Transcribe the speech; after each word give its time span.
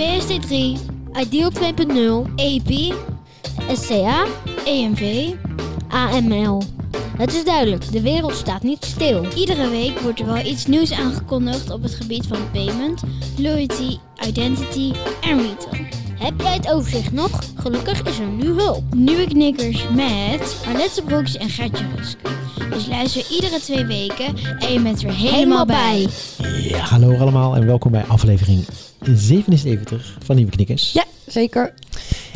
PSD3, 0.00 0.78
Ideal 1.20 1.50
2.0, 1.50 2.34
EP, 2.36 2.94
SCA, 3.72 4.26
EMV, 4.64 5.32
AML. 5.88 6.62
Het 7.16 7.34
is 7.34 7.44
duidelijk, 7.44 7.92
de 7.92 8.00
wereld 8.00 8.34
staat 8.34 8.62
niet 8.62 8.84
stil. 8.84 9.24
Iedere 9.34 9.68
week 9.68 9.98
wordt 9.98 10.20
er 10.20 10.26
wel 10.26 10.44
iets 10.44 10.66
nieuws 10.66 10.92
aangekondigd 10.92 11.70
op 11.70 11.82
het 11.82 11.94
gebied 11.94 12.26
van 12.26 12.50
payment, 12.52 13.02
loyalty, 13.38 13.98
identity 14.26 14.92
en 15.20 15.36
retail. 15.36 15.84
Heb 16.18 16.40
jij 16.40 16.54
het 16.54 16.72
overzicht 16.72 17.12
nog? 17.12 17.30
Gelukkig 17.56 18.02
is 18.02 18.18
er 18.18 18.26
nu 18.26 18.46
hulp. 18.46 18.94
Nieuwe 18.94 19.26
knikkers 19.26 19.84
met 19.94 20.56
Arlette 20.66 21.02
Broeks 21.02 21.36
en 21.36 21.48
Gertje 21.48 21.84
Rusk. 21.96 22.18
Dus 22.70 22.86
luister 22.86 23.26
iedere 23.30 23.60
twee 23.60 23.84
weken 23.84 24.36
en 24.58 24.72
je 24.72 24.80
bent 24.80 25.02
er 25.02 25.12
helemaal 25.12 25.66
bij. 25.66 26.08
Ja, 26.62 26.78
hallo 26.78 27.16
allemaal 27.16 27.56
en 27.56 27.66
welkom 27.66 27.90
bij 27.90 28.04
aflevering 28.08 28.64
77 29.02 30.16
van 30.24 30.36
Nieuwe 30.36 30.50
Knikkers. 30.50 30.92
Ja, 30.92 31.04
zeker. 31.26 31.74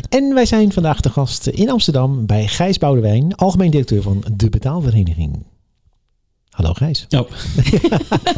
En 0.09 0.33
wij 0.33 0.45
zijn 0.45 0.71
vandaag 0.71 0.99
de 1.01 1.09
gast 1.09 1.47
in 1.47 1.69
Amsterdam 1.69 2.25
bij 2.25 2.47
Gijs 2.47 2.77
Boudewijn, 2.77 3.35
algemeen 3.35 3.71
directeur 3.71 4.01
van 4.01 4.23
de 4.35 4.49
Betaalvereniging. 4.49 5.45
Hallo 6.49 6.73
Gijs. 6.73 7.05
Oh, 7.09 7.29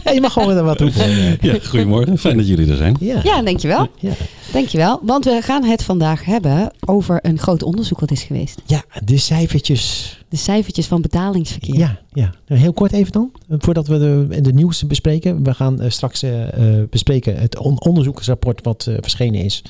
Ja, 0.04 0.12
je 0.14 0.22
mag 0.22 0.34
gewoon 0.34 0.64
wat 0.64 0.80
roepen. 0.80 1.38
ja, 1.42 1.58
goedemorgen. 1.64 2.18
Fijn 2.18 2.38
dat 2.38 2.48
jullie 2.48 2.70
er 2.72 2.78
zijn. 2.78 2.96
Ja. 3.00 3.20
Ja, 3.24 3.42
dankjewel. 3.42 3.88
Ja. 4.00 4.12
Dankjewel. 4.52 5.00
Want 5.04 5.26
we 5.26 5.40
gaan 5.42 5.64
het 5.64 5.84
vandaag 5.84 6.26
hebben 6.26 6.72
over 6.86 7.20
een 7.22 7.40
groot 7.40 7.64
onderzoek 7.64 8.00
wat 8.00 8.12
is 8.12 8.24
geweest. 8.24 8.62
ja, 8.66 8.84
de 9.04 9.18
cijfertjes. 9.18 10.17
De 10.30 10.38
cijfertjes 10.38 10.86
van 10.86 11.02
betalingsverkeer. 11.02 11.78
Ja, 11.78 12.00
ja. 12.14 12.34
Nou, 12.48 12.62
heel 12.62 12.74
kort 12.74 12.92
even 12.92 13.12
dan, 13.12 13.32
voordat 13.50 13.88
we 13.88 13.98
de, 14.00 14.42
de 14.42 14.54
nieuws 14.54 14.88
bespreken. 14.88 15.44
We 15.44 15.54
gaan 15.54 15.82
eh, 15.82 15.90
straks 15.90 16.24
eh, 16.24 16.78
eh, 16.80 16.90
bespreken 16.90 17.38
het 17.38 17.58
on- 17.60 17.82
onderzoeksrapport 17.82 18.64
wat 18.64 18.84
verschenen 19.00 19.44
is 19.44 19.62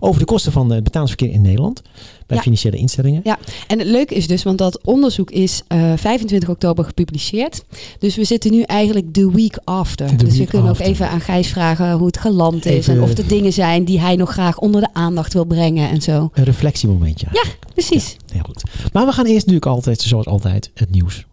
over 0.00 0.20
de 0.20 0.26
kosten 0.26 0.52
van 0.52 0.70
het 0.72 0.84
betalingsverkeer 0.84 1.34
in 1.34 1.42
Nederland 1.42 1.82
bij 2.26 2.36
Ja. 2.36 2.42
financiële 2.42 2.76
instellingen. 2.76 3.20
Ja, 3.24 3.38
en 3.66 3.78
het 3.78 3.88
leuke 3.88 4.14
is 4.14 4.26
dus, 4.26 4.42
want 4.42 4.58
dat 4.58 4.80
onderzoek 4.84 5.30
is 5.30 5.62
eh 5.68 5.92
25 5.96 6.48
oktober 6.48 6.84
gepubliceerd. 6.84 7.64
Dus 7.98 8.16
we 8.16 8.24
zitten 8.24 8.50
nu 8.50 8.62
eigenlijk 8.62 9.14
de 9.14 9.30
week 9.30 9.58
after. 9.64 10.16
Dus 10.16 10.36
we 10.38 10.44
kunnen 10.44 10.70
after. 10.70 10.86
ook 10.86 10.92
even 10.92 11.08
aan 11.08 11.20
Gijs 11.20 11.48
vragen 11.48 11.92
hoe 11.92 12.06
het 12.06 12.18
geland 12.18 12.66
is. 12.66 12.72
Even- 12.72 12.94
En 12.94 13.02
of 13.02 13.18
er 13.18 13.28
dingen 13.28 13.52
zijn 13.52 13.84
die 13.84 14.00
hij 14.00 14.16
nog 14.16 14.30
graag 14.32 14.58
onder 14.58 14.80
de 14.80 14.88
aandacht 14.92 15.32
wil 15.32 15.44
brengen 15.44 15.88
en 15.90 16.02
zo. 16.02 16.30
Een 16.34 16.44
reflectiemomentje. 16.44 17.26
Ja, 17.32 17.42
precies. 17.74 18.16
Heel 18.32 18.42
goed. 18.44 18.62
Maar 18.92 19.06
we 19.06 19.12
gaan 19.12 19.24
eerst 19.26 19.46
natuurlijk 19.46 19.66
altijd, 19.66 19.99
zoals 20.08 20.26
altijd, 20.26 20.70
het 20.74 20.90
nieuws. 20.90 21.26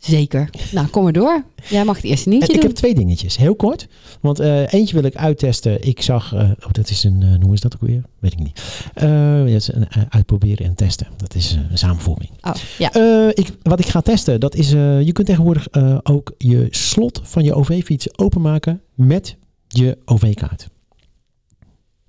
Zeker. 0.00 0.50
Nou, 0.72 0.86
kom 0.86 1.02
maar 1.02 1.12
door. 1.12 1.44
Jij 1.68 1.84
mag 1.84 1.96
het 1.96 2.04
eerste 2.04 2.24
En 2.24 2.30
nieuwtje 2.30 2.52
ik 2.52 2.60
doen. 2.60 2.68
heb 2.68 2.78
twee 2.78 2.94
dingetjes, 2.94 3.36
heel 3.36 3.54
kort. 3.54 3.86
Want 4.20 4.40
eh, 4.40 4.72
eentje 4.72 4.94
wil 4.94 5.04
ik 5.04 5.16
uittesten. 5.16 5.86
Ik 5.86 6.02
zag, 6.02 6.34
eh, 6.34 6.40
oh, 6.40 6.72
dat 6.72 6.90
is 6.90 7.04
een, 7.04 7.22
eh, 7.22 7.42
hoe 7.42 7.54
is 7.54 7.60
dat 7.60 7.74
ook 7.74 7.88
weer? 7.88 8.02
Weet 8.18 8.32
ik 8.32 8.38
niet. 8.38 8.62
Dat 8.94 9.60
is 9.60 9.72
een 9.72 9.88
uitproberen 10.08 10.66
en 10.66 10.74
testen. 10.74 11.06
Dat 11.16 11.34
is 11.34 11.58
een 11.70 11.78
samenvoeging. 11.78 12.30
Oh, 12.40 12.52
ja. 12.78 12.92
Ik, 13.34 13.48
wat 13.62 13.80
ik 13.80 13.86
ga 13.86 14.00
testen, 14.00 14.40
dat 14.40 14.54
is, 14.54 14.70
je 14.70 15.10
kunt 15.12 15.26
tegenwoordig 15.26 15.68
ook 16.02 16.32
je 16.38 16.66
slot 16.70 17.20
van 17.22 17.44
je 17.44 17.54
OV-fiets 17.54 18.18
openmaken 18.18 18.80
met 18.94 19.36
je 19.68 19.98
OV-kaart. 20.04 20.68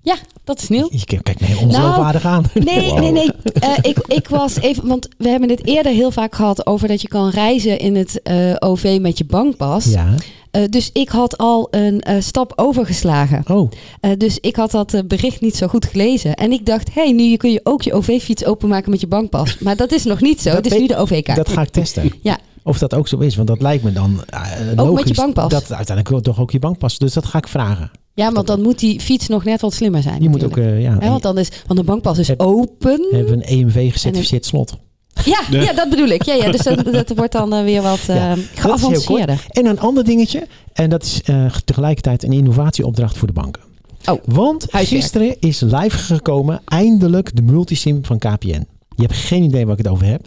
Ja, 0.02 0.16
dat 0.44 0.62
is 0.62 0.68
nieuw. 0.68 0.88
Je 0.90 1.22
kijkt 1.22 1.40
me 1.40 1.46
heel 1.46 1.58
ongeloofwaardig 1.60 2.24
aan. 2.24 2.44
Nee, 2.54 2.88
Wow. 2.88 2.98
nee, 2.98 3.12
nee. 3.12 3.30
Eh, 3.60 3.72
ik, 3.82 3.98
ik 4.06 4.28
was 4.28 4.60
even, 4.60 4.86
want 4.86 5.08
we 5.18 5.28
hebben 5.28 5.48
het 5.50 5.66
eerder 5.66 5.92
heel 5.92 6.10
vaak 6.10 6.34
gehad 6.34 6.66
over 6.66 6.88
dat 6.88 7.02
je 7.02 7.08
kan 7.08 7.28
reizen 7.30 7.78
in 7.78 7.96
het 7.96 8.22
eh, 8.22 8.54
OV 8.58 8.98
met 9.00 9.18
je 9.18 9.24
bankpas. 9.24 9.84
Ja. 9.84 10.14
Eh, 10.50 10.62
dus 10.68 10.90
ik 10.92 11.08
had 11.08 11.38
al 11.38 11.68
een 11.70 12.02
stap 12.22 12.52
overgeslagen. 12.56 13.42
Oh, 13.48 13.70
dus 14.18 14.38
ik 14.40 14.56
had 14.56 14.70
dat 14.70 15.02
bericht 15.08 15.40
niet 15.40 15.56
zo 15.56 15.66
goed 15.66 15.84
gelezen. 15.86 16.34
En 16.34 16.52
ik 16.52 16.66
dacht, 16.66 16.94
hé, 16.94 17.02
hey, 17.02 17.12
nu 17.12 17.36
kun 17.36 17.50
je 17.52 17.60
ook 17.62 17.82
je 17.82 17.92
OV-fiets 17.92 18.44
openmaken 18.44 18.90
met 18.90 19.00
je 19.00 19.06
bankpas. 19.06 19.58
Maar 19.58 19.76
dat 19.76 19.92
is 19.92 20.04
nog 20.04 20.20
niet 20.20 20.40
zo. 20.40 20.50
Dat 20.50 20.64
Het 20.64 20.72
is 20.74 20.80
nu 20.80 20.86
de 20.86 20.96
OV-kaart. 20.96 21.36
dat 21.36 21.48
ga 21.48 21.62
ik 21.62 21.68
testen. 21.68 22.12
Ja. 22.22 22.38
Of 22.62 22.78
dat 22.78 22.94
ook 22.94 23.08
zo 23.08 23.18
is, 23.18 23.36
want 23.36 23.48
dat 23.48 23.60
lijkt 23.62 23.84
me 23.84 23.92
dan 23.92 24.20
eh, 24.28 24.40
logisch. 24.76 24.94
met 25.04 25.08
je 25.08 25.14
bankpas? 25.22 25.50
Dat 25.50 25.72
uiteindelijk 25.72 26.24
toch 26.24 26.40
ook 26.40 26.50
je 26.50 26.58
bankpas. 26.58 26.98
Dus 26.98 27.12
dat 27.12 27.26
ga 27.26 27.38
ik 27.38 27.48
vragen. 27.48 27.90
Ja, 28.14 28.32
want 28.32 28.46
dan 28.46 28.62
moet 28.62 28.78
die 28.78 29.00
fiets 29.00 29.28
nog 29.28 29.44
net 29.44 29.60
wat 29.60 29.74
slimmer 29.74 30.02
zijn. 30.02 30.18
Die 30.20 30.28
moet 30.28 30.44
ook, 30.44 30.56
eh, 30.56 30.82
ja, 30.82 30.98
want, 30.98 31.22
dan 31.22 31.38
is, 31.38 31.48
want 31.66 31.78
de 31.78 31.84
bankpas 31.84 32.18
is 32.18 32.28
Heb- 32.28 32.40
open. 32.40 33.06
hebben 33.10 33.38
we 33.38 33.46
een 33.46 33.58
EMV 33.58 33.92
gecertificeerd 33.92 34.44
slot. 34.46 34.76
Ja, 35.24 35.40
ja, 35.50 35.72
dat 35.72 35.90
bedoel 35.90 36.08
ik. 36.08 36.22
Ja, 36.22 36.34
ja, 36.34 36.50
dus 36.50 36.62
dat, 36.62 36.84
dat 36.92 37.12
wordt 37.16 37.32
dan 37.32 37.54
eh, 37.54 37.62
weer 37.62 37.82
wat 37.82 38.08
geavanceerder. 38.54 39.44
En 39.48 39.66
een 39.66 39.80
ander 39.80 40.04
dingetje, 40.04 40.46
en 40.72 40.90
dat 40.90 41.02
is 41.02 41.20
tegelijkertijd 41.64 42.22
een 42.22 42.32
innovatieopdracht 42.32 43.18
voor 43.18 43.26
de 43.26 43.34
banken. 43.34 43.62
Oh, 44.04 44.22
Want 44.24 44.66
huiswerk. 44.70 45.02
gisteren 45.02 45.36
is 45.40 45.60
live 45.60 45.98
gekomen 45.98 46.60
eindelijk 46.64 47.36
de 47.36 47.42
multisim 47.42 48.04
van 48.04 48.18
KPN. 48.18 48.66
Je 48.96 49.02
hebt 49.02 49.14
geen 49.14 49.42
idee 49.42 49.64
waar 49.64 49.78
ik 49.78 49.84
het 49.84 49.92
over 49.92 50.06
heb. 50.06 50.26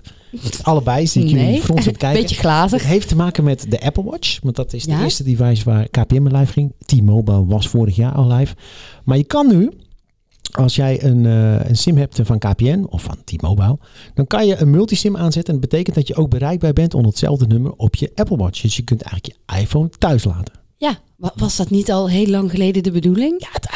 Allebei 0.61 1.07
zie 1.07 1.23
ik 1.23 1.29
jullie 1.29 1.45
Nee, 1.45 1.61
frons 1.61 1.87
op 1.87 1.97
kijken. 2.03 2.21
beetje 2.21 2.35
glazig. 2.35 2.81
Het 2.81 2.91
heeft 2.91 3.07
te 3.07 3.15
maken 3.15 3.43
met 3.43 3.65
de 3.71 3.81
Apple 3.81 4.03
Watch. 4.03 4.39
Want 4.41 4.55
dat 4.55 4.73
is 4.73 4.83
de 4.83 4.91
Ja? 4.91 5.03
eerste 5.03 5.23
device 5.23 5.63
waar 5.63 5.87
KPN 5.89 6.21
mee 6.21 6.33
live 6.33 6.51
ging. 6.51 6.73
T-Mobile 6.85 7.45
was 7.45 7.67
vorig 7.67 7.95
jaar 7.95 8.11
al 8.13 8.27
live. 8.31 8.55
Maar 9.03 9.17
je 9.17 9.23
kan 9.23 9.47
nu, 9.47 9.71
als 10.51 10.75
jij 10.75 11.03
een, 11.03 11.25
eh, 11.25 11.69
een 11.69 11.77
SIM 11.77 11.97
hebt 11.97 12.19
van 12.23 12.39
KPN 12.39 12.85
of 12.89 13.01
van 13.01 13.17
T-Mobile, 13.23 13.77
dan 14.13 14.27
kan 14.27 14.47
je 14.47 14.61
een 14.61 14.69
multisim 14.69 15.17
aanzetten. 15.17 15.53
En 15.53 15.59
dat 15.59 15.69
betekent 15.69 15.95
dat 15.95 16.07
je 16.07 16.15
ook 16.15 16.29
bereikbaar 16.29 16.73
bent 16.73 16.93
onder 16.93 17.09
hetzelfde 17.09 17.47
nummer 17.47 17.71
op 17.71 17.95
je 17.95 18.11
Apple 18.15 18.37
Watch. 18.37 18.61
Dus 18.61 18.75
je 18.75 18.83
kunt 18.83 19.01
eigenlijk 19.01 19.39
je 19.47 19.59
iPhone 19.59 19.89
thuis 19.97 20.23
laten. 20.23 20.53
Ja, 20.77 20.99
wa- 21.15 21.33
was 21.35 21.55
dat 21.55 21.69
niet 21.69 21.91
al 21.91 22.09
heel 22.09 22.27
lang 22.27 22.51
geleden 22.51 22.83
de 22.83 22.91
bedoeling? 22.91 23.35
Ja, 23.41 23.47
het, 23.51 23.67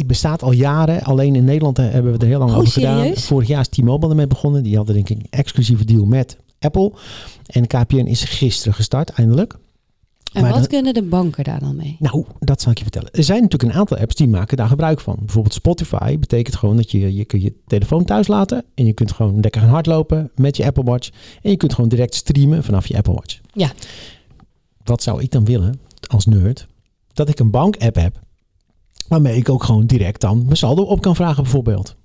het 0.00 0.08
bestaat 0.08 0.42
al 0.42 0.52
jaren. 0.52 1.02
Alleen 1.02 1.34
in 1.34 1.44
Nederland 1.44 1.78
eh, 1.78 1.90
hebben 1.90 2.12
we 2.12 2.18
er 2.18 2.26
heel 2.26 2.38
lang 2.38 2.50
Oh, 2.50 2.56
over 2.58 2.72
gedaan. 2.72 2.98
serieus? 2.98 3.24
Vorig 3.26 3.48
jaar 3.48 3.60
is 3.60 3.68
T-Mobile 3.68 4.10
ermee 4.10 4.26
begonnen. 4.26 4.62
Die 4.62 4.76
hadden 4.76 4.94
denk 4.94 5.08
ik 5.08 5.16
een 5.18 5.26
exclusieve 5.30 5.84
deal 5.84 6.04
met 6.04 6.36
Apple. 6.58 6.92
En 7.46 7.66
KPN 7.66 7.96
is 8.06 8.24
gisteren 8.24 8.74
gestart, 8.74 9.10
eindelijk. 9.10 9.58
En 10.32 10.42
Maar 10.42 10.50
wat 10.50 10.58
dan- 10.60 10.68
kunnen 10.68 10.94
de 10.94 11.02
banken 11.02 11.44
daar 11.44 11.60
dan 11.60 11.76
mee? 11.76 11.96
Nou, 11.98 12.24
dat 12.38 12.60
zal 12.60 12.70
ik 12.72 12.76
je 12.78 12.82
vertellen. 12.82 13.10
Er 13.12 13.24
zijn 13.24 13.42
natuurlijk 13.42 13.72
een 13.72 13.78
aantal 13.78 13.96
apps 13.96 14.14
die 14.14 14.28
maken 14.28 14.56
daar 14.56 14.68
gebruik 14.68 15.00
van. 15.00 15.16
Bijvoorbeeld 15.18 15.54
Spotify 15.54 16.18
betekent 16.18 16.56
gewoon 16.56 16.76
dat 16.76 16.90
je 16.90 17.14
je, 17.14 17.24
kunt 17.24 17.42
je 17.42 17.54
telefoon 17.66 18.04
thuis 18.04 18.26
laten. 18.28 18.64
En 18.74 18.84
je 18.86 18.92
kunt 18.92 19.12
gewoon 19.12 19.40
lekker 19.40 19.60
gaan 19.60 19.70
hardlopen 19.70 20.30
met 20.34 20.56
je 20.56 20.64
Apple 20.64 20.82
Watch. 20.84 21.08
En 21.42 21.50
je 21.50 21.56
kunt 21.56 21.74
gewoon 21.74 21.90
direct 21.90 22.14
streamen 22.14 22.64
vanaf 22.64 22.86
je 22.86 22.96
Apple 22.96 23.12
Watch. 23.14 23.38
Ja. 23.52 23.70
Wat 24.84 25.02
zou 25.02 25.22
ik 25.22 25.30
dan 25.30 25.44
willen 25.44 25.80
als 26.06 26.26
nerd? 26.26 26.66
Dat 27.12 27.28
ik 27.28 27.38
een 27.38 27.50
bank-app 27.50 27.94
heb. 27.96 28.20
Waarmee 29.10 29.36
ik 29.36 29.48
ook 29.48 29.62
gewoon 29.64 29.86
direct 29.86 30.20
dan 30.20 30.42
mijn 30.44 30.56
saldo 30.56 30.82
op 30.82 31.00
kan 31.00 31.16
vragen 31.16 31.42
bijvoorbeeld. 31.42 31.96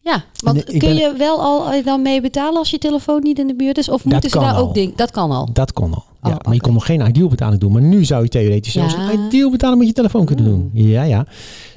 Ja, 0.00 0.24
want 0.42 0.64
kun 0.64 0.78
ben- 0.78 0.94
je 0.94 1.14
wel 1.18 1.40
al 1.40 1.70
eh, 1.72 1.84
dan 1.84 2.02
mee 2.02 2.20
betalen 2.20 2.58
als 2.58 2.70
je 2.70 2.78
telefoon 2.78 3.22
niet 3.22 3.38
in 3.38 3.46
de 3.46 3.54
buurt 3.56 3.78
is? 3.78 3.88
Of 3.88 4.04
moeten 4.04 4.30
ze 4.30 4.36
kan 4.36 4.44
daar 4.46 4.54
al. 4.54 4.62
ook 4.66 4.74
dingen? 4.74 4.92
Dat 4.96 5.10
kan 5.10 5.30
al. 5.30 5.48
Dat 5.52 5.72
kon 5.72 5.94
al. 5.94 6.04
Ja, 6.22 6.30
Oh, 6.30 6.36
maar 6.44 6.54
je 6.54 6.60
kon 6.60 6.72
nog 6.72 6.86
geen 6.86 7.06
ideal 7.08 7.28
betaling 7.28 7.60
doen. 7.60 7.72
Maar 7.72 7.82
nu 7.82 8.04
zou 8.04 8.22
je 8.22 8.28
theoretisch 8.28 8.72
zelfs 8.72 8.94
Ja. 8.94 9.10
een 9.12 9.20
ideal 9.26 9.50
betaling 9.50 9.78
met 9.78 9.88
je 9.88 9.94
telefoon 9.94 10.24
kunnen 10.24 10.44
doen. 10.44 10.70
Hmm. 10.72 10.86
Ja, 10.86 11.02
ja. 11.02 11.26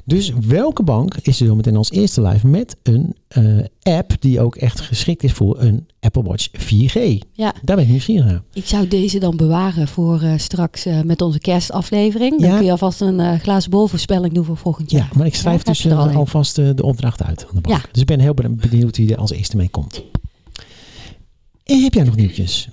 Dus 0.08 0.32
welke 0.46 0.82
bank 0.82 1.14
is 1.22 1.40
er 1.40 1.46
zometeen 1.46 1.76
als 1.76 1.90
eerste 1.90 2.22
live 2.22 2.46
met 2.46 2.76
een 2.82 3.14
eh, 3.28 3.44
app 3.82 4.12
die 4.20 4.40
ook 4.40 4.56
echt 4.56 4.80
geschikt 4.80 5.22
is 5.24 5.32
voor 5.32 5.60
een 5.60 5.86
Apple 6.00 6.22
Watch 6.22 6.48
4G? 6.52 7.18
Ja, 7.32 7.54
Daar 7.62 7.76
ben 7.76 7.84
ik 7.84 7.88
nieuwsgierig 7.90 8.24
naar. 8.24 8.42
ik 8.52 8.66
zou 8.66 8.88
deze 8.88 9.18
dan 9.18 9.36
bewaren 9.36 9.88
voor 9.88 10.20
eh, 10.22 10.32
straks 10.36 10.84
eh, 10.86 11.00
met 11.00 11.22
onze 11.22 11.38
kerstaflevering. 11.38 12.40
Dan 12.40 12.50
Ja. 12.50 12.56
kun 12.56 12.64
je 12.64 12.70
alvast 12.70 13.00
een 13.00 13.20
eh, 13.20 13.38
glazen 13.40 13.70
bol 13.70 13.86
voorspelling 13.86 14.34
doen 14.34 14.44
voor 14.44 14.56
volgend 14.56 14.90
Ja, 14.90 14.98
jaar. 14.98 15.10
maar 15.16 15.26
ik 15.26 15.34
schrijf 15.34 15.66
Ja, 15.66 15.72
dus 15.72 15.86
al 15.92 16.08
alvast 16.08 16.54
de 16.56 16.82
opdracht 16.82 17.22
uit 17.22 17.42
aan 17.48 17.54
de 17.54 17.60
bank. 17.60 17.76
Ja. 17.82 17.88
Dus 17.92 18.00
ik 18.00 18.06
ben 18.06 18.20
heel 18.20 18.34
ben- 18.34 18.56
benieuwd 18.56 18.96
wie 18.96 19.12
er 19.12 19.18
als 19.18 19.30
eerste 19.30 19.56
mee 19.56 19.68
komt. 19.68 20.02
En 21.64 21.82
heb 21.82 21.94
jij 21.94 22.04
nog 22.04 22.16
nieuwtjes? 22.16 22.68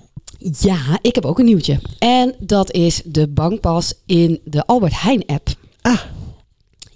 Ja, 0.60 0.78
ik 1.02 1.16
heb 1.16 1.26
ook 1.26 1.40
een 1.40 1.46
nieuwtje. 1.46 1.80
En 2.00 2.34
dat 2.40 2.72
is 2.72 3.02
de 3.06 3.28
bankpas 3.28 3.94
in 4.06 4.40
de 4.44 4.66
Albert 4.66 5.02
Heijn 5.02 5.26
app. 5.26 5.48
Ah. 5.82 6.00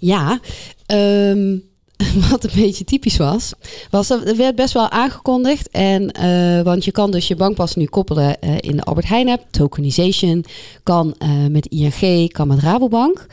Ja, 0.00 0.40
ehm, 0.86 1.56
wat 2.30 2.44
een 2.44 2.62
beetje 2.62 2.84
typisch 2.84 3.16
was, 3.16 3.52
was 3.90 4.10
er 4.10 4.36
werd 4.36 4.54
best 4.54 4.72
wel 4.72 4.90
aangekondigd. 4.90 5.68
En, 5.70 6.10
eh, 6.10 6.62
want 6.62 6.84
je 6.84 6.90
kan 6.90 7.10
dus 7.10 7.28
je 7.28 7.36
bankpas 7.36 7.74
nu 7.74 7.84
koppelen 7.84 8.40
eh, 8.40 8.54
in 8.60 8.76
de 8.76 8.82
Albert 8.82 9.08
Heijn 9.08 9.28
app. 9.28 9.46
Tokenization 9.50 10.44
kan 10.82 11.14
eh, 11.18 11.28
met 11.50 11.66
ING, 11.66 12.32
kan 12.32 12.48
met 12.48 12.58
Rabobank. 12.58 13.26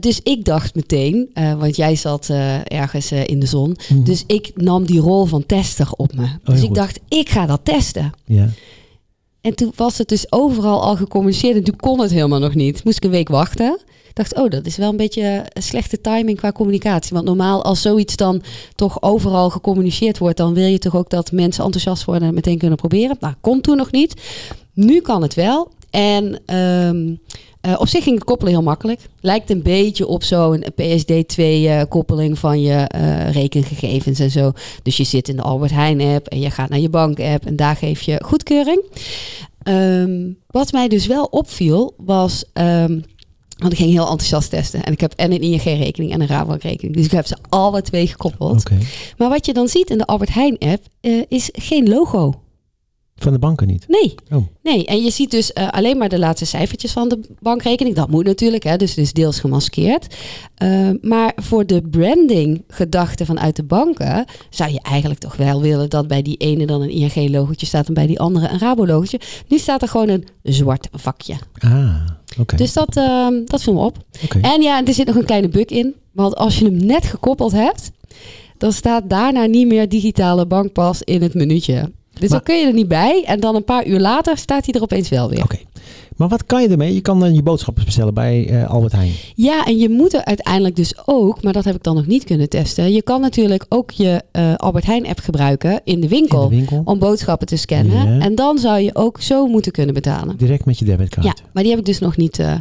Dus 0.00 0.20
ik 0.22 0.44
dacht 0.44 0.74
meteen, 0.74 1.30
want 1.58 1.76
jij 1.76 1.96
zat 1.96 2.28
ergens 2.64 3.12
in 3.12 3.40
de 3.40 3.46
zon. 3.46 3.76
Mhm. 3.88 4.02
Dus 4.02 4.24
ik 4.26 4.50
nam 4.54 4.86
die 4.86 5.00
rol 5.00 5.24
van 5.24 5.46
tester 5.46 5.88
op 5.96 6.14
me. 6.14 6.26
heel 6.26 6.38
dus 6.44 6.60
ik 6.60 6.66
goed. 6.66 6.74
dacht, 6.74 7.00
ik 7.08 7.28
ga 7.28 7.46
dat 7.46 7.60
testen. 7.62 8.12
Ja. 8.24 8.48
En 9.40 9.54
toen 9.54 9.72
was 9.76 9.98
het 9.98 10.08
dus 10.08 10.32
overal 10.32 10.82
al 10.82 10.96
gecommuniceerd 10.96 11.56
en 11.56 11.64
toen 11.64 11.76
kon 11.76 12.00
het 12.00 12.10
helemaal 12.10 12.38
nog 12.38 12.54
niet. 12.54 12.84
Moest 12.84 12.96
ik 12.96 13.04
een 13.04 13.10
week 13.10 13.28
wachten. 13.28 13.78
Dacht, 14.12 14.36
oh, 14.36 14.50
dat 14.50 14.66
is 14.66 14.76
wel 14.76 14.90
een 14.90 14.96
beetje 14.96 15.44
een 15.52 15.62
slechte 15.62 16.00
timing 16.00 16.38
qua 16.38 16.52
communicatie. 16.52 17.14
Want 17.14 17.26
normaal 17.26 17.64
als 17.64 17.82
zoiets 17.82 18.16
dan 18.16 18.42
toch 18.74 19.02
overal 19.02 19.50
gecommuniceerd 19.50 20.18
wordt, 20.18 20.36
dan 20.36 20.54
wil 20.54 20.66
je 20.66 20.78
toch 20.78 20.96
ook 20.96 21.10
dat 21.10 21.32
mensen 21.32 21.64
enthousiast 21.64 22.04
worden 22.04 22.28
en 22.28 22.34
meteen 22.34 22.58
kunnen 22.58 22.78
proberen. 22.78 23.16
Nou, 23.20 23.34
kon 23.40 23.60
toen 23.60 23.76
nog 23.76 23.90
niet. 23.90 24.14
Nu 24.74 25.00
kan 25.00 25.22
het 25.22 25.34
wel. 25.34 25.70
En 25.90 26.40
ehm, 26.46 27.14
eh, 27.60 27.80
op 27.80 27.88
zich 27.88 28.02
ging 28.02 28.14
het 28.14 28.24
koppelen 28.24 28.52
heel 28.52 28.62
makkelijk. 28.62 29.00
Lijkt 29.20 29.50
een 29.50 29.62
beetje 29.62 30.06
op 30.06 30.22
zo'n 30.22 30.64
PSD2-koppeling 30.74 32.38
van 32.38 32.60
je 32.60 32.74
eh, 32.74 33.30
rekengegevens 33.32 34.18
en 34.18 34.30
zo. 34.30 34.52
Dus 34.82 34.96
je 34.96 35.04
zit 35.04 35.28
in 35.28 35.36
de 35.36 35.42
Albert 35.42 35.70
Heijn-app 35.70 36.26
en 36.26 36.40
je 36.40 36.50
gaat 36.50 36.68
naar 36.68 36.78
je 36.78 36.88
bank-app 36.88 37.46
en 37.46 37.56
daar 37.56 37.76
geef 37.76 38.02
je 38.02 38.24
goedkeuring. 38.24 38.84
Ehm, 39.62 40.30
wat 40.46 40.72
mij 40.72 40.88
dus 40.88 41.06
wel 41.06 41.24
opviel 41.24 41.94
was. 41.96 42.44
ehm, 42.52 43.00
want 43.60 43.72
ik 43.72 43.78
ging 43.78 43.90
heel 43.90 44.08
enthousiast 44.08 44.50
testen. 44.50 44.84
En 44.84 44.92
ik 44.92 45.00
heb 45.00 45.12
en 45.12 45.32
een 45.32 45.40
ING-rekening 45.40 46.12
en 46.12 46.20
een 46.20 46.26
Rabobank-rekening. 46.26 46.96
Dus 46.96 47.04
ik 47.04 47.10
heb 47.10 47.26
ze 47.26 47.36
alle 47.48 47.82
twee 47.82 48.06
gekoppeld. 48.06 48.70
Maar 49.16 49.28
wat 49.28 49.46
je 49.46 49.52
dan 49.52 49.68
ziet 49.68 49.90
in 49.90 49.98
de 49.98 50.06
Albert 50.06 50.34
Heijn-app 50.34 50.84
eh, 51.00 51.22
is 51.28 51.48
geen 51.52 51.88
logo. 51.88 52.40
Van 53.22 53.32
de 53.32 53.38
banken 53.38 53.66
niet. 53.66 53.84
Nee. 53.88 54.14
Oh. 54.30 54.46
Nee, 54.62 54.86
en 54.86 55.02
je 55.02 55.10
ziet 55.10 55.30
dus 55.30 55.52
eh, 55.52 55.68
alleen 55.68 55.98
maar 55.98 56.08
de 56.08 56.18
laatste 56.18 56.44
cijfertjes 56.44 56.92
van 56.92 57.08
de 57.08 57.20
bankrekening. 57.40 57.96
Dat 57.96 58.10
moet 58.10 58.24
natuurlijk, 58.24 58.62
hè, 58.62 58.76
dus 58.76 58.90
het 58.90 58.98
is 58.98 59.12
deels 59.12 59.40
gemaskeerd. 59.40 60.16
Eh, 60.54 60.90
maar 61.00 61.32
voor 61.36 61.66
de 61.66 61.82
branding 61.82 62.64
gedachte 62.68 63.24
vanuit 63.24 63.56
de 63.56 63.62
banken... 63.62 64.24
zou 64.50 64.72
je 64.72 64.80
eigenlijk 64.82 65.20
toch 65.20 65.36
wel 65.36 65.60
willen 65.60 65.90
dat 65.90 66.08
bij 66.08 66.22
die 66.22 66.36
ene 66.36 66.66
dan 66.66 66.82
een 66.82 66.90
ING-logotje 66.90 67.66
staat... 67.66 67.88
en 67.88 67.94
bij 67.94 68.06
die 68.06 68.20
andere 68.20 68.48
een 68.48 68.58
Rabo-logotje. 68.58 69.20
Nu 69.48 69.58
staat 69.58 69.82
er 69.82 69.88
gewoon 69.88 70.08
een 70.08 70.26
zwart 70.42 70.88
vakje. 70.92 71.34
Ah, 71.58 72.06
oké. 72.38 72.56
Dus 72.56 72.72
dat, 72.72 72.96
eh, 72.96 73.26
dat 73.44 73.62
viel 73.62 73.72
me 73.74 73.80
op. 73.80 73.96
En 74.42 74.62
ja, 74.62 74.84
er 74.84 74.94
zit 74.94 75.06
nog 75.06 75.16
een 75.16 75.24
kleine 75.24 75.48
bug 75.48 75.64
in. 75.64 75.94
Want 76.12 76.36
als 76.36 76.58
je 76.58 76.64
hem 76.64 76.86
net 76.86 77.04
gekoppeld 77.04 77.52
hebt... 77.52 77.90
dan 78.58 78.72
staat 78.72 79.02
daarna 79.10 79.44
niet 79.46 79.66
meer 79.66 79.88
digitale 79.88 80.46
bankpas 80.46 81.02
in 81.02 81.22
het 81.22 81.34
minuutje. 81.34 81.74
Dus 82.12 82.20
Maar- 82.20 82.28
dan 82.28 82.42
kun 82.42 82.58
je 82.58 82.66
er 82.66 82.72
niet 82.72 82.88
bij. 82.88 83.24
En 83.26 83.40
dan 83.40 83.54
een 83.54 83.64
paar 83.64 83.86
uur 83.86 84.00
later 84.00 84.36
staat 84.38 84.64
hij 84.64 84.74
er 84.74 84.82
opeens 84.82 85.08
wel 85.08 85.28
weer. 85.28 85.42
Oké. 85.42 85.58
Maar 86.20 86.28
wat 86.28 86.46
kan 86.46 86.62
je 86.62 86.68
ermee? 86.68 86.94
Je 86.94 87.00
kan 87.00 87.20
dan 87.20 87.34
je 87.34 87.42
boodschappen 87.42 87.84
bestellen 87.84 88.14
bij 88.14 88.48
eh, 88.48 88.70
Albert 88.70 88.92
Heijn. 88.92 89.12
Ja, 89.34 89.64
en 89.64 89.78
je 89.78 89.88
moet 89.88 90.14
er 90.14 90.24
uiteindelijk 90.24 90.76
dus 90.76 90.94
ook, 91.06 91.42
maar 91.42 91.52
dat 91.52 91.64
heb 91.64 91.74
ik 91.74 91.82
dan 91.82 91.94
nog 91.94 92.06
niet 92.06 92.24
kunnen 92.24 92.48
testen. 92.48 92.92
Je 92.92 93.02
kan 93.02 93.20
natuurlijk 93.20 93.66
ook 93.68 93.90
je 93.90 94.22
eh, 94.32 94.54
Albert 94.54 94.86
Heijn 94.86 95.06
app 95.06 95.18
gebruiken 95.18 95.80
in 95.84 96.00
de 96.00 96.08
winkel. 96.08 96.42
In 96.42 96.48
de 96.48 96.56
winkel. 96.56 96.82
Om 96.84 96.98
boodschappen 96.98 97.46
te 97.46 97.56
scannen. 97.56 98.14
Ja. 98.14 98.24
En 98.24 98.34
dan 98.34 98.58
zou 98.58 98.80
je 98.80 98.94
ook 98.94 99.20
zo 99.20 99.46
moeten 99.46 99.72
kunnen 99.72 99.94
betalen. 99.94 100.36
Direct 100.36 100.64
met 100.64 100.78
je 100.78 100.84
debitcard. 100.84 101.26
Ja, 101.26 101.34
maar 101.52 101.62
die 101.62 101.72
heb 101.72 101.80
ik 101.80 101.86
dus 101.86 101.98
nog 101.98 102.16
niet, 102.16 102.38
eh, 102.38 102.54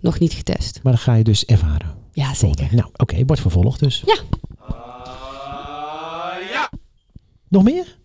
nog 0.00 0.18
niet 0.18 0.32
getest. 0.32 0.80
Maar 0.82 0.92
dan 0.92 1.02
ga 1.02 1.14
je 1.14 1.24
dus 1.24 1.44
ervaren. 1.44 1.88
Ja, 2.12 2.34
zeker. 2.34 2.68
Nou, 2.70 2.88
oké. 2.96 3.24
wordt 3.26 3.42
vervolgd 3.42 3.80
dus. 3.80 4.02
Ja. 4.06 4.16
Nog 7.48 7.62
meer? 7.62 7.96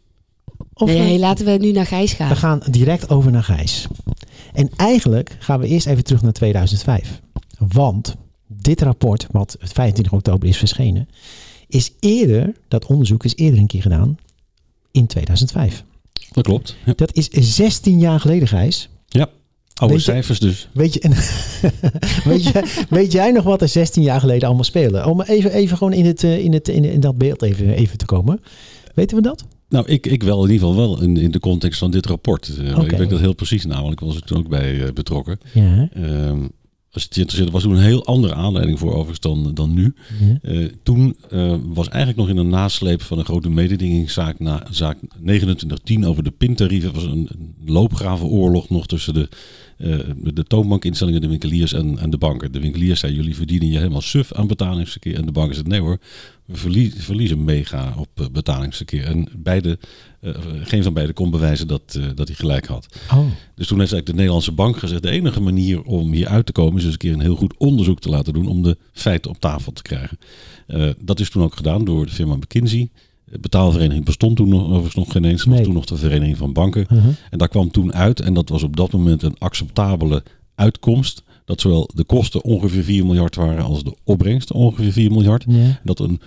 Of, 0.73 0.89
Nee, 0.89 1.19
laten 1.19 1.45
we 1.45 1.51
nu 1.51 1.71
naar 1.71 1.85
Gijs 1.85 2.13
gaan. 2.13 2.29
We 2.29 2.35
gaan 2.35 2.61
direct 2.69 3.09
over 3.09 3.31
naar 3.31 3.43
Gijs. 3.43 3.87
En 4.53 4.69
eigenlijk 4.75 5.35
gaan 5.39 5.59
we 5.59 5.67
eerst 5.67 5.87
even 5.87 6.03
terug 6.03 6.21
naar 6.21 6.31
2005. 6.33 7.21
Want 7.57 8.15
dit 8.47 8.81
rapport, 8.81 9.27
wat 9.31 9.55
25 9.59 10.13
oktober 10.13 10.47
is 10.49 10.57
verschenen, 10.57 11.07
is 11.67 11.91
eerder, 11.99 12.53
dat 12.67 12.85
onderzoek 12.85 13.23
is 13.23 13.35
eerder 13.35 13.59
een 13.59 13.67
keer 13.67 13.81
gedaan 13.81 14.17
in 14.91 15.07
2005. 15.07 15.83
Dat 16.31 16.43
klopt. 16.43 16.75
Ja. 16.85 16.93
Dat 16.95 17.15
is 17.15 17.27
16 17.29 17.99
jaar 17.99 18.19
geleden, 18.19 18.47
Gijs. 18.47 18.89
Oude 19.79 19.93
Weet 19.95 20.05
je- 20.05 20.11
cijfers 20.11 20.39
dus. 20.39 20.69
Weet, 20.73 20.93
je, 20.93 20.99
weet, 22.29 22.43
je, 22.43 22.85
weet 22.89 23.11
jij 23.11 23.31
nog 23.31 23.43
wat 23.43 23.61
er 23.61 23.67
16 23.67 24.03
jaar 24.03 24.19
geleden 24.19 24.47
allemaal 24.47 24.63
speelde? 24.63 25.05
Om 25.07 25.21
even, 25.21 25.51
even 25.51 25.77
gewoon 25.77 25.93
in, 25.93 26.05
het, 26.05 26.23
eh, 26.23 26.39
in, 26.43 26.53
het, 26.53 26.67
in, 26.67 26.83
in 26.83 26.99
dat 26.99 27.17
beeld 27.17 27.41
even, 27.41 27.73
even 27.73 27.97
te 27.97 28.05
komen. 28.05 28.41
Weten 28.95 29.17
we 29.17 29.23
dat? 29.23 29.45
Nou, 29.69 29.87
ik, 29.87 30.07
ik 30.07 30.23
wel 30.23 30.45
in 30.45 30.51
ieder 30.51 30.67
geval 30.67 30.87
wel 30.87 31.01
in, 31.01 31.17
in 31.17 31.31
de 31.31 31.39
context 31.39 31.79
van 31.79 31.91
dit 31.91 32.05
rapport. 32.05 32.57
Eh. 32.57 32.77
Ik 32.77 32.91
weet 32.91 33.09
dat 33.09 33.19
heel 33.19 33.33
precies 33.33 33.65
namelijk, 33.65 34.01
ik 34.01 34.07
was 34.07 34.15
er 34.15 34.23
toen 34.23 34.37
ook 34.37 34.49
bij 34.49 34.85
eh, 34.85 34.93
betrokken. 34.93 35.39
Ja. 35.53 35.89
Ehm, 35.93 36.47
als 36.91 37.03
het 37.03 37.15
je 37.15 37.21
interesseert, 37.21 37.53
was 37.53 37.63
toen 37.63 37.75
een 37.75 37.83
heel 37.83 38.05
andere 38.05 38.33
aanleiding 38.33 38.79
voor 38.79 38.89
overigens 38.89 39.19
dan, 39.19 39.53
dan 39.53 39.73
nu. 39.73 39.93
ja. 40.19 40.37
Eh, 40.41 40.65
toen 40.83 41.15
was 41.65 41.87
eigenlijk 41.87 42.17
nog 42.17 42.29
in 42.29 42.37
een 42.37 42.49
nasleep 42.49 43.01
van 43.01 43.17
een 43.19 43.25
grote 43.25 43.49
mededingingszaak, 43.49 44.39
na, 44.39 44.63
zaak 44.69 44.97
2910 44.99 46.05
over 46.05 46.23
de 46.23 46.31
pintarieven. 46.31 46.93
was 46.93 47.03
een, 47.03 47.29
een 47.31 47.55
loopgravenoorlog 47.65 48.69
nog 48.69 48.87
tussen 48.87 49.13
de, 49.13 49.29
de, 49.77 50.33
de 50.33 50.43
toonbankinstellingen, 50.43 51.21
de 51.21 51.27
winkeliers 51.27 51.73
en, 51.73 51.97
en 51.99 52.09
de 52.09 52.17
banken. 52.17 52.51
De 52.51 52.59
winkeliers 52.59 52.99
zeiden, 52.99 53.21
jullie 53.21 53.37
verdienen 53.37 53.69
je 53.69 53.77
helemaal 53.77 54.01
suf 54.01 54.33
aan 54.33 54.47
betalingsverkeer. 54.47 55.15
En 55.15 55.25
de 55.25 55.31
banken 55.31 55.53
zeiden, 55.53 55.73
nee 55.73 55.81
hoor, 55.81 55.99
we 56.51 56.57
verlie- 56.57 56.93
verliezen 56.97 57.43
mega 57.43 57.93
op 57.97 58.07
eh, 58.13 58.25
betalingsverkeer. 58.31 59.05
En 59.05 59.27
beide, 59.37 59.77
eh, 60.21 60.33
geen 60.63 60.83
van 60.83 60.93
beiden 60.93 61.15
kon 61.15 61.31
bewijzen 61.31 61.67
dat, 61.67 61.81
eh, 61.99 62.03
dat 62.15 62.27
hij 62.27 62.35
gelijk 62.35 62.65
had. 62.67 62.87
Oh, 63.11 63.17
Dus 63.55 63.67
toen 63.67 63.79
heeft 63.79 63.91
eigenlijk 63.91 64.05
de 64.05 64.13
Nederlandse 64.13 64.51
bank 64.51 64.77
gezegd: 64.77 65.01
de 65.01 65.09
enige 65.09 65.41
manier 65.41 65.81
om 65.81 66.11
hier 66.11 66.27
uit 66.27 66.45
te 66.45 66.51
komen 66.51 66.77
is 66.77 66.83
eens 66.83 66.91
een 66.91 66.99
keer 66.99 67.13
een 67.13 67.19
heel 67.19 67.35
goed 67.35 67.57
onderzoek 67.57 67.99
te 67.99 68.09
laten 68.09 68.33
doen 68.33 68.47
om 68.47 68.63
de 68.63 68.77
feiten 68.93 69.31
op 69.31 69.39
tafel 69.39 69.71
te 69.71 69.81
krijgen. 69.81 70.17
Dat 71.01 71.19
is 71.19 71.29
toen 71.29 71.43
ook 71.43 71.55
gedaan 71.55 71.85
door 71.85 72.05
de 72.05 72.11
firma 72.11 72.35
McKinsey. 72.35 72.89
De 73.25 73.39
betaalvereniging 73.39 74.05
bestond 74.05 74.35
toen 74.35 74.49
nog, 74.49 74.63
overigens 74.63 74.95
nog 74.95 75.11
geen 75.11 75.25
eens. 75.25 75.43
Was 75.43 75.61
toen 75.61 75.73
nog 75.73 75.85
de 75.85 75.97
Vereniging 75.97 76.37
van 76.37 76.53
Banken. 76.53 76.85
uh-huh. 76.91 77.13
En 77.29 77.37
daar 77.37 77.47
kwam 77.47 77.71
toen 77.71 77.93
uit, 77.93 78.19
en 78.19 78.33
dat 78.33 78.49
was 78.49 78.63
op 78.63 78.75
dat 78.75 78.91
moment 78.91 79.23
een 79.23 79.35
acceptabele 79.37 80.23
uitkomst, 80.55 81.23
dat 81.49 81.61
zowel 81.61 81.89
de 81.93 82.03
kosten 82.03 82.43
ongeveer 82.43 82.83
4 82.83 83.05
miljard 83.05 83.35
waren 83.35 83.63
als 83.63 83.83
de 83.83 83.95
opbrengst 84.03 84.51
ongeveer 84.51 84.91
4 84.91 85.11
miljard. 85.11 85.45
ja. 85.47 85.79
Dat 85.83 85.99
een 85.99 86.21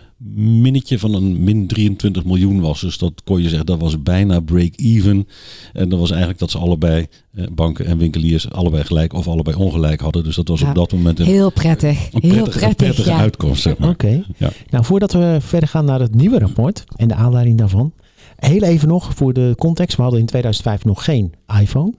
minnetje 0.62 0.98
van 0.98 1.14
een 1.14 1.44
min 1.44 1.66
23 1.66 2.24
miljoen 2.24 2.60
was. 2.60 2.80
Dus 2.80 2.98
dat 2.98 3.12
kon 3.24 3.42
je 3.42 3.48
zeggen, 3.48 3.66
dat 3.66 3.80
was 3.80 4.02
bijna 4.02 4.40
break-even. 4.40 5.28
En 5.72 5.88
dat 5.88 5.98
was 5.98 6.10
eigenlijk 6.10 6.40
dat 6.40 6.50
ze 6.50 6.58
allebei, 6.58 7.06
eh, 7.34 7.46
banken 7.52 7.86
en 7.86 7.98
winkeliers, 7.98 8.50
allebei 8.50 8.84
gelijk 8.84 9.12
of 9.12 9.28
allebei 9.28 9.56
ongelijk 9.56 10.00
hadden. 10.00 10.24
Dus 10.24 10.36
dat 10.36 10.48
was 10.48 10.60
Ja, 10.60 10.68
op 10.68 10.74
dat 10.74 10.92
moment 10.92 11.18
een, 11.18 11.26
Heel 11.26 11.52
prettig. 11.52 12.08
een 12.12 12.20
Heel 12.20 12.30
prettige, 12.30 12.44
een 12.44 12.50
prettig, 12.50 12.76
prettige 12.76 13.10
ja. 13.10 13.18
uitkomst. 13.18 13.62
Zeg 13.62 13.78
maar. 13.78 13.88
Oké. 13.88 14.24
Ja. 14.36 14.50
Nou, 14.70 14.84
voordat 14.84 15.12
we 15.12 15.36
verder 15.40 15.68
gaan 15.68 15.84
naar 15.84 16.00
het 16.00 16.14
nieuwe 16.14 16.38
rapport 16.38 16.84
en 16.96 17.08
de 17.08 17.14
aanleiding 17.14 17.58
daarvan. 17.58 17.92
Heel 18.36 18.62
even 18.62 18.88
nog 18.88 19.14
voor 19.14 19.32
de 19.32 19.54
context. 19.58 19.96
We 19.96 20.02
hadden 20.02 20.20
in 20.20 20.26
2005 20.26 20.84
nog 20.84 21.04
geen 21.04 21.32
iPhone. 21.60 21.92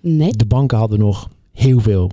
Nee. 0.00 0.32
De 0.32 0.46
banken 0.46 0.78
hadden 0.78 0.98
nog 0.98 1.28
heel 1.54 1.80
veel 1.80 2.10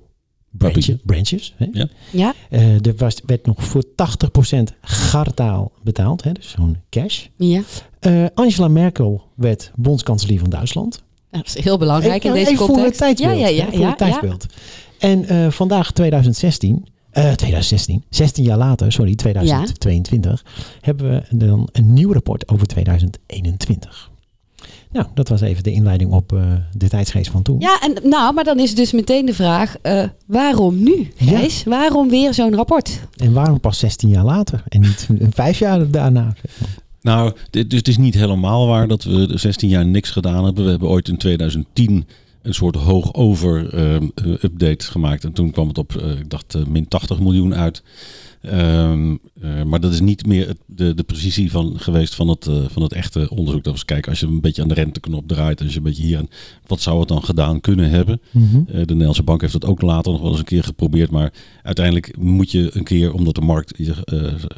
branches. 1.03 1.53
Hè. 1.57 1.67
Ja. 1.71 1.87
Ja. 2.11 2.33
Eh, 2.49 2.85
er 2.85 2.95
was, 2.97 3.21
werd 3.25 3.45
nog 3.45 3.63
voor 3.63 3.83
80% 3.83 4.73
gartaal 4.81 5.71
betaald. 5.83 6.23
Hè, 6.23 6.31
dus 6.31 6.49
zo'n 6.49 6.77
cash. 6.89 7.25
Ja. 7.35 7.61
Eh, 7.99 8.25
Angela 8.33 8.67
Merkel 8.67 9.23
werd 9.35 9.71
bondskanselier 9.75 10.39
van 10.39 10.49
Duitsland. 10.49 11.03
Dat 11.31 11.45
is 11.45 11.63
heel 11.63 11.77
belangrijk 11.77 12.23
in 12.23 12.33
deze 12.33 12.45
even 12.51 12.57
voor 12.57 12.67
context. 12.67 12.99
het 12.99 13.17
tijdsbeeld. 13.17 13.39
Ja, 13.39 13.47
ja, 13.47 13.55
ja. 13.55 13.65
hè, 13.65 13.71
voor 13.71 13.79
ja, 13.79 13.89
het 13.89 13.97
tijdsbeeld. 13.97 14.45
En 14.99 15.25
eh, 15.25 15.51
vandaag 15.51 15.91
2016, 15.91 16.87
eh 17.09 17.31
2016, 17.31 18.03
16 18.09 18.43
jaar 18.43 18.57
later, 18.57 18.91
sorry, 18.91 19.15
2022, 19.15 20.45
hebben 20.81 21.09
we 21.09 21.37
dan 21.37 21.69
een 21.71 21.93
nieuw 21.93 22.13
rapport 22.13 22.47
over 22.47 22.67
2021. 22.67 24.10
Nou, 24.91 25.05
dat 25.13 25.29
was 25.29 25.41
even 25.41 25.63
de 25.63 25.71
inleiding 25.71 26.11
op 26.11 26.33
eh, 26.33 26.41
de 26.77 26.89
tijdsgeest 26.89 27.31
van 27.31 27.41
toen. 27.41 27.59
Ja, 27.59 27.79
en 27.81 28.09
nou, 28.09 28.33
maar 28.33 28.43
dan 28.43 28.59
is 28.59 28.75
dus 28.75 28.91
meteen 28.91 29.25
de 29.25 29.33
vraag: 29.33 29.77
eh, 29.81 30.03
waarom 30.25 30.83
nu, 30.83 31.11
Ja. 31.15 31.37
Gijs? 31.37 31.63
Waarom 31.63 32.09
weer 32.09 32.33
zo'n 32.33 32.55
rapport? 32.55 32.99
En 33.15 33.33
waarom 33.33 33.59
pas 33.59 33.79
16 33.79 34.09
jaar 34.09 34.25
later 34.25 34.63
en 34.67 34.81
niet 34.81 35.07
vijf 35.29 35.59
jaar 35.59 35.89
daarna? 35.91 36.33
Nou, 37.01 37.33
dit, 37.49 37.69
dus 37.69 37.79
het 37.79 37.87
is 37.87 37.97
niet 37.97 38.13
helemaal 38.13 38.67
waar 38.67 38.87
dat 38.87 39.03
we 39.03 39.27
de 39.27 39.37
16 39.37 39.69
jaar 39.69 39.85
niks 39.85 40.09
gedaan 40.09 40.45
hebben. 40.45 40.63
We 40.63 40.69
hebben 40.69 40.89
ooit 40.89 41.07
in 41.07 41.17
2010 41.17 42.05
een 42.41 42.53
soort 42.53 42.75
hoog 42.75 43.13
over 43.13 43.73
ehm, 43.73 44.07
eh, 44.15 44.31
update 44.31 44.85
gemaakt. 44.91 45.23
En 45.23 45.33
toen 45.33 45.51
kwam 45.51 45.67
het 45.67 45.77
op, 45.77 45.95
eh, 45.95 46.19
ik 46.19 46.29
dacht, 46.29 46.55
eh, 46.55 46.65
min 46.65 46.87
80 46.87 47.19
miljoen 47.19 47.55
uit. 47.55 47.83
Ehm, 48.41 49.15
eh, 49.41 49.63
maar 49.63 49.79
dat 49.79 49.93
is 49.93 49.99
niet 49.99 50.25
meer 50.25 50.47
het, 50.47 50.57
de, 50.65 50.93
de 50.93 51.03
precisie 51.03 51.51
van, 51.51 51.73
geweest 51.79 52.15
van 52.15 52.27
het, 52.27 52.49
van 52.67 52.81
het 52.81 52.93
echte 52.93 53.29
onderzoek. 53.29 53.63
Dat 53.63 53.73
was 53.73 53.85
kijken, 53.85 54.09
als 54.09 54.19
je 54.19 54.25
een 54.25 54.41
beetje 54.41 54.61
aan 54.61 54.67
de 54.67 54.73
renteknop 54.73 55.27
draait, 55.27 55.61
als 55.61 55.71
je 55.71 55.77
een 55.77 55.83
beetje 55.83 56.03
hier 56.03 56.17
aan, 56.17 56.29
wat 56.67 56.81
zou 56.81 56.99
het 56.99 57.07
dan 57.07 57.23
gedaan 57.23 57.61
kunnen 57.61 57.89
hebben? 57.89 58.21
Mhm. 58.31 58.63
De 58.65 58.77
Nederlandse 58.77 59.23
bank 59.23 59.41
heeft 59.41 59.53
dat 59.53 59.65
ook 59.65 59.81
later 59.81 60.11
nog 60.11 60.21
wel 60.21 60.29
eens 60.29 60.39
een 60.39 60.45
keer 60.45 60.63
geprobeerd. 60.63 61.11
Maar 61.11 61.33
uiteindelijk 61.63 62.17
moet 62.17 62.51
je 62.51 62.69
een 62.73 62.83
keer, 62.83 63.13
omdat 63.13 63.35
de 63.35 63.41
markt, 63.41 63.73
je 63.77 63.93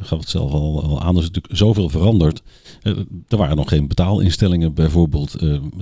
gaf 0.00 0.18
het 0.18 0.28
zelf 0.28 0.52
al, 0.52 0.82
al 0.82 1.00
aan, 1.00 1.16
er 1.16 1.22
is 1.22 1.28
natuurlijk 1.28 1.56
zoveel 1.56 1.88
veranderd. 1.88 2.42
Er 3.28 3.36
waren 3.36 3.56
nog 3.56 3.68
geen 3.68 3.88
betaalinstellingen 3.88 4.74
bijvoorbeeld. 4.74 5.36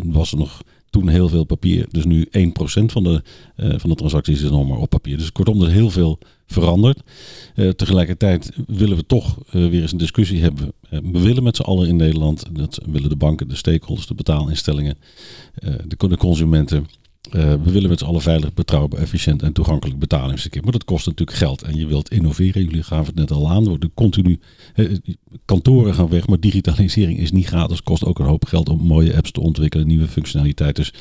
Was 0.04 0.32
er 0.32 0.38
nog 0.38 0.62
toen 0.92 1.08
heel 1.08 1.28
veel 1.28 1.44
papier. 1.44 1.86
Dus 1.90 2.04
nu 2.04 2.26
1% 2.30 2.92
van 2.92 3.04
de, 3.04 3.22
uh, 3.56 3.74
van 3.78 3.90
de 3.90 3.96
transacties 3.96 4.42
is 4.42 4.50
nog 4.50 4.68
maar 4.68 4.78
op 4.78 4.90
papier. 4.90 5.16
Dus 5.16 5.32
kortom, 5.32 5.60
er 5.60 5.68
is 5.68 5.74
heel 5.74 5.90
veel 5.90 6.18
veranderd. 6.46 7.00
Uh, 7.54 7.68
tegelijkertijd 7.70 8.52
willen 8.66 8.96
we 8.96 9.06
toch 9.06 9.38
uh, 9.46 9.68
weer 9.68 9.82
eens 9.82 9.92
een 9.92 9.98
discussie 9.98 10.40
hebben. 10.40 10.72
we 10.88 11.20
willen 11.20 11.42
met 11.42 11.56
z'n 11.56 11.62
allen 11.62 11.88
in 11.88 11.96
Nederland, 11.96 12.44
dat 12.52 12.80
willen 12.90 13.08
de 13.08 13.16
banken, 13.16 13.48
de 13.48 13.56
stakeholders, 13.56 14.06
de 14.06 14.14
betaalinstellingen, 14.14 14.98
de, 15.86 16.08
de 16.08 16.16
consumenten. 16.16 16.86
Uh, 17.36 17.54
we 17.62 17.70
willen 17.70 17.88
met 17.88 17.98
z'n 17.98 18.04
allen 18.04 18.20
veilig, 18.20 18.54
betrouwbaar, 18.54 19.00
efficiënt 19.00 19.42
en 19.42 19.52
toegankelijk 19.52 19.98
betalingsverkeer. 19.98 20.62
Maar 20.62 20.72
dat 20.72 20.84
kost 20.84 21.06
natuurlijk 21.06 21.38
geld. 21.38 21.62
En 21.62 21.76
je 21.76 21.86
wilt 21.86 22.10
innoveren. 22.10 22.64
Jullie 22.64 22.82
gaven 22.82 23.06
het 23.06 23.14
net 23.14 23.30
al 23.30 23.50
aan. 23.50 23.64
Worden 23.64 23.94
continu 23.94 24.40
uh, 24.74 24.96
kantoren 25.44 25.94
gaan 25.94 26.08
weg. 26.08 26.26
Maar 26.26 26.40
digitalisering 26.40 27.18
is 27.18 27.32
niet 27.32 27.46
gratis. 27.46 27.82
Kost 27.82 28.04
ook 28.04 28.18
een 28.18 28.26
hoop 28.26 28.44
geld 28.44 28.68
om 28.68 28.86
mooie 28.86 29.16
apps 29.16 29.30
te 29.30 29.40
ontwikkelen. 29.40 29.86
Nieuwe 29.86 30.08
functionaliteit. 30.08 30.76
Dus 30.76 30.92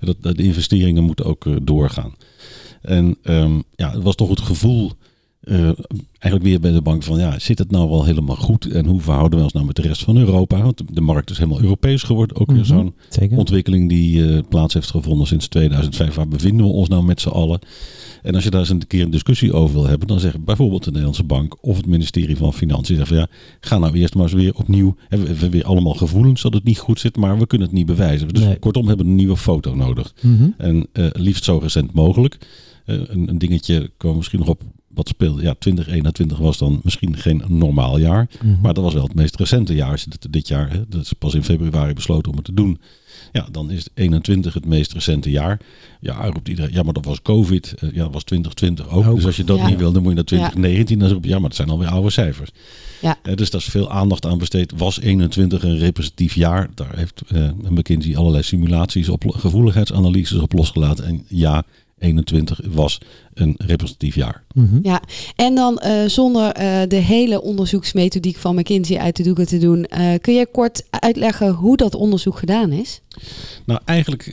dat, 0.00 0.36
de 0.36 0.42
investeringen 0.42 1.04
moeten 1.04 1.24
ook 1.24 1.44
uh, 1.44 1.56
doorgaan. 1.62 2.14
En 2.82 3.16
um, 3.22 3.62
ja, 3.76 3.90
het 3.90 4.02
was 4.02 4.14
toch 4.14 4.28
het 4.28 4.40
gevoel. 4.40 4.92
Uh, 5.44 5.70
eigenlijk 6.18 6.42
weer 6.42 6.60
bij 6.60 6.72
de 6.72 6.82
bank 6.82 7.02
van 7.02 7.18
ja, 7.18 7.38
zit 7.38 7.58
het 7.58 7.70
nou 7.70 7.88
wel 7.88 8.04
helemaal 8.04 8.36
goed 8.36 8.66
en 8.70 8.86
hoe 8.86 9.00
verhouden 9.00 9.38
we 9.38 9.44
ons 9.44 9.52
nou 9.52 9.66
met 9.66 9.76
de 9.76 9.82
rest 9.82 10.02
van 10.04 10.16
Europa? 10.16 10.62
Want 10.62 10.82
de 10.92 11.00
markt 11.00 11.30
is 11.30 11.38
helemaal 11.38 11.60
Europees 11.60 12.02
geworden. 12.02 12.36
Ook 12.36 12.50
weer 12.50 12.64
zo'n 12.64 12.94
Zeker. 13.08 13.38
ontwikkeling 13.38 13.88
die 13.88 14.16
uh, 14.18 14.38
plaats 14.48 14.74
heeft 14.74 14.90
gevonden 14.90 15.26
sinds 15.26 15.48
2005. 15.48 16.14
Waar 16.14 16.28
bevinden 16.28 16.66
we 16.66 16.72
ons 16.72 16.88
nou 16.88 17.04
met 17.04 17.20
z'n 17.20 17.28
allen? 17.28 17.58
En 18.22 18.34
als 18.34 18.44
je 18.44 18.50
daar 18.50 18.60
eens 18.60 18.68
een 18.70 18.86
keer 18.86 19.02
een 19.04 19.10
discussie 19.10 19.52
over 19.52 19.74
wil 19.74 19.86
hebben, 19.86 20.08
dan 20.08 20.20
zeggen 20.20 20.44
bijvoorbeeld 20.44 20.82
de 20.84 20.88
Nederlandse 20.90 21.24
Bank 21.24 21.56
of 21.60 21.76
het 21.76 21.86
ministerie 21.86 22.36
van 22.36 22.52
Financiën 22.54 22.96
zeggen 22.96 23.16
van 23.16 23.16
ja, 23.16 23.28
ga 23.60 23.78
nou 23.78 23.94
eerst 23.94 24.14
maar 24.14 24.24
eens 24.24 24.32
weer 24.32 24.54
opnieuw. 24.54 24.96
Hebben 25.08 25.36
we 25.38 25.48
weer 25.48 25.64
allemaal 25.64 25.94
gevoelens 25.94 26.42
dat 26.42 26.54
het 26.54 26.64
niet 26.64 26.78
goed 26.78 27.00
zit, 27.00 27.16
maar 27.16 27.38
we 27.38 27.46
kunnen 27.46 27.66
het 27.66 27.76
niet 27.76 27.86
bewijzen. 27.86 28.28
Dus 28.28 28.42
Nee. 28.44 28.58
kortom 28.58 28.86
hebben 28.86 29.04
we 29.06 29.10
een 29.12 29.18
nieuwe 29.18 29.36
foto 29.36 29.74
nodig. 29.74 30.14
Mhm. 30.22 30.48
En 30.56 30.86
uh, 30.92 31.06
liefst 31.12 31.44
zo 31.44 31.58
recent 31.62 31.92
mogelijk. 31.92 32.38
Uh, 32.88 33.00
een, 33.08 33.28
een 33.28 33.38
dingetje 33.38 33.90
kwam 33.96 34.16
misschien 34.16 34.38
nog 34.38 34.48
op 34.48 34.62
wat 34.88 35.08
speelde. 35.08 35.42
Ja, 35.42 35.54
2021 35.58 36.38
was 36.38 36.58
dan 36.58 36.80
misschien 36.82 37.16
geen 37.16 37.42
normaal 37.48 37.98
jaar. 37.98 38.28
Mhm. 38.42 38.60
Maar 38.60 38.74
dat 38.74 38.84
was 38.84 38.94
wel 38.94 39.02
het 39.02 39.14
meest 39.14 39.36
recente 39.36 39.74
jaar. 39.74 39.90
Als 39.90 40.02
je 40.02 40.10
dit, 40.10 40.32
dit 40.32 40.48
jaar, 40.48 40.70
hè, 40.72 40.88
dat 40.88 41.00
is 41.00 41.12
pas 41.12 41.34
in 41.34 41.44
februari 41.44 41.92
besloten 41.92 42.30
om 42.30 42.36
het 42.36 42.44
te 42.44 42.54
doen. 42.54 42.80
Ja, 43.32 43.46
dan 43.50 43.70
is 43.70 43.86
21 43.94 44.54
het 44.54 44.66
meest 44.66 44.92
recente 44.92 45.30
jaar. 45.30 45.60
Ja, 46.00 46.26
roept 46.26 46.48
iedereen, 46.48 46.72
ja, 46.72 46.82
maar 46.82 46.92
dat 46.92 47.04
was 47.04 47.22
COVID. 47.22 47.74
Uh, 47.80 47.90
ja, 47.92 48.02
dat 48.02 48.12
was 48.12 48.24
2020 48.24 48.88
ook. 48.88 49.06
Ook. 49.06 49.14
Dus 49.16 49.26
als 49.26 49.36
je 49.36 49.44
dat 49.44 49.58
Ja. 49.58 49.68
niet 49.68 49.78
wil, 49.78 49.92
dan 49.92 50.00
moet 50.02 50.10
je 50.10 50.16
naar 50.16 50.24
2019. 50.24 50.98
Dan 50.98 51.08
roep 51.08 51.24
je, 51.24 51.30
ja, 51.30 51.38
maar 51.38 51.48
dat 51.48 51.56
zijn 51.56 51.68
alweer 51.68 51.88
oude 51.88 52.10
cijfers. 52.10 52.50
Ja. 53.00 53.18
Uh, 53.22 53.34
dus 53.34 53.50
daar 53.50 53.60
is 53.60 53.66
veel 53.66 53.90
aandacht 53.90 54.26
aan 54.26 54.38
besteed. 54.38 54.72
Was 54.76 55.00
21 55.00 55.62
een 55.62 55.78
representatief 55.78 56.34
jaar? 56.34 56.68
Daar 56.74 56.96
heeft 56.96 57.22
uh, 57.32 57.50
McKinsey 57.68 58.16
allerlei 58.16 58.42
simulaties 58.42 59.08
op, 59.08 59.24
gevoeligheidsanalyses 59.28 60.38
op 60.38 60.52
losgelaten. 60.52 61.04
En 61.04 61.24
ja, 61.28 61.64
21 61.98 62.60
was 62.70 63.00
een 63.34 63.54
representatief 63.56 64.14
jaar. 64.14 64.44
Mhm. 64.54 64.78
Ja, 64.82 65.02
en 65.36 65.54
dan 65.54 65.82
uh, 65.84 66.04
zonder 66.06 66.60
uh, 66.60 66.82
de 66.88 66.96
hele 66.96 67.42
onderzoeksmethodiek 67.42 68.36
van 68.36 68.54
McKinsey 68.54 68.98
uit 68.98 69.16
de 69.16 69.22
doeken 69.22 69.46
te 69.46 69.58
doen, 69.58 69.86
uh, 69.98 70.14
kun 70.20 70.34
je 70.34 70.46
kort 70.52 70.86
uitleggen 70.90 71.50
hoe 71.50 71.76
dat 71.76 71.94
onderzoek 71.94 72.38
gedaan 72.38 72.72
is? 72.72 73.00
Nou, 73.66 73.80
eigenlijk 73.84 74.30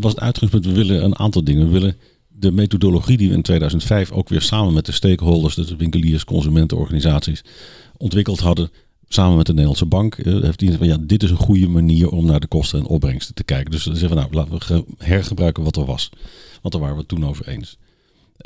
was 0.00 0.12
het 0.12 0.20
uitgangspunt, 0.20 0.66
we 0.66 0.72
willen 0.72 1.04
een 1.04 1.18
aantal 1.18 1.44
dingen. 1.44 1.66
We 1.66 1.72
willen 1.72 1.96
de 2.28 2.52
methodologie 2.52 3.16
die 3.16 3.28
we 3.28 3.34
in 3.34 3.42
2005 3.42 4.10
ook 4.10 4.28
weer 4.28 4.42
samen 4.42 4.74
met 4.74 4.86
de 4.86 4.92
stakeholders, 4.92 5.54
dus 5.54 5.66
de 5.66 5.76
winkeliers, 5.76 6.24
consumentenorganisaties, 6.24 7.44
ontwikkeld 7.96 8.38
hadden, 8.38 8.70
samen 9.08 9.36
met 9.36 9.46
de 9.46 9.52
Nederlandse 9.52 9.86
Bank, 9.86 10.16
heeft 10.24 10.58
die 10.58 10.72
van 10.72 10.86
ja, 10.86 10.96
dit 11.00 11.22
is 11.22 11.30
een 11.30 11.36
goede 11.36 11.68
manier 11.68 12.10
om 12.10 12.26
naar 12.26 12.40
de 12.40 12.46
kosten 12.46 12.78
en 12.78 12.86
opbrengsten 12.86 13.34
te 13.34 13.44
kijken. 13.44 13.70
Dus 13.70 13.82
ze 13.82 13.96
zeggen 13.96 14.16
nou, 14.16 14.28
laten 14.32 14.58
we 14.58 14.84
hergebruiken 14.98 15.64
wat 15.64 15.76
er 15.76 15.84
was. 15.84 16.10
Want 16.62 16.72
daar 16.74 16.82
waren 16.82 16.96
we 16.96 17.00
het 17.00 17.08
toen 17.08 17.26
over 17.26 17.48
eens. 17.48 17.78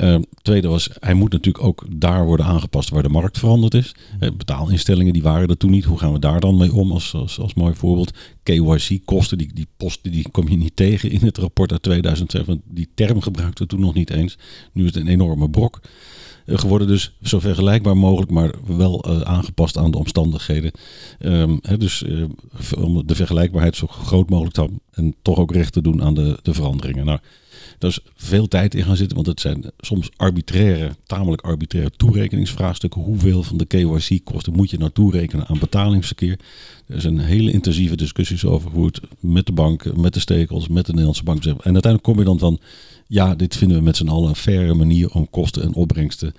Uh, 0.01 0.15
tweede 0.41 0.67
was, 0.67 0.89
hij 0.99 1.13
moet 1.13 1.31
natuurlijk 1.31 1.65
ook 1.65 1.85
daar 1.89 2.25
worden 2.25 2.45
aangepast 2.45 2.89
waar 2.89 3.03
de 3.03 3.09
markt 3.09 3.39
veranderd 3.39 3.73
is. 3.73 3.95
Uh, 4.19 4.29
betaalinstellingen 4.37 5.13
die 5.13 5.21
waren 5.21 5.49
er 5.49 5.57
toen 5.57 5.71
niet. 5.71 5.85
Hoe 5.85 5.97
gaan 5.97 6.13
we 6.13 6.19
daar 6.19 6.39
dan 6.39 6.57
mee 6.57 6.73
om 6.73 6.91
als, 6.91 7.13
als, 7.13 7.39
als 7.39 7.53
mooi 7.53 7.75
voorbeeld? 7.75 8.13
KYC-kosten, 8.43 9.37
die, 9.37 9.53
die 9.53 9.67
posten 9.77 10.11
die 10.11 10.29
kom 10.31 10.49
je 10.49 10.57
niet 10.57 10.75
tegen 10.75 11.11
in 11.11 11.19
het 11.21 11.37
rapport 11.37 11.71
uit 11.71 11.83
2007. 11.83 12.47
Want 12.47 12.61
die 12.65 12.89
term 12.95 13.21
gebruikten 13.21 13.63
we 13.63 13.69
toen 13.69 13.79
nog 13.79 13.93
niet 13.93 14.09
eens. 14.09 14.37
Nu 14.71 14.85
is 14.85 14.93
het 14.93 15.03
een 15.03 15.11
enorme 15.11 15.49
brok 15.49 15.79
uh, 16.45 16.57
geworden. 16.57 16.87
Dus 16.87 17.17
zo 17.21 17.39
vergelijkbaar 17.39 17.97
mogelijk, 17.97 18.31
maar 18.31 18.51
wel 18.67 19.05
uh, 19.09 19.21
aangepast 19.21 19.77
aan 19.77 19.91
de 19.91 19.97
omstandigheden. 19.97 20.71
Um, 21.19 21.59
he, 21.61 21.77
dus 21.77 22.01
uh, 22.01 22.25
om 22.77 23.07
de 23.07 23.15
vergelijkbaarheid 23.15 23.75
zo 23.75 23.87
groot 23.87 24.29
mogelijk 24.29 24.53
te 24.53 24.59
houden. 24.59 24.81
En 24.91 25.15
toch 25.21 25.37
ook 25.37 25.51
recht 25.51 25.73
te 25.73 25.81
doen 25.81 26.03
aan 26.03 26.13
de, 26.13 26.39
de 26.41 26.53
veranderingen. 26.53 27.05
Nou, 27.05 27.19
daar 27.83 27.91
is 27.91 27.99
veel 28.15 28.47
tijd 28.47 28.75
in 28.75 28.83
gaan 28.83 28.95
zitten, 28.95 29.15
want 29.15 29.27
het 29.27 29.39
zijn 29.39 29.63
soms 29.79 30.09
arbitraire, 30.15 30.95
tamelijk 31.05 31.41
arbitraire 31.41 31.91
toerekeningsvraagstukken. 31.95 33.01
Hoeveel 33.01 33.43
van 33.43 33.57
de 33.57 33.65
KYC-kosten 33.65 34.53
moet 34.53 34.69
je 34.69 34.77
nou 34.77 34.91
toerekenen 34.91 35.47
aan 35.47 35.59
betalingsverkeer? 35.59 36.39
Er 36.87 37.01
zijn 37.01 37.19
hele 37.19 37.51
intensieve 37.51 37.95
discussies 37.95 38.45
over 38.45 38.71
hoe 38.71 38.85
het 38.85 38.99
met 39.19 39.45
de 39.45 39.51
bank, 39.51 39.95
met 39.95 40.13
de 40.13 40.19
stakeholders, 40.19 40.71
met 40.71 40.85
de 40.85 40.91
Nederlandse 40.91 41.23
bank. 41.23 41.43
En 41.43 41.55
uiteindelijk 41.55 42.03
kom 42.03 42.17
je 42.17 42.23
dan 42.23 42.39
van, 42.39 42.59
ja, 43.07 43.35
dit 43.35 43.55
vinden 43.55 43.77
we 43.77 43.83
met 43.83 43.97
z'n 43.97 44.07
allen 44.07 44.29
een 44.29 44.35
faire 44.35 44.73
manier 44.73 45.09
om 45.09 45.29
kosten 45.29 45.63
en 45.63 45.73
opbrengsten 45.73 46.33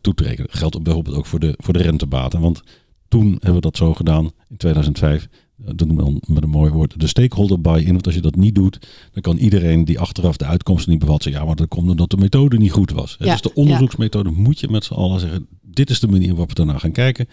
toe 0.00 0.14
te 0.14 0.22
rekenen. 0.22 0.46
Dat 0.46 0.58
geldt 0.58 0.82
bijvoorbeeld 0.82 1.16
ook 1.16 1.26
voor 1.26 1.40
de, 1.40 1.54
voor 1.56 1.72
de 1.72 1.82
rentebaten. 1.82 2.40
Want 2.40 2.62
toen 3.08 3.30
hebben 3.30 3.54
we 3.54 3.60
dat 3.60 3.76
zo 3.76 3.94
gedaan 3.94 4.30
in 4.48 4.56
2005 4.56 5.28
dat 5.64 5.86
noemen 5.86 6.04
we 6.04 6.10
dan 6.10 6.20
met 6.26 6.42
een 6.42 6.50
mooi 6.50 6.70
woord, 6.70 7.00
de 7.00 7.06
stakeholder 7.06 7.60
buy-in. 7.60 7.92
Want 7.92 8.06
als 8.06 8.14
je 8.14 8.20
dat 8.20 8.36
niet 8.36 8.54
doet, 8.54 8.78
dan 9.12 9.22
kan 9.22 9.36
iedereen 9.36 9.84
die 9.84 9.98
achteraf 9.98 10.36
de 10.36 10.44
uitkomsten 10.44 10.90
niet 10.90 11.00
bevat 11.00 11.22
zeggen, 11.22 11.40
ja, 11.40 11.46
maar 11.46 11.56
dat 11.56 11.68
komt 11.68 11.90
omdat 11.90 12.10
de 12.10 12.16
methode 12.16 12.58
niet 12.58 12.72
goed 12.72 12.90
was. 12.90 13.16
Ja, 13.18 13.32
dus 13.32 13.42
de 13.42 13.54
onderzoeksmethode 13.54 14.30
moet 14.30 14.60
je 14.60 14.68
met 14.68 14.84
z'n 14.84 14.94
allen 14.94 15.20
zeggen, 15.20 15.46
dit 15.62 15.90
is 15.90 16.00
de 16.00 16.08
manier 16.08 16.30
waarop 16.30 16.48
we 16.48 16.54
daarna 16.54 16.78
gaan 16.78 16.92
kijken. 16.92 17.26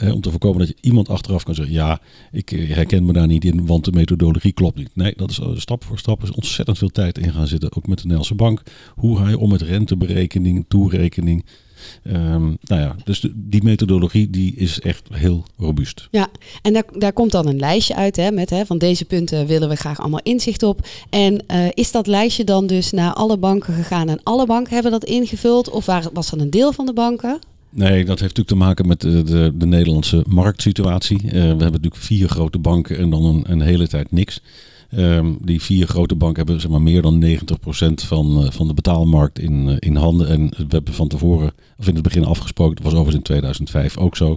Eh, 0.00 0.14
om 0.14 0.20
te 0.20 0.30
voorkomen 0.30 0.58
dat 0.58 0.68
je 0.68 0.76
iemand 0.80 1.08
achteraf 1.08 1.42
kan 1.42 1.54
zeggen, 1.54 1.74
ja, 1.74 2.00
ik 2.32 2.48
herken 2.48 3.04
me 3.04 3.12
daar 3.12 3.26
niet 3.26 3.44
in, 3.44 3.66
want 3.66 3.84
de 3.84 3.92
methodologie 3.92 4.52
klopt 4.52 4.76
niet. 4.76 4.90
Nee, 4.94 5.12
dat 5.16 5.30
is 5.30 5.38
uh, 5.38 5.48
stap 5.54 5.84
voor 5.84 5.98
stap. 5.98 6.22
Is 6.22 6.30
ontzettend 6.30 6.78
veel 6.78 6.88
tijd 6.88 7.18
in 7.18 7.32
gaan 7.32 7.46
zitten, 7.46 7.76
ook 7.76 7.86
met 7.86 7.96
de 7.96 8.02
Nederlandse 8.02 8.34
bank. 8.34 8.62
Hoe 8.94 9.16
ga 9.16 9.28
je 9.28 9.38
om 9.38 9.50
met 9.50 9.62
renteberekening, 9.62 10.64
toerekening? 10.68 11.44
Um, 12.06 12.58
nou 12.60 12.80
ja, 12.80 12.96
dus 13.04 13.20
de, 13.20 13.32
die 13.34 13.62
methodologie 13.62 14.30
die 14.30 14.54
is 14.56 14.80
echt 14.80 15.08
heel 15.12 15.44
robuust. 15.56 16.08
Ja, 16.10 16.28
en 16.62 16.72
daar, 16.72 16.84
daar 16.98 17.12
komt 17.12 17.32
dan 17.32 17.46
een 17.46 17.58
lijstje 17.58 17.94
uit 17.94 18.16
hè, 18.16 18.30
met 18.30 18.50
hè, 18.50 18.66
van 18.66 18.78
deze 18.78 19.04
punten 19.04 19.46
willen 19.46 19.68
we 19.68 19.76
graag 19.76 20.00
allemaal 20.00 20.20
inzicht 20.22 20.62
op. 20.62 20.88
En 21.10 21.44
uh, 21.48 21.66
is 21.74 21.90
dat 21.90 22.06
lijstje 22.06 22.44
dan 22.44 22.66
dus 22.66 22.90
naar 22.90 23.12
alle 23.12 23.36
banken 23.36 23.74
gegaan 23.74 24.08
en 24.08 24.20
alle 24.22 24.46
banken 24.46 24.72
hebben 24.74 24.92
dat 24.92 25.04
ingevuld? 25.04 25.70
Of 25.70 25.86
waar, 25.86 26.08
was 26.12 26.30
dat 26.30 26.40
een 26.40 26.50
deel 26.50 26.72
van 26.72 26.86
de 26.86 26.92
banken? 26.92 27.38
Nee, 27.70 28.04
dat 28.04 28.20
heeft 28.20 28.36
natuurlijk 28.36 28.48
te 28.48 28.54
maken 28.54 28.86
met 28.86 29.00
de, 29.00 29.22
de, 29.22 29.52
de 29.54 29.66
Nederlandse 29.66 30.24
marktsituatie. 30.28 31.22
Uh, 31.24 31.30
we 31.30 31.38
hebben 31.38 31.58
natuurlijk 31.58 31.96
vier 31.96 32.28
grote 32.28 32.58
banken 32.58 32.98
en 32.98 33.10
dan 33.10 33.24
een, 33.24 33.44
een 33.50 33.60
hele 33.60 33.88
tijd 33.88 34.12
niks. 34.12 34.40
Um, 34.96 35.38
die 35.42 35.62
vier 35.62 35.86
grote 35.86 36.14
banken 36.14 36.36
hebben 36.36 36.60
zeg 36.60 36.70
maar, 36.70 36.82
meer 36.82 37.02
dan 37.02 37.24
90% 37.24 38.04
van, 38.06 38.44
uh, 38.44 38.50
van 38.50 38.66
de 38.66 38.74
betaalmarkt 38.74 39.38
in, 39.38 39.68
uh, 39.68 39.76
in 39.78 39.96
handen. 39.96 40.28
En 40.28 40.48
we 40.48 40.64
hebben 40.68 40.94
van 40.94 41.08
tevoren, 41.08 41.52
of 41.78 41.88
in 41.88 41.94
het 41.94 42.02
begin 42.02 42.24
afgesproken, 42.24 42.74
dat 42.74 42.84
was 42.84 42.92
overigens 42.92 43.16
in 43.16 43.22
2005 43.22 43.98
ook 43.98 44.16
zo. 44.16 44.36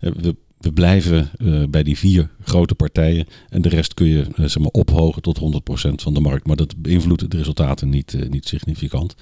Uh, 0.00 0.12
we, 0.20 0.36
we 0.58 0.72
blijven 0.72 1.30
bij 1.70 1.82
die 1.82 1.98
vier 1.98 2.30
grote 2.42 2.74
partijen. 2.74 3.26
En 3.48 3.62
de 3.62 3.68
rest 3.68 3.94
kun 3.94 4.06
je 4.06 4.26
zeg 4.36 4.58
maar, 4.58 4.70
ophogen 4.70 5.22
tot 5.22 5.40
100% 5.88 5.94
van 5.94 6.14
de 6.14 6.20
markt. 6.20 6.46
Maar 6.46 6.56
dat 6.56 6.82
beïnvloedt 6.82 7.30
de 7.30 7.36
resultaten 7.36 7.88
niet, 7.88 8.30
niet 8.30 8.48
significant. 8.48 9.14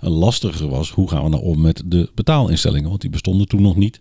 En 0.00 0.10
lastiger 0.10 0.68
was, 0.68 0.90
hoe 0.90 1.08
gaan 1.08 1.22
we 1.22 1.28
nou 1.28 1.42
om 1.42 1.60
met 1.60 1.82
de 1.86 2.10
betaalinstellingen? 2.14 2.88
Want 2.88 3.00
die 3.00 3.10
bestonden 3.10 3.46
toen 3.46 3.62
nog 3.62 3.76
niet. 3.76 4.00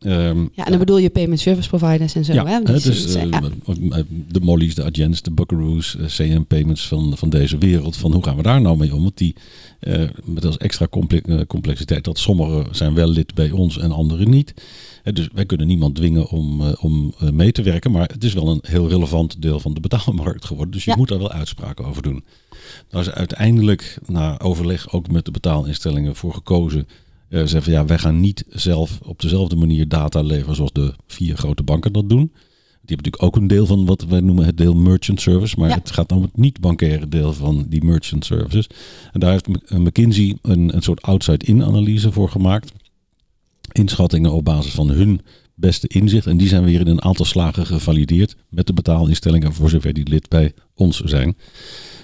Ehm, 0.00 0.38
Ja, 0.52 0.64
en 0.64 0.70
dan 0.70 0.78
bedoel 0.78 0.98
je 0.98 1.10
payment 1.10 1.40
service 1.40 1.68
providers 1.68 2.14
en 2.14 2.24
zo. 2.24 2.32
ja, 2.32 2.44
hè? 2.46 2.52
hè, 2.52 2.62
Die 2.62 2.72
dus 2.74 3.06
zijn- 3.06 3.32
eh, 3.32 3.40
ja. 3.90 4.02
de 4.28 4.40
Mollies, 4.40 4.74
de 4.74 4.84
Adjens, 4.84 5.22
de 5.22 5.30
Buckaroos, 5.30 5.96
eh, 5.96 6.06
CM 6.06 6.42
Payments 6.42 6.88
van, 6.88 7.16
van 7.16 7.28
deze 7.30 7.58
wereld. 7.58 7.96
Van 7.96 8.12
hoe 8.12 8.22
gaan 8.24 8.36
we 8.36 8.42
daar 8.42 8.60
nou 8.60 8.76
mee 8.76 8.94
om? 8.94 9.02
Want 9.02 9.16
die 9.18 9.34
eh, 9.80 10.02
met 10.24 10.44
als 10.44 10.56
extra 10.56 10.86
comple- 10.90 11.20
eh, 11.20 11.40
complexiteit 11.46 12.04
dat 12.04 12.18
sommigen 12.18 12.66
zijn 12.74 12.94
wel 12.94 13.08
lid 13.08 13.34
bij 13.34 13.50
ons 13.50 13.78
en 13.78 13.90
anderen 13.92 14.30
niet. 14.30 14.54
Eh, 15.02 15.14
dus 15.14 15.28
wij 15.34 15.46
kunnen 15.46 15.66
niemand 15.66 15.94
dwingen 15.94 16.28
om, 16.28 16.60
eh, 16.60 16.72
om 16.80 17.14
eh, 17.18 17.30
mee 17.30 17.52
te 17.52 17.62
werken. 17.62 17.90
Maar 17.90 18.08
het 18.12 18.24
is 18.24 18.32
wel 18.34 18.48
een 18.48 18.62
heel 18.66 18.88
relevant 18.88 19.42
deel 19.42 19.60
van 19.60 19.74
de 19.74 19.80
betaalmarkt 19.80 20.44
geworden. 20.44 20.72
Dus 20.72 20.84
je 20.84 20.90
Ja. 20.90 20.96
moet 20.96 21.08
daar 21.08 21.18
wel 21.18 21.32
uitspraken 21.32 21.84
over 21.84 22.02
doen. 22.02 22.24
Daar 22.88 23.00
is 23.00 23.10
uiteindelijk 23.10 23.98
na 24.06 24.38
overleg 24.40 24.92
ook 24.92 25.10
met 25.10 25.24
de 25.24 25.30
betaalinstellingen 25.30 26.16
voor 26.16 26.34
gekozen. 26.34 26.88
Eh 27.28 27.38
zeggen 27.38 27.62
van 27.62 27.72
ja, 27.72 27.84
wij 27.84 27.98
gaan 27.98 28.20
niet 28.20 28.44
zelf 28.48 28.98
op 29.02 29.20
dezelfde 29.20 29.56
manier 29.56 29.88
data 29.88 30.20
leveren 30.22 30.54
zoals 30.54 30.72
de 30.72 30.94
vier 31.06 31.36
grote 31.36 31.62
banken 31.62 31.92
dat 31.92 32.08
doen. 32.08 32.30
Die 32.80 32.96
hebben 32.96 33.10
natuurlijk 33.12 33.22
ook 33.22 33.42
een 33.42 33.56
deel 33.56 33.66
van 33.66 33.86
wat 33.86 34.04
wij 34.08 34.20
noemen 34.20 34.44
het 34.44 34.56
deel 34.56 34.74
merchant 34.74 35.20
service. 35.20 35.60
Maar 35.60 35.68
Ja. 35.68 35.74
het 35.74 35.90
gaat 35.90 36.12
om 36.12 36.22
het 36.22 36.36
niet-bankaire 36.36 37.08
deel 37.08 37.32
van 37.32 37.66
die 37.68 37.84
merchant 37.84 38.24
services. 38.24 38.66
En 39.12 39.20
daar 39.20 39.30
heeft 39.30 39.48
M- 39.48 39.82
McKinsey 39.82 40.36
een, 40.42 40.74
een 40.74 40.82
soort 40.82 41.02
outside-in 41.02 41.62
analyse 41.64 42.12
voor 42.12 42.28
gemaakt. 42.28 42.72
Inschattingen 43.72 44.32
op 44.32 44.44
basis 44.44 44.72
van 44.72 44.88
hun 44.90 45.20
beste 45.54 45.88
inzicht. 45.88 46.26
En 46.26 46.36
die 46.36 46.48
zijn 46.48 46.64
weer 46.64 46.80
in 46.80 46.86
een 46.86 47.02
aantal 47.02 47.24
slagen 47.24 47.66
gevalideerd 47.66 48.36
met 48.48 48.66
de 48.66 48.72
betaalinstellingen 48.72 49.52
voor 49.52 49.70
zover 49.70 49.92
die 49.92 50.08
lid 50.08 50.28
bij 50.28 50.52
ons 50.74 51.00
zijn. 51.00 51.36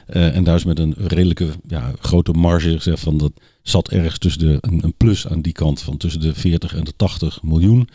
Eh, 0.07 0.37
en 0.37 0.45
daar 0.45 0.55
is 0.57 0.65
met 0.65 0.79
een 0.79 0.95
redelijke 0.97 1.49
ja, 1.67 1.93
grote 1.99 2.33
marge 2.33 2.71
gezegd 2.77 3.01
van 3.01 3.19
dat 3.19 3.33
zat 3.63 3.89
ergens 3.89 4.19
tussen 4.19 4.47
de, 4.47 4.59
een, 4.61 4.85
een 4.85 4.95
plus 4.97 5.29
aan 5.29 5.41
die 5.41 5.53
kant 5.53 5.81
van 5.81 5.97
tussen 5.97 6.21
de 6.21 6.35
40 6.35 6.75
en 6.75 6.85
de 6.85 6.93
80 6.97 7.43
miljoen. 7.43 7.89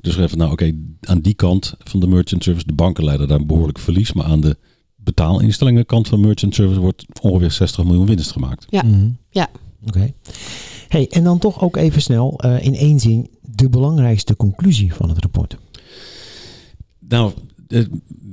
Dus 0.00 0.16
even 0.16 0.38
nou 0.38 0.52
oké, 0.52 0.72
aan 1.00 1.20
die 1.20 1.34
kant 1.34 1.74
van 1.78 2.00
de 2.00 2.06
merchant 2.06 2.42
service, 2.42 2.66
de 2.66 2.72
banken 2.72 3.04
leiden 3.04 3.28
daar 3.28 3.40
een 3.40 3.46
behoorlijk 3.46 3.78
verlies. 3.78 4.12
Maar 4.12 4.24
aan 4.24 4.40
de 4.40 4.56
betaalinstellingen 4.96 5.86
kant 5.86 6.08
van 6.08 6.20
merchant 6.20 6.54
service 6.54 6.80
wordt 6.80 7.04
ongeveer 7.20 7.50
60 7.50 7.84
miljoen 7.84 8.06
winst 8.06 8.30
gemaakt. 8.30 8.66
Ja. 8.70 8.82
Mhm. 8.82 9.08
Ja. 9.30 9.50
Oké. 9.86 10.12
Hey, 10.88 11.08
en 11.10 11.24
dan 11.24 11.38
toch 11.38 11.62
ook 11.62 11.76
even 11.76 12.02
snel 12.02 12.38
eh, 12.38 12.64
in 12.64 12.74
één 12.74 13.00
zin 13.00 13.30
de 13.40 13.68
belangrijkste 13.68 14.36
conclusie 14.36 14.94
van 14.94 15.08
het 15.08 15.18
rapport. 15.18 15.56
Nou, 17.08 17.32
eh, 17.68 17.82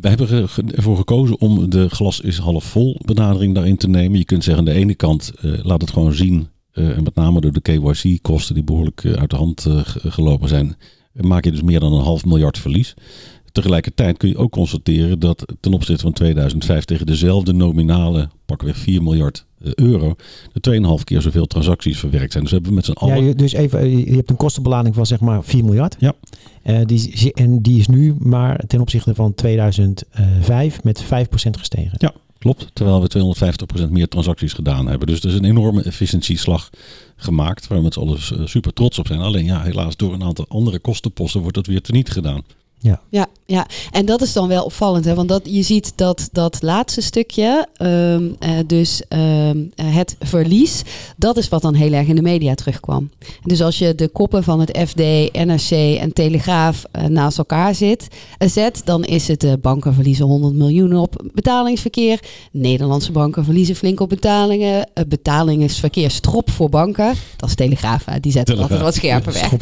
wij 0.02 0.10
hebben 0.10 0.50
ervoor 0.76 0.98
gekozen 0.98 1.40
om 1.40 1.70
de 1.70 1.90
glas 1.90 2.20
is 2.20 2.38
half 2.38 2.64
vol 2.64 3.00
benadering 3.06 3.56
daarin 3.56 3.78
te 3.78 3.90
nemen. 3.90 4.18
Je 4.18 4.26
kunt 4.26 4.44
zeggen 4.44 4.68
aan 4.68 4.74
de 4.74 4.80
ene 4.80 4.96
kant 4.96 5.32
eh, 5.42 5.52
laat 5.64 5.82
het 5.82 5.92
gewoon 5.92 6.14
zien. 6.14 6.48
Eh, 6.72 6.98
en 6.98 7.04
met 7.04 7.16
name 7.16 7.42
door 7.42 7.52
de 7.52 7.62
KYC-kosten 7.62 8.54
die 8.56 8.64
behoorlijk 8.64 9.04
eh, 9.04 9.12
uit 9.14 9.30
de 9.30 9.36
hand 9.36 9.66
eh, 9.66 9.80
ge- 9.84 10.12
gelopen 10.12 10.50
zijn. 10.50 10.76
Maak 11.14 11.44
je 11.46 11.52
dus 11.52 11.62
meer 11.62 11.80
dan 11.80 11.94
een 11.94 12.04
half 12.04 12.26
miljard 12.26 12.58
verlies. 12.58 12.94
Tegelijkertijd 13.52 14.18
kun 14.18 14.30
je 14.30 14.38
ook 14.38 14.52
constateren 14.52 15.20
dat 15.20 15.46
ten 15.60 15.74
opzichte 15.74 16.02
van 16.04 16.14
2005 16.14 16.86
tegen 16.86 17.06
dezelfde 17.06 17.54
nominale, 17.54 18.30
pakweg 18.46 18.78
4 18.78 19.04
miljard 19.04 19.46
euro, 19.76 20.16
er 20.62 20.62
2,5 21.00 21.04
keer 21.04 21.22
zoveel 21.22 21.46
transacties 21.46 22.00
verwerkt 22.00 22.32
zijn. 22.32 22.44
Dus 22.44 22.52
we 22.52 22.58
hebben 22.58 22.76
met 22.76 22.86
z'n 22.86 22.92
Ja, 22.92 22.98
allen... 23.14 23.24
je- 23.24 23.36
dus 23.36 23.54
even, 23.54 23.98
je 24.10 24.16
hebt 24.16 24.30
een 24.30 24.36
kostenbelading 24.36 24.96
van 24.96 25.06
zeg 25.06 25.20
maar 25.20 25.44
4 25.44 25.66
miljard. 25.66 25.96
Ja. 26.00 26.14
Die, 26.86 27.34
en 27.34 27.62
die 27.62 27.80
is 27.80 27.88
nu 27.88 28.16
maar 28.20 28.64
ten 28.68 28.82
opzichte 28.82 29.16
van 29.16 29.34
2005 29.36 30.84
met 30.84 31.04
5% 31.04 31.08
gestegen. 31.52 31.96
Ja. 31.98 32.14
Klopt, 32.40 32.68
terwijl 32.74 33.02
we 33.02 33.36
250% 33.88 33.90
meer 33.90 34.08
transacties 34.08 34.54
gedaan 34.54 34.88
hebben. 34.88 35.08
Dus 35.08 35.20
er 35.20 35.30
is 35.30 35.36
een 35.36 35.46
enorme 35.46 35.84
efficiëntieslag 35.84 36.70
gemaakt, 37.16 37.68
waar 37.68 37.78
we 37.78 37.84
met 37.84 37.94
z'n 37.94 38.00
allen 38.00 38.18
eh, 38.18 38.46
super 38.46 38.74
trots 38.74 39.00
op 39.00 39.08
zijn. 39.08 39.20
Alleen 39.20 39.46
ja, 39.46 39.62
helaas 39.62 39.96
door 39.96 40.14
een 40.14 40.24
aantal 40.24 40.46
andere 40.48 40.80
kostenposten 40.80 41.42
wordt 41.42 41.56
dat 41.56 41.68
weer 41.68 41.82
teniet 41.82 42.10
gedaan. 42.10 42.44
Ja, 43.10 43.28
ja, 43.46 43.68
en 43.92 44.06
dat 44.06 44.22
is 44.22 44.34
dan 44.34 44.48
wel 44.48 44.64
opvallend, 44.64 45.06
hè? 45.06 45.14
want 45.14 45.30
dat, 45.30 45.42
je 45.44 45.62
ziet 45.62 45.92
dat 45.96 46.30
dat 46.32 46.62
laatste 46.62 47.02
stukje, 47.02 47.68
ehm, 47.74 48.24
eh, 48.40 48.52
dus 48.68 49.02
ehm, 49.08 49.58
eh, 49.76 49.96
het 49.96 50.16
verlies, 50.20 50.82
dat 51.18 51.38
is 51.38 51.50
wat 51.50 51.62
dan 51.62 51.74
heel 51.74 51.94
erg 51.94 52.08
in 52.08 52.16
de 52.16 52.22
media 52.22 52.56
terugkwam. 52.56 53.10
Dus 53.44 53.62
als 53.62 53.78
je 53.78 53.96
de 53.96 54.08
koppen 54.08 54.44
van 54.44 54.60
het 54.60 54.78
FD, 54.88 54.98
NRC 55.46 55.98
en 56.00 56.14
Telegraaf 56.14 56.84
eh, 56.92 57.04
naast 57.04 57.38
elkaar 57.38 57.76
zit, 57.76 58.08
zet, 58.38 58.82
dan 58.86 59.04
is 59.04 59.28
het 59.28 59.62
banken 59.62 59.94
verliezen 59.94 60.26
100 60.26 60.54
miljoen 60.54 60.96
op 60.96 61.24
betalingsverkeer, 61.34 62.20
Nederlandse 62.52 63.12
banken 63.12 63.44
verliezen 63.44 63.76
flink 63.76 64.00
op 64.00 64.10
betalingen, 64.10 64.90
betalingsverkeer 65.08 66.12
strop 66.12 66.50
voor 66.50 66.70
banken, 66.70 67.14
dat 67.38 67.50
is 67.50 67.56
Telegraaf, 67.56 68.04
die 68.22 68.32
zetten 68.32 68.58
altijd 68.60 68.82
wat 68.82 68.96
scherper 68.96 69.34
weg. 69.34 69.54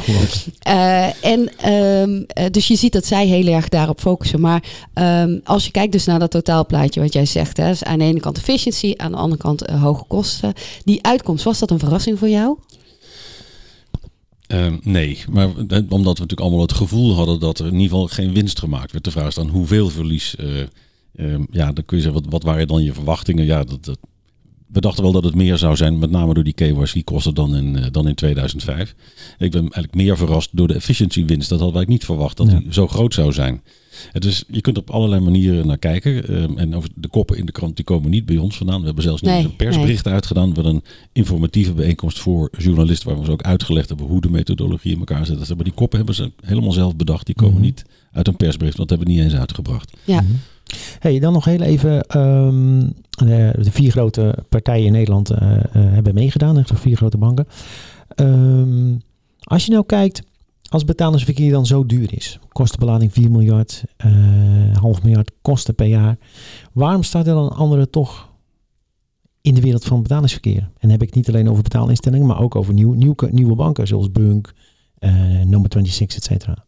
En 1.21 1.71
um, 1.73 2.25
uh, 2.39 2.45
dus 2.51 2.67
je 2.67 2.75
ziet 2.75 2.93
dat 2.93 3.05
zij 3.07 3.27
heel 3.27 3.47
erg 3.47 3.69
daarop 3.69 3.99
focussen. 3.99 4.41
Maar 4.41 4.63
um, 4.93 5.41
als 5.43 5.65
je 5.65 5.71
kijkt 5.71 5.91
dus 5.91 6.05
naar 6.05 6.19
dat 6.19 6.31
totaalplaatje 6.31 7.01
wat 7.01 7.13
jij 7.13 7.25
zegt, 7.25 7.57
hè, 7.57 7.67
dus 7.67 7.83
aan 7.83 7.99
de 7.99 8.05
ene 8.05 8.19
kant 8.19 8.37
efficiëntie, 8.37 9.01
aan 9.01 9.11
de 9.11 9.17
andere 9.17 9.41
kant 9.41 9.69
uh, 9.69 9.81
hoge 9.83 10.03
kosten. 10.07 10.53
Die 10.83 11.03
uitkomst, 11.03 11.43
was 11.43 11.59
dat 11.59 11.71
een 11.71 11.79
verrassing 11.79 12.19
voor 12.19 12.29
jou? 12.29 12.57
Uh, 14.47 14.73
nee, 14.81 15.23
maar 15.29 15.47
omdat 15.47 15.89
we 15.89 16.03
natuurlijk 16.03 16.39
allemaal 16.39 16.61
het 16.61 16.73
gevoel 16.73 17.15
hadden 17.15 17.39
dat 17.39 17.59
er 17.59 17.65
in 17.65 17.73
ieder 17.73 17.89
geval 17.89 18.07
geen 18.07 18.33
winst 18.33 18.59
gemaakt 18.59 18.91
werd. 18.91 19.03
De 19.03 19.11
vraag 19.11 19.27
is 19.27 19.35
dan 19.35 19.47
hoeveel 19.47 19.89
verlies. 19.89 20.35
Uh, 20.39 21.35
ja, 21.51 21.71
dan 21.71 21.85
kun 21.85 21.97
je 21.97 22.03
zeggen, 22.03 22.21
wat, 22.21 22.31
wat 22.31 22.43
waren 22.43 22.67
dan 22.67 22.83
je 22.83 22.93
verwachtingen? 22.93 23.45
Ja, 23.45 23.63
dat, 23.63 23.85
dat, 23.85 23.99
we 24.67 24.81
dachten 24.81 25.03
wel 25.03 25.11
dat 25.11 25.23
het 25.23 25.35
meer 25.35 25.57
zou 25.57 25.75
zijn, 25.75 25.99
met 25.99 26.09
name 26.09 26.33
door 26.33 26.43
die 26.43 26.53
KYC-kosten 26.53 27.33
dan 27.33 27.55
in, 27.55 27.77
uh, 27.77 27.85
dan 27.91 28.07
in 28.07 28.15
2005. 28.15 28.95
Ik 29.37 29.51
ben 29.51 29.61
eigenlijk 29.61 29.95
meer 29.95 30.17
verrast 30.17 30.49
door 30.51 30.67
de 30.67 30.73
efficiëntiewinst. 30.73 31.49
Dat 31.49 31.59
hadden 31.59 31.77
wij 31.77 31.85
niet 31.87 32.05
verwacht, 32.05 32.37
dat 32.37 32.51
ja. 32.51 32.59
die 32.59 32.73
zo 32.73 32.87
groot 32.87 33.13
zou 33.13 33.33
zijn. 33.33 33.61
Dus 34.11 34.43
je 34.47 34.61
kunt 34.61 34.77
op 34.77 34.89
allerlei 34.89 35.21
manieren 35.21 35.67
naar 35.67 35.77
kijken. 35.77 36.31
Uh, 36.31 36.59
en 36.59 36.75
over 36.75 36.89
de 36.95 37.07
koppen 37.07 37.37
in 37.37 37.45
de 37.45 37.51
krant 37.51 37.75
die 37.75 37.85
komen 37.85 38.09
niet 38.09 38.25
bij 38.25 38.37
ons 38.37 38.57
vandaan. 38.57 38.79
We 38.79 38.85
hebben 38.85 39.03
zelfs 39.03 39.21
niet 39.21 39.31
nee, 39.31 39.43
een 39.43 39.55
persbericht 39.55 40.05
nee. 40.05 40.13
uitgedaan. 40.13 40.49
We 40.49 40.55
hebben 40.55 40.73
een 40.73 40.83
informatieve 41.11 41.73
bijeenkomst 41.73 42.19
voor 42.19 42.49
journalisten... 42.57 43.09
waar 43.09 43.19
we 43.19 43.25
ze 43.25 43.31
ook 43.31 43.43
uitgelegd 43.43 43.89
hebben 43.89 44.07
hoe 44.07 44.21
de 44.21 44.29
methodologie 44.29 44.91
in 44.91 44.99
elkaar 44.99 45.25
zit. 45.25 45.55
Maar 45.55 45.63
die 45.63 45.73
koppen 45.73 45.97
hebben 45.97 46.15
ze 46.15 46.31
helemaal 46.41 46.71
zelf 46.71 46.95
bedacht. 46.95 47.25
Die 47.25 47.35
komen 47.35 47.53
mm 47.53 47.59
-hmm. 47.59 47.67
niet 47.67 47.85
uit 48.11 48.27
een 48.27 48.35
persbericht, 48.35 48.77
want 48.77 48.89
dat 48.89 48.97
hebben 48.97 49.15
we 49.15 49.21
niet 49.21 49.31
eens 49.31 49.39
uitgebracht. 49.39 49.97
Ja. 50.03 50.21
Mm 50.21 50.27
-hmm. 50.27 50.39
Hey, 50.99 51.19
dan 51.19 51.33
nog 51.33 51.45
heel 51.45 51.61
even. 51.61 52.17
Um, 52.17 52.93
de, 53.09 53.71
vier 53.71 53.91
grote 53.91 54.37
partijen 54.49 54.85
in 54.85 54.91
Nederland 54.91 55.31
uh, 55.31 55.37
uh, 55.39 55.59
hebben 55.73 56.13
meegedaan. 56.13 56.55
De 56.55 56.63
vier 56.65 56.97
grote 56.97 57.17
banken. 57.17 57.47
Um, 58.15 59.01
als 59.43 59.65
je 59.65 59.71
nou 59.71 59.85
kijkt, 59.85 60.23
als 60.69 60.85
betalingsverkeer 60.85 61.51
dan 61.51 61.65
zo 61.65 61.85
duur 61.85 62.13
is. 62.13 62.39
Kostenbelading 62.51 63.13
4 63.13 63.31
miljard, 63.31 63.83
uh, 64.05 64.77
half 64.77 65.03
miljard 65.03 65.31
kosten 65.41 65.75
per 65.75 65.85
jaar. 65.85 66.17
Waarom 66.73 67.03
staat 67.03 67.27
er 67.27 67.33
dan 67.33 67.49
anderen 67.49 67.89
toch 67.89 68.29
in 69.41 69.53
de 69.53 69.61
wereld 69.61 69.85
van 69.85 70.01
betalingsverkeer? 70.01 70.61
En 70.61 70.71
dan 70.79 70.89
heb 70.89 71.01
ik 71.01 71.15
niet 71.15 71.27
alleen 71.27 71.49
over 71.49 71.63
betaalinstellingen, 71.63 72.27
maar 72.27 72.41
ook 72.41 72.55
over 72.55 72.73
nieuw, 72.73 72.93
nieuw, 72.93 73.15
nieuwe 73.29 73.55
banken 73.55 73.87
zoals 73.87 74.11
Bunk, 74.11 74.53
Number 75.45 75.69
26, 75.71 76.17
et 76.17 76.23
cetera. 76.23 76.66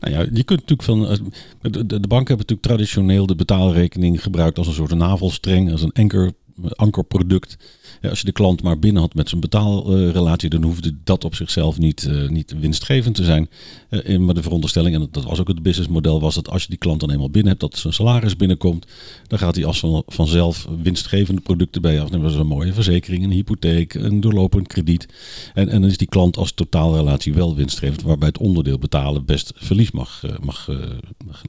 Nou 0.00 0.14
ja, 0.14 0.20
je 0.32 0.44
kunt 0.44 0.68
natuurlijk 0.68 0.82
van. 0.82 1.30
De, 1.60 1.70
de, 1.70 1.86
de 1.86 2.08
banken 2.08 2.36
hebben 2.36 2.46
natuurlijk 2.46 2.62
traditioneel 2.62 3.26
de 3.26 3.34
betaalrekening 3.34 4.22
gebruikt 4.22 4.58
als 4.58 4.66
een 4.66 4.74
soort 4.74 4.94
navelstreng, 4.94 5.72
als 5.72 5.82
een 5.82 5.92
anker, 5.92 6.32
ankerproduct. 6.76 7.56
Ja, 8.00 8.08
als 8.08 8.18
je 8.18 8.24
de 8.24 8.32
klant 8.32 8.62
maar 8.62 8.78
binnen 8.78 9.02
had 9.02 9.14
met 9.14 9.28
zijn 9.28 9.40
betaalrelatie, 9.40 10.50
dan 10.50 10.62
hoefde 10.62 10.94
dat 11.04 11.24
op 11.24 11.34
zichzelf 11.34 11.78
niet, 11.78 12.06
uh, 12.10 12.28
niet 12.28 12.54
winstgevend 12.60 13.14
te 13.14 13.24
zijn. 13.24 13.48
Uh, 13.90 14.18
maar 14.18 14.34
de 14.34 14.42
veronderstelling, 14.42 14.94
en 14.94 15.08
dat 15.10 15.24
was 15.24 15.40
ook 15.40 15.48
het 15.48 15.62
businessmodel, 15.62 16.20
was 16.20 16.34
dat 16.34 16.48
als 16.48 16.62
je 16.62 16.68
die 16.68 16.78
klant 16.78 17.00
dan 17.00 17.10
eenmaal 17.10 17.30
binnen 17.30 17.50
hebt, 17.50 17.60
dat 17.60 17.78
zijn 17.78 17.92
salaris 17.92 18.36
binnenkomt, 18.36 18.86
dan 19.26 19.38
gaat 19.38 19.54
hij 19.54 19.64
als 19.64 19.78
van, 19.78 20.02
vanzelf 20.06 20.68
winstgevende 20.82 21.40
producten 21.40 21.82
bij 21.82 22.00
afnemen. 22.00 22.24
Dat 22.24 22.34
is 22.34 22.40
een 22.40 22.46
mooie 22.46 22.72
verzekering, 22.72 23.24
een 23.24 23.30
hypotheek, 23.30 23.94
een 23.94 24.20
doorlopend 24.20 24.66
krediet. 24.66 25.08
En, 25.54 25.68
en 25.68 25.80
dan 25.80 25.90
is 25.90 25.96
die 25.96 26.08
klant 26.08 26.36
als 26.36 26.52
totaalrelatie 26.52 27.34
wel 27.34 27.54
winstgevend, 27.54 28.02
waarbij 28.02 28.28
het 28.28 28.38
onderdeel 28.38 28.78
betalen 28.78 29.24
best 29.24 29.52
verlies 29.54 29.90
mag, 29.90 30.22
uh, 30.24 30.30
mag, 30.40 30.68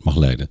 mag 0.01 0.15
leiden. 0.17 0.49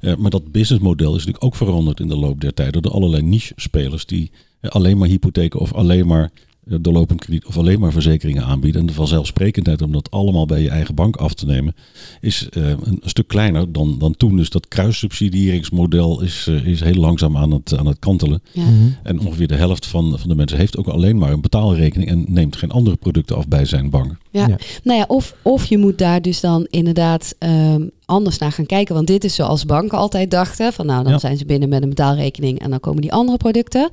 Uh, 0.00 0.16
maar 0.16 0.30
dat 0.30 0.52
businessmodel 0.52 1.10
is 1.10 1.18
natuurlijk 1.18 1.44
ook 1.44 1.56
veranderd 1.56 2.00
in 2.00 2.08
de 2.08 2.16
loop 2.16 2.40
der 2.40 2.54
tijd 2.54 2.72
door 2.72 2.82
de 2.82 2.90
allerlei 2.90 3.22
niche-spelers 3.22 4.06
die 4.06 4.30
uh, 4.60 4.70
alleen 4.70 4.98
maar 4.98 5.08
hypotheken 5.08 5.60
of 5.60 5.72
alleen 5.72 6.06
maar 6.06 6.30
doorlopend 6.64 7.20
krediet 7.20 7.46
of 7.46 7.56
alleen 7.56 7.80
maar 7.80 7.92
verzekeringen 7.92 8.44
aanbieden. 8.44 8.80
En 8.80 8.86
de 8.86 8.92
vanzelfsprekendheid 8.92 9.82
om 9.82 9.92
dat 9.92 10.10
allemaal 10.10 10.46
bij 10.46 10.62
je 10.62 10.70
eigen 10.70 10.94
bank 10.94 11.16
af 11.16 11.34
te 11.34 11.46
nemen 11.46 11.74
is 12.20 12.46
een 12.50 13.00
stuk 13.02 13.28
kleiner 13.28 13.72
dan, 13.72 13.98
dan 13.98 14.16
toen. 14.16 14.36
Dus 14.36 14.50
dat 14.50 14.68
kruissubsidieringsmodel 14.68 16.22
is, 16.22 16.46
is 16.64 16.80
heel 16.80 16.94
langzaam 16.94 17.36
aan 17.36 17.50
het, 17.50 17.76
aan 17.76 17.86
het 17.86 17.98
kantelen. 17.98 18.42
Ja. 18.52 18.62
Mhm. 18.62 18.88
En 19.02 19.20
ongeveer 19.20 19.48
de 19.48 19.54
helft 19.54 19.86
van, 19.86 20.18
van 20.18 20.28
de 20.28 20.34
mensen 20.34 20.58
heeft 20.58 20.76
ook 20.76 20.88
alleen 20.88 21.18
maar 21.18 21.32
een 21.32 21.40
betaalrekening 21.40 22.10
en 22.10 22.24
neemt 22.28 22.56
geen 22.56 22.70
andere 22.70 22.96
producten 22.96 23.36
af 23.36 23.48
bij 23.48 23.64
zijn 23.64 23.90
bank. 23.90 24.16
Ja. 24.30 24.48
ja. 24.48 24.56
Nou 24.82 24.98
ja, 24.98 25.04
of, 25.08 25.36
of 25.42 25.64
je 25.64 25.78
moet 25.78 25.98
daar 25.98 26.22
dus 26.22 26.40
dan 26.40 26.66
inderdaad 26.70 27.34
um, 27.38 27.90
anders 28.10 28.38
naar 28.38 28.52
gaan 28.52 28.66
kijken. 28.66 28.94
Want 28.94 29.06
dit 29.06 29.24
is 29.24 29.34
zoals 29.34 29.64
banken 29.64 29.98
altijd 29.98 30.30
dachten. 30.30 30.72
Van 30.72 30.86
nou, 30.86 31.02
dan 31.02 31.12
ja. 31.12 31.18
zijn 31.18 31.36
ze 31.36 31.44
binnen 31.44 31.68
met 31.68 31.82
een 31.82 31.88
betaalrekening 31.88 32.60
en 32.60 32.70
dan 32.70 32.80
komen 32.80 33.02
die 33.02 33.12
andere 33.12 33.36
producten. 33.36 33.88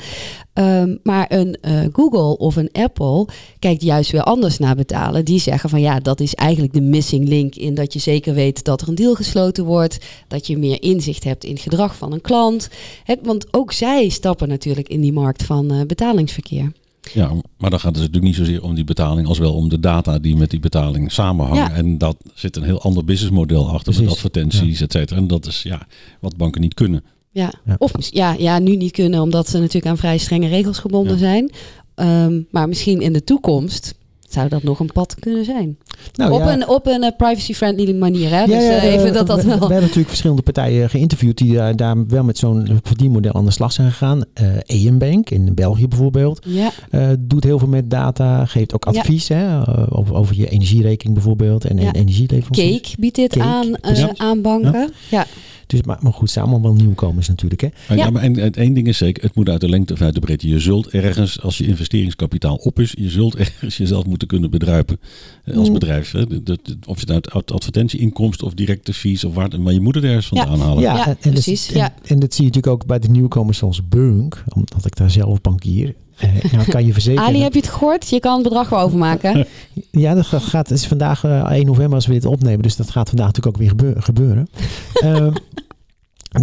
Ehm, 0.54 0.96
maar 1.04 1.26
een 1.30 1.58
eh, 1.62 1.80
Google 1.92 2.38
of 2.38 2.56
een 2.56 2.67
Apple 2.72 3.28
kijkt 3.60 3.82
juist 3.82 4.12
weer 4.12 4.24
anders 4.24 4.58
naar 4.58 4.76
betalen. 4.76 5.26
Die 5.26 5.40
zeggen 5.40 5.70
van 5.70 5.82
ja, 5.82 6.00
dat 6.00 6.20
is 6.20 6.36
eigenlijk 6.36 6.74
de 6.74 6.82
missing 6.82 7.28
link 7.28 7.56
in 7.56 7.76
dat 7.76 7.94
je 7.94 8.00
zeker 8.00 8.34
weet 8.34 8.64
dat 8.64 8.82
er 8.82 8.88
een 8.88 8.96
deal 8.96 9.16
gesloten 9.16 9.66
wordt. 9.66 9.98
Dat 10.28 10.48
je 10.48 10.58
meer 10.58 10.82
inzicht 10.82 11.24
hebt 11.24 11.44
in 11.44 11.54
het 11.54 11.62
gedrag 11.62 11.96
van 11.96 12.14
een 12.14 12.22
klant. 12.22 12.70
Het, 13.04 13.20
want 13.24 13.54
ook 13.54 13.72
zij 13.72 14.10
stappen 14.10 14.48
natuurlijk 14.48 14.90
in 14.90 15.02
die 15.02 15.14
markt 15.14 15.44
van 15.44 15.72
eh, 15.72 15.82
betalingsverkeer. 15.86 16.72
Ja, 17.14 17.32
maar 17.58 17.70
dan 17.70 17.80
gaat 17.80 17.96
het 17.96 18.04
natuurlijk 18.04 18.24
niet 18.24 18.36
zozeer 18.36 18.64
om 18.64 18.76
die 18.76 18.84
betaling 18.84 19.28
als 19.28 19.38
wel 19.38 19.54
om 19.54 19.70
de 19.70 19.80
data 19.80 20.20
die 20.20 20.36
met 20.36 20.50
die 20.50 20.60
betaling 20.60 21.12
samenhangen. 21.12 21.64
Ja. 21.64 21.72
En 21.72 21.98
dat 21.98 22.16
zit 22.34 22.56
een 22.56 22.64
heel 22.64 22.82
ander 22.82 23.06
businessmodel 23.06 23.70
achter 23.70 23.94
met 23.94 23.96
Precies. 23.96 24.12
advertenties, 24.12 24.82
et 24.82 24.92
cetera. 24.92 25.20
En 25.20 25.28
dat 25.28 25.46
is 25.46 25.62
ja, 25.62 25.88
wat 26.20 26.38
banken 26.38 26.62
niet 26.62 26.74
kunnen. 26.74 27.04
Ja. 27.32 27.54
Ja. 27.66 27.76
Of 27.78 27.92
ja, 27.98 28.36
ja, 28.38 28.60
nu 28.60 28.76
niet 28.76 28.92
kunnen 28.92 29.22
omdat 29.22 29.50
ze 29.50 29.58
natuurlijk 29.58 29.86
aan 29.86 29.98
vrij 29.98 30.18
strenge 30.18 30.48
regels 30.48 30.78
gebonden 30.78 31.14
Ja. 31.14 31.20
zijn. 31.20 31.52
Ehm, 31.98 32.42
maar 32.52 32.68
misschien 32.68 33.02
in 33.02 33.14
de 33.14 33.24
toekomst 33.24 33.96
zou 34.30 34.50
dat 34.50 34.64
nog 34.64 34.80
een 34.80 34.92
pad 34.94 35.16
kunnen 35.20 35.46
zijn. 35.46 35.78
Nou, 36.14 36.32
op, 36.32 36.40
ja. 36.40 36.54
een, 36.54 36.68
op 36.68 36.88
een 36.88 37.04
eh, 37.04 37.16
privacy-friendly 37.18 37.94
manier. 37.94 38.30
Hè? 38.30 38.40
Ja, 38.40 38.46
dus 38.46 38.64
ja, 38.64 38.76
eh, 38.78 38.94
even 38.94 39.08
eh, 39.08 39.14
dat 39.14 39.28
dat 39.28 39.44
we, 39.44 39.48
wel... 39.48 39.58
We 39.58 39.64
hebben 39.64 39.82
natuurlijk 39.82 40.08
verschillende 40.08 40.42
partijen 40.42 40.90
geïnterviewd 40.90 41.38
die 41.38 41.54
daar, 41.54 41.76
daar 41.76 42.08
wel 42.08 42.24
met 42.24 42.38
zo'n 42.38 42.80
verdienmodel 42.84 43.34
aan 43.34 43.46
de 43.46 43.52
slag 43.52 43.72
zijn 43.72 43.92
gegaan. 43.92 44.24
Eh 44.34 44.46
EM 44.68 44.98
Bank 44.98 45.30
in 45.30 45.54
België 45.54 45.88
bijvoorbeeld. 45.88 46.46
Eh, 46.90 47.10
doet 47.20 47.44
heel 47.44 47.60
veel 47.60 47.68
met 47.68 47.90
data, 47.90 48.46
geeft 48.46 48.74
ook 48.74 48.86
advies 48.86 49.28
hè, 49.28 49.62
eh, 49.62 49.84
over, 49.90 50.16
over 50.16 50.36
je 50.36 50.50
energierekening 50.50 51.16
bijvoorbeeld 51.16 51.66
en, 51.66 51.80
en 51.80 51.96
energieleveranciers. 51.96 52.82
Cake 52.82 52.96
biedt 53.00 53.16
dit 53.16 53.34
Cake, 53.34 53.46
aan, 53.46 53.76
eh, 53.76 54.08
aan 54.16 54.42
banken. 54.42 54.94
Ja. 55.10 55.26
Dus, 55.68 55.82
maar, 55.84 55.98
maar 56.02 56.14
goed, 56.14 56.30
samen 56.30 56.62
wel 56.62 56.74
nieuwkomers 56.74 57.28
natuurlijk. 57.28 57.62
Hè. 57.62 57.68
Ja. 57.90 57.96
ja. 57.96 58.10
maar 58.10 58.22
en, 58.22 58.40
en 58.40 58.52
één 58.54 58.74
ding 58.74 58.88
is 58.88 58.98
zeker, 58.98 59.24
het 59.24 59.36
moet 59.36 59.50
uit 59.50 59.62
de 59.62 59.70
lengte 59.70 59.94
of 59.94 60.02
uit 60.02 60.14
de 60.14 60.20
breedte. 60.20 60.48
Je 60.48 60.60
zult 60.60 60.88
ergens, 60.88 61.42
als 61.42 61.58
je 61.58 61.66
investeringskapitaal 61.68 62.56
op 62.56 62.80
is, 62.80 62.94
je 62.98 63.10
zult 63.10 63.36
ergens 63.46 63.78
jezelf 63.78 64.06
moeten 64.06 64.28
kunnen 64.28 64.52
bedruipen 64.52 65.00
eh, 65.44 65.56
als 65.58 65.68
Mm. 65.68 65.74
bedrijf. 65.74 66.12
Hè. 66.12 66.44
Dat- 66.44 66.60
Of 66.86 66.96
je 66.96 67.02
het 67.02 67.12
uit 67.12 67.32
ad- 67.32 67.52
advertentieinkomsten 67.52 68.48
of 68.48 68.54
directe 68.54 68.94
fees 68.94 69.24
of 69.24 69.34
waar, 69.34 69.62
maar 69.62 69.74
je 69.74 69.82
moet 69.82 69.96
het 69.96 70.04
ergens 70.04 70.28
vandaan 70.28 70.60
halen. 70.60 70.82
Ja, 70.84 71.08
en, 71.08 71.18
en 71.22 71.32
precies, 71.32 71.66
Dat, 71.68 71.76
ja. 71.76 71.94
En, 71.94 72.02
en 72.08 72.20
dat 72.20 72.34
zie 72.34 72.44
je 72.46 72.50
natuurlijk 72.52 72.82
ook 72.82 72.86
bij 72.88 73.00
de 73.00 73.10
nieuwkomers 73.10 73.58
zoals 73.58 73.88
Bunk, 73.88 74.44
omdat 74.56 74.86
ik 74.86 74.96
daar 74.96 75.12
zelf 75.12 75.42
bankier. 75.42 75.96
Eh, 76.18 76.52
nou 76.52 76.66
kan 76.70 76.86
je 76.86 76.94
verzekeren. 76.94 77.28
Ali, 77.28 77.42
heb 77.42 77.54
je 77.54 77.60
het 77.60 77.70
gehoord? 77.70 78.10
Je 78.10 78.20
kan 78.20 78.34
het 78.34 78.44
bedrag 78.44 78.70
wel 78.70 78.80
overmaken. 78.80 79.46
Ja, 79.92 80.14
dat 80.14 80.26
ga- 80.26 80.40
gaat, 80.40 80.70
het 80.70 80.78
is 80.78 80.88
vandaag 80.88 81.24
eh, 81.24 81.52
1 81.52 81.66
november 81.66 81.96
als 81.96 82.06
we 82.06 82.14
dit 82.14 82.26
opnemen, 82.26 82.62
dus 82.62 82.76
dat 82.76 82.90
gaat 82.92 83.08
vandaag 83.10 83.26
natuurlijk 83.28 83.56
ook 83.56 83.62
weer 83.62 83.70
gebeur- 83.70 84.02
gebeuren. 84.04 84.48
Ehm, 84.94 85.32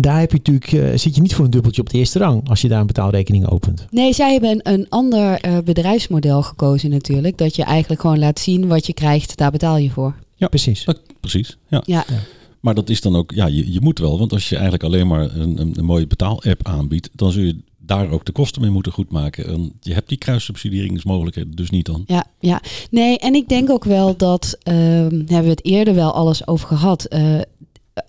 daar 0.00 0.18
heb 0.20 0.30
je 0.30 0.36
natuurlijk, 0.36 0.72
eh, 0.72 0.98
zit 0.98 1.14
je 1.14 1.20
niet 1.20 1.34
voor 1.34 1.44
een 1.44 1.50
dubbeltje 1.50 1.80
op 1.80 1.90
de 1.90 1.98
eerste 1.98 2.18
rang 2.18 2.48
als 2.48 2.60
je 2.60 2.68
daar 2.68 2.80
een 2.80 2.86
betaalrekening 2.86 3.48
opent. 3.48 3.86
Nee, 3.90 4.12
zij 4.12 4.32
hebben 4.32 4.50
een, 4.50 4.60
een 4.72 4.86
ander 4.88 5.40
eh, 5.40 5.58
bedrijfsmodel 5.64 6.42
gekozen 6.42 6.90
natuurlijk. 6.90 7.38
Dat 7.38 7.56
je 7.56 7.64
eigenlijk 7.64 8.00
gewoon 8.00 8.18
laat 8.18 8.38
zien 8.38 8.66
wat 8.66 8.86
je 8.86 8.92
krijgt, 8.94 9.36
daar 9.36 9.50
betaal 9.50 9.76
je 9.76 9.90
voor. 9.90 10.14
Ja. 10.36 10.48
Precies. 10.48 10.84
Dat- 10.84 11.00
precies, 11.20 11.56
ja. 11.68 11.82
Ja. 11.86 12.04
Ja. 12.08 12.14
Maar 12.60 12.74
dat 12.74 12.88
is 12.90 13.00
dan 13.00 13.16
ook, 13.16 13.32
ja, 13.34 13.46
je, 13.46 13.72
je 13.72 13.80
moet 13.80 13.98
wel, 13.98 14.18
want 14.18 14.32
als 14.32 14.48
je 14.48 14.54
eigenlijk 14.54 14.84
alleen 14.84 15.06
maar 15.06 15.20
een, 15.36 15.60
een, 15.60 15.72
een 15.76 15.84
mooie 15.84 16.06
betaal-app 16.06 16.66
aanbiedt, 16.68 17.08
dan 17.12 17.32
zul 17.32 17.42
je 17.42 17.56
daar 17.86 18.10
ook 18.10 18.24
de 18.24 18.32
kosten 18.32 18.62
mee 18.62 18.70
moeten 18.70 18.92
goedmaken. 18.92 19.46
En 19.46 19.72
je 19.80 19.94
hebt 19.94 20.08
die 20.08 20.18
kruissubsidieringsmogelijkheden 20.18 21.52
dus 21.56 21.70
niet 21.70 21.86
dan. 21.86 22.04
Ja, 22.06 22.24
ja. 22.38 22.60
Nee, 22.90 23.18
en 23.18 23.34
ik 23.34 23.48
denk 23.48 23.70
ook 23.70 23.84
wel 23.84 24.16
dat, 24.16 24.58
ehm 24.62 25.10
hebben 25.10 25.42
we 25.42 25.48
het 25.50 25.64
eerder 25.64 25.94
wel 25.94 26.12
alles 26.12 26.46
over 26.46 26.68
gehad. 26.68 27.04
eh, 27.04 27.40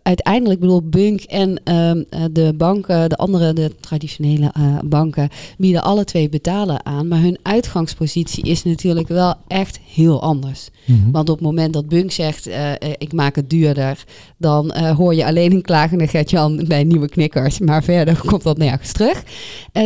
uiteindelijk 0.04 0.60
bedoel 0.60 0.82
Bunk 0.90 1.22
en 1.22 1.60
ehm, 1.64 2.04
eh, 2.10 2.24
de 2.32 2.54
banken, 2.58 3.10
de 3.10 3.16
andere, 3.16 3.54
de 3.54 3.72
traditionele 3.80 4.52
eh, 4.54 4.78
banken, 4.86 5.30
bieden 5.58 5.84
alle 5.84 6.04
twee 6.04 6.30
betalen 6.30 6.86
aan. 6.86 7.08
Maar 7.08 7.22
hun 7.22 7.38
uitgangspositie 7.42 8.44
is 8.44 8.64
natuurlijk 8.64 9.08
wel 9.08 9.36
echt 9.48 9.80
heel 9.94 10.22
anders. 10.22 10.70
Mhm. 10.86 11.12
Want 11.12 11.30
op 11.30 11.36
het 11.36 11.46
moment 11.46 11.74
dat 11.74 11.88
Bunk 11.88 12.12
zegt, 12.12 12.48
eh, 12.48 12.72
ik 12.98 13.14
maak 13.14 13.36
het 13.36 13.50
duurder, 13.50 14.04
dan 14.38 14.78
hoor 14.78 15.16
je 15.16 15.26
alleen 15.26 15.52
een 15.52 15.62
klagende 15.62 16.08
Gert-Jan 16.08 16.66
bij 16.68 16.84
nieuwe 16.84 17.10
knikkers. 17.10 17.60
Maar 17.60 17.84
verder 17.84 18.22
komt 18.26 18.44
dat 18.44 18.58
nergens 18.58 18.92
terug. 18.92 19.24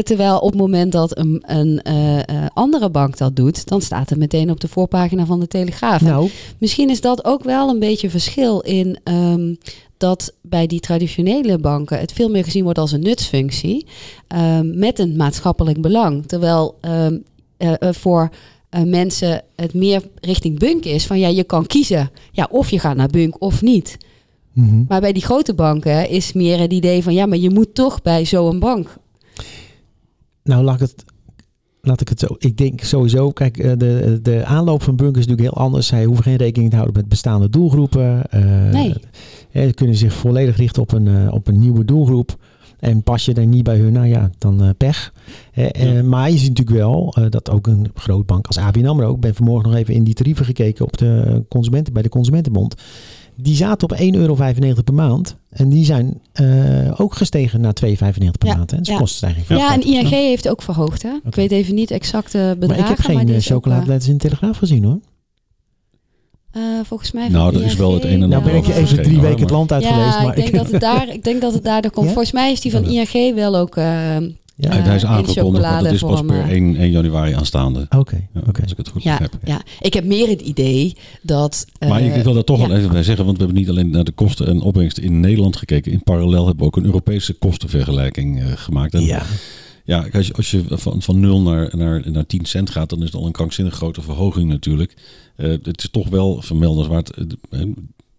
Terwijl 0.04 0.38
op 0.38 0.50
het 0.50 0.60
moment 0.60 0.92
dat 0.92 1.18
een, 1.18 1.44
een 1.46 1.82
andere 2.54 2.90
bank 2.90 3.18
dat 3.18 3.36
doet, 3.36 3.68
dan 3.68 3.82
staat 3.82 4.10
het 4.10 4.20
meteen 4.20 4.52
op 4.52 4.60
de 4.60 4.68
voorpagina 4.68 5.26
van 5.26 5.40
de 5.40 5.48
Telegraaf. 5.48 6.02
Nou, 6.02 6.30
Misschien 6.58 6.90
is 6.90 7.02
dat 7.02 7.26
ook 7.26 7.44
wel 7.44 7.70
een 7.70 7.80
beetje 7.80 8.10
verschil 8.10 8.60
in 8.60 9.00
ehm, 9.04 9.54
dat 10.00 10.34
bij 10.42 10.68
die 10.68 10.80
traditionele 10.80 11.58
banken 11.58 12.00
het 12.00 12.12
veel 12.12 12.30
meer 12.30 12.44
gezien 12.44 12.64
wordt 12.64 12.80
als 12.80 12.92
een 12.92 13.02
nutsfunctie 13.02 13.86
ehm, 14.28 14.80
met 14.80 15.00
een 15.00 15.16
maatschappelijk 15.16 15.82
belang. 15.82 16.26
Terwijl 16.26 16.78
ehm, 16.82 17.18
eh, 17.58 17.74
eh, 17.80 17.94
voor 17.94 18.30
eh, 18.70 18.84
mensen 18.84 19.42
het 19.56 19.74
meer 19.74 20.10
richting 20.20 20.60
bunk 20.60 20.86
is 20.86 21.06
van 21.06 21.20
ja, 21.20 21.28
je 21.28 21.44
kan 21.44 21.66
kiezen. 21.66 22.12
Ja, 22.32 22.48
of 22.52 22.70
je 22.70 22.80
gaat 22.80 22.96
naar 22.96 23.08
bunk 23.08 23.42
of 23.42 23.62
niet. 23.62 23.98
mhm. 24.54 24.84
Maar 24.88 25.02
bij 25.02 25.14
die 25.14 25.24
grote 25.24 25.54
banken 25.54 26.10
is 26.10 26.34
meer 26.34 26.60
het 26.60 26.74
idee 26.74 27.04
van 27.04 27.14
ja, 27.14 27.26
maar 27.26 27.38
je 27.38 27.50
moet 27.50 27.76
toch 27.76 28.02
bij 28.02 28.26
zo'n 28.26 28.60
bank. 28.60 28.98
nou 30.44 30.64
laat 30.64 30.76
ik 30.76 30.82
het. 30.82 31.04
Laat 31.90 32.02
ik 32.02 32.10
het 32.10 32.20
zo. 32.20 32.36
Ik 32.38 32.58
denk 32.58 32.82
sowieso, 32.84 33.32
kijk, 33.32 33.58
eh, 33.58 33.72
de, 33.78 34.20
de 34.22 34.46
aanloop 34.46 34.82
van 34.84 34.96
Bunk 34.96 35.18
is 35.18 35.26
natuurlijk 35.28 35.56
heel 35.56 35.64
anders. 35.64 35.88
Zij 35.88 36.06
hoeven 36.06 36.24
geen 36.24 36.36
rekening 36.36 36.70
te 36.70 36.76
houden 36.76 36.98
met 36.98 37.10
bestaande 37.10 37.50
doelgroepen. 37.50 38.32
Eh, 38.32 38.70
Nee. 38.72 38.94
Ze 39.54 39.74
kunnen 39.74 39.96
zich 39.96 40.14
volledig 40.14 40.58
richten 40.58 40.82
op 40.82 40.92
een, 40.92 41.08
eh, 41.08 41.34
op 41.34 41.48
een 41.48 41.60
nieuwe 41.60 41.86
doelgroep. 41.86 42.38
En 42.80 43.04
pas 43.04 43.26
je 43.26 43.34
daar 43.34 43.46
niet 43.46 43.64
bij 43.64 43.78
hun, 43.78 43.94
nou 43.94 44.08
ja, 44.08 44.30
dan 44.38 44.74
pech. 44.78 45.14
Eh, 45.54 45.70
Ja. 45.70 46.04
maar 46.04 46.32
je 46.32 46.38
ziet 46.38 46.50
natuurlijk 46.50 46.78
wel 46.78 47.14
eh, 47.18 47.26
dat 47.30 47.50
ook 47.50 47.68
een 47.68 47.92
grootbank 47.94 48.48
als 48.48 48.58
ABN 48.58 48.86
AMRO... 48.86 49.14
Ik 49.14 49.20
ben 49.20 49.36
vanmorgen 49.36 49.70
nog 49.70 49.80
even 49.80 49.94
in 49.94 50.04
die 50.04 50.14
tarieven 50.14 50.46
gekeken 50.46 50.86
op 50.86 50.98
de 50.98 51.44
consumenten, 51.50 51.94
bij 51.94 52.02
de 52.02 52.10
Consumentenbond. 52.10 52.76
Die 53.42 53.56
zaten 53.56 53.90
op 53.92 53.98
1,95 54.00 54.08
euro 54.10 54.34
per 54.84 54.94
maand. 54.94 55.36
En 55.50 55.70
die 55.70 55.86
zijn 55.86 56.22
eh, 56.32 56.46
ook 57.02 57.16
gestegen 57.16 57.62
naar 57.62 57.74
2,95 57.86 57.92
per 58.38 58.48
Ja, 58.48 58.56
maand. 58.56 58.72
Hè. 58.72 58.78
Dus 58.78 58.88
ja. 58.88 58.98
kostenstijging 58.98 59.48
Ja, 59.48 59.74
en 59.74 59.82
50%. 59.82 59.84
ING 59.86 60.10
heeft 60.10 60.50
ook 60.50 60.62
verhoogd. 60.62 61.02
Hè? 61.04 61.10
Ik 61.26 61.36
weet 61.36 61.52
even 61.52 61.76
niet 61.76 61.92
exacte 61.92 62.56
bedragen. 62.60 62.84
Maar 62.84 62.92
ik 62.92 62.98
heb 62.98 63.06
geen 63.18 63.30
eh, 63.36 63.42
chocoladeletters 63.42 64.08
in 64.08 64.14
de 64.14 64.20
Telegraaf 64.20 64.58
gezien 64.58 64.84
hoor. 64.84 65.00
eh, 66.52 66.62
volgens 66.84 67.12
mij. 67.12 67.30
Nou, 67.30 67.56
er 67.56 67.64
is 67.64 67.76
wel 67.76 67.94
het 67.94 68.04
een 68.04 68.22
en 68.24 68.30
Nou 68.30 68.44
ben 68.44 68.56
ik 68.56 68.68
even 68.68 69.04
drie 69.04 69.14
hoor, 69.18 69.26
weken 69.26 69.42
het 69.42 69.50
land 69.50 69.72
uit 69.72 69.84
ja, 69.84 69.90
geweest. 69.94 70.18
Maar 70.22 70.38
ik 70.38 70.44
denk 70.52 70.56
dat 70.64 70.72
het 70.72 70.82
daar, 70.82 71.10
ik 71.10 71.24
denk 71.24 71.42
dat 71.42 71.54
het 71.54 71.64
daardoor 71.64 71.92
komt. 71.92 72.06
Ja? 72.08 72.12
Volgens 72.14 72.34
mij 72.34 72.52
is 72.52 72.62
die 72.62 72.72
van 72.72 72.92
Ja. 72.92 73.06
ING 73.14 73.36
wel 73.36 73.56
ook. 73.58 73.76
Eh, 74.60 74.70
ja, 74.72 74.78
Eh, 74.80 74.86
hij 74.86 74.96
is 74.96 75.06
aangekondigd, 75.06 75.64
maar 75.64 75.84
dat 75.84 75.92
is 75.94 76.02
pas 76.02 76.22
per 76.22 76.40
eh. 76.40 76.50
1, 76.50 76.76
1 76.76 76.92
januari 76.92 77.34
aanstaande. 77.34 77.86
Oké, 77.98 78.28
oké. 78.48 78.62
Als 78.62 78.72
ik 78.72 78.78
het 78.78 78.90
goed 78.90 79.04
ja, 79.04 79.18
begrijp. 79.18 79.34
ja, 79.46 79.62
ik 79.80 79.94
heb 79.94 80.04
meer 80.06 80.28
het 80.28 80.42
idee 80.42 80.96
dat. 81.22 81.66
eh, 81.80 81.90
Maar 81.90 82.02
ik, 82.02 82.16
ik 82.16 82.24
wil 82.24 82.34
daar 82.34 82.44
toch 82.44 82.60
ja. 82.62 82.68
wel 82.68 82.78
even 82.78 82.92
bij 82.92 83.04
zeggen, 83.04 83.26
want 83.26 83.38
we 83.38 83.44
hebben 83.44 83.62
niet 83.62 83.70
alleen 83.70 83.90
naar 83.90 84.04
de 84.04 84.12
kosten 84.12 84.48
en 84.48 84.62
opbrengsten 84.62 85.04
in 85.04 85.20
Nederland 85.20 85.56
gekeken. 85.56 85.92
In 85.92 86.04
parallel 86.04 86.46
hebben 86.46 86.58
we 86.58 86.66
ook 86.66 86.78
een 86.78 86.86
Europese 86.86 87.34
kostenvergelijking 87.34 88.40
eh, 88.42 88.46
gemaakt. 88.56 88.94
En 88.94 89.02
Ja, 89.04 89.24
Ja, 89.86 90.08
als 90.14 90.28
je, 90.28 90.34
als 90.34 90.52
je 90.52 90.64
van, 90.68 91.02
van 91.02 91.20
0 91.20 91.42
naar, 91.42 91.78
naar, 91.78 92.12
naar 92.12 92.26
10 92.26 92.46
cent 92.46 92.70
gaat, 92.70 92.90
dan 92.90 93.00
is 93.00 93.06
het 93.06 93.16
al 93.16 93.26
een 93.26 93.32
krankzinnig 93.32 93.74
grote 93.74 94.02
verhoging 94.02 94.50
natuurlijk. 94.50 94.94
Eh, 95.36 95.50
het 95.50 95.78
is 95.84 95.90
toch 95.92 96.10
wel 96.10 96.42
vermeldenswaard. 96.42 97.12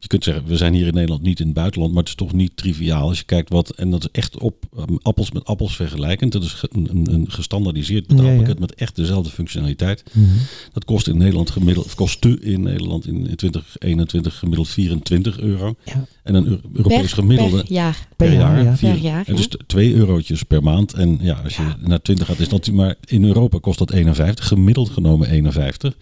Je 0.03 0.07
kunt 0.09 0.25
zeggen, 0.25 0.45
we 0.47 0.57
zijn 0.57 0.75
hier 0.75 0.87
in 0.87 0.95
Nederland 0.95 1.23
niet 1.23 1.41
in 1.41 1.45
het 1.47 1.55
buitenland, 1.55 1.93
maar 1.93 2.03
het 2.03 2.09
is 2.11 2.17
toch 2.19 2.33
niet 2.33 2.57
triviaal. 2.57 3.09
Als 3.09 3.19
je 3.19 3.25
kijkt 3.25 3.49
wat, 3.49 3.71
en 3.71 3.91
dat 3.91 4.03
is 4.03 4.09
echt 4.13 4.39
op 4.39 4.65
um, 4.79 4.99
appels 5.03 5.31
met 5.33 5.45
appels 5.45 5.77
vergelijkend. 5.77 6.33
Dat 6.33 6.43
is 6.45 6.53
ge- 6.53 6.69
een, 6.73 6.89
een, 6.91 7.13
een 7.15 7.31
gestandardiseerd 7.31 8.07
betaalpakket 8.07 8.47
Ja, 8.47 8.53
ja. 8.53 8.61
met 8.61 8.75
echt 8.75 8.97
dezelfde 8.97 9.31
functionaliteit. 9.31 10.03
Mhm. 10.13 10.27
Dat 10.73 10.85
kost 10.85 11.09
in 11.09 11.17
Nederland 11.17 11.51
gemiddeld, 11.51 11.87
of 11.87 11.95
kostte 11.95 12.41
in 12.41 12.61
Nederland 12.63 13.07
in, 13.07 13.27
in 13.29 13.37
2021 13.37 14.39
gemiddeld 14.39 14.69
24 14.69 15.39
euro. 15.41 15.75
Ja. 15.85 16.05
En 16.23 16.35
een 16.35 16.47
Eu- 16.47 16.61
Europees 16.73 16.99
per, 17.01 17.09
gemiddelde 17.09 17.57
per 17.63 17.73
jaar. 17.73 18.07
Per 18.17 18.27
per 18.29 18.33
jaar, 18.39 18.55
jaar. 18.55 18.65
ja. 18.65 18.77
vier- 18.77 18.91
Per 18.93 19.01
jaar, 19.01 19.27
en 19.27 19.37
dus 19.37 19.47
t- 19.49 19.57
twee 19.67 19.95
eurotjes 19.95 20.43
per 20.43 20.63
maand. 20.63 20.93
En 20.93 21.19
ja, 21.23 21.41
als 21.45 21.57
je 21.57 21.63
naar 21.81 22.03
20 22.03 22.27
gaat, 22.27 22.39
is 22.41 22.49
dat 22.49 22.71
maar 22.71 22.95
in 23.05 23.25
Europa 23.25 23.59
kost 23.59 23.79
dat 23.79 23.93
51, 23.93 24.47
gemiddeld 24.47 24.89
genomen 24.91 25.29
51. 25.31 25.97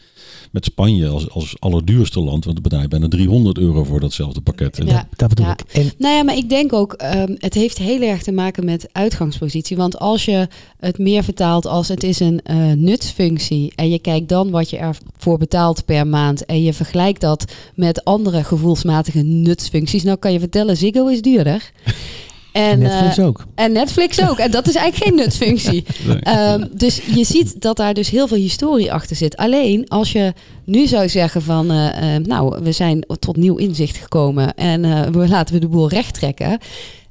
Met 0.50 0.64
Spanje 0.64 1.08
als, 1.08 1.30
als 1.30 1.56
allerduurste 1.58 2.20
land, 2.20 2.44
want 2.44 2.54
dan 2.56 2.62
betaal 2.62 2.80
je 2.80 2.88
bijna 2.88 3.08
300 3.08 3.58
euro 3.58 3.84
voor 3.84 4.00
datzelfde 4.00 4.40
pakket. 4.40 4.78
En 4.78 4.86
Ja. 4.86 4.92
dat, 4.92 5.04
dat 5.18 5.28
bedoel 5.28 5.46
Ja. 5.46 5.52
ik. 5.52 5.72
En 5.72 5.90
Nou 5.98 6.14
ja, 6.14 6.22
maar 6.22 6.36
ik 6.36 6.48
denk 6.48 6.72
ook, 6.72 6.92
ehm, 6.92 7.34
het 7.38 7.54
heeft 7.54 7.78
heel 7.78 8.02
erg 8.02 8.22
te 8.22 8.32
maken 8.32 8.64
met 8.64 8.88
uitgangspositie. 8.92 9.76
Want 9.76 9.98
als 9.98 10.24
je 10.24 10.48
het 10.78 10.98
meer 10.98 11.24
vertaalt 11.24 11.66
als 11.66 11.88
het 11.88 12.02
is 12.02 12.20
een 12.20 12.40
eh 12.42 12.56
nutsfunctie 12.72 13.72
en 13.74 13.90
je 13.90 13.98
kijkt 13.98 14.28
dan 14.28 14.50
wat 14.50 14.70
je 14.70 14.76
ervoor 14.76 15.38
betaalt 15.38 15.84
per 15.84 16.06
maand 16.06 16.44
en 16.46 16.62
je 16.62 16.72
vergelijkt 16.72 17.20
dat 17.20 17.52
met 17.74 18.04
andere 18.04 18.44
gevoelsmatige 18.44 19.22
nutsfuncties, 19.22 20.02
nou 20.02 20.16
kan 20.16 20.32
je 20.32 20.38
vertellen, 20.38 20.76
Ziggo 20.76 21.06
is 21.06 21.22
duurder. 21.22 21.70
En, 22.58 22.78
Netflix 22.78 23.18
eh, 23.18 23.26
ook. 23.26 23.44
en 23.54 23.72
Netflix 23.72 24.28
ook. 24.28 24.38
En 24.38 24.50
dat 24.50 24.68
is 24.68 24.74
eigenlijk 24.74 25.04
geen 25.04 25.24
nutsfunctie. 25.24 25.84
Nee. 26.06 26.18
Ehm, 26.20 26.66
dus 26.72 27.00
je 27.14 27.24
ziet 27.24 27.60
dat 27.60 27.76
daar 27.76 27.94
dus 27.94 28.10
heel 28.10 28.28
veel 28.28 28.36
historie 28.36 28.92
achter 28.92 29.16
zit. 29.16 29.36
Alleen 29.36 29.88
als 29.88 30.12
je 30.12 30.32
nu 30.68 30.86
zou 30.86 31.08
zeggen 31.08 31.42
van, 31.42 31.70
eh, 31.70 32.14
eh, 32.14 32.24
nou, 32.24 32.62
we 32.62 32.72
zijn 32.72 33.06
tot 33.18 33.36
nieuw 33.36 33.56
inzicht 33.56 33.96
gekomen 33.96 34.54
en 34.54 34.84
eh, 34.84 35.02
we 35.02 35.28
laten 35.28 35.54
we 35.54 35.60
de 35.60 35.68
boel 35.68 35.88
recht 35.88 36.14
trekken. 36.14 36.58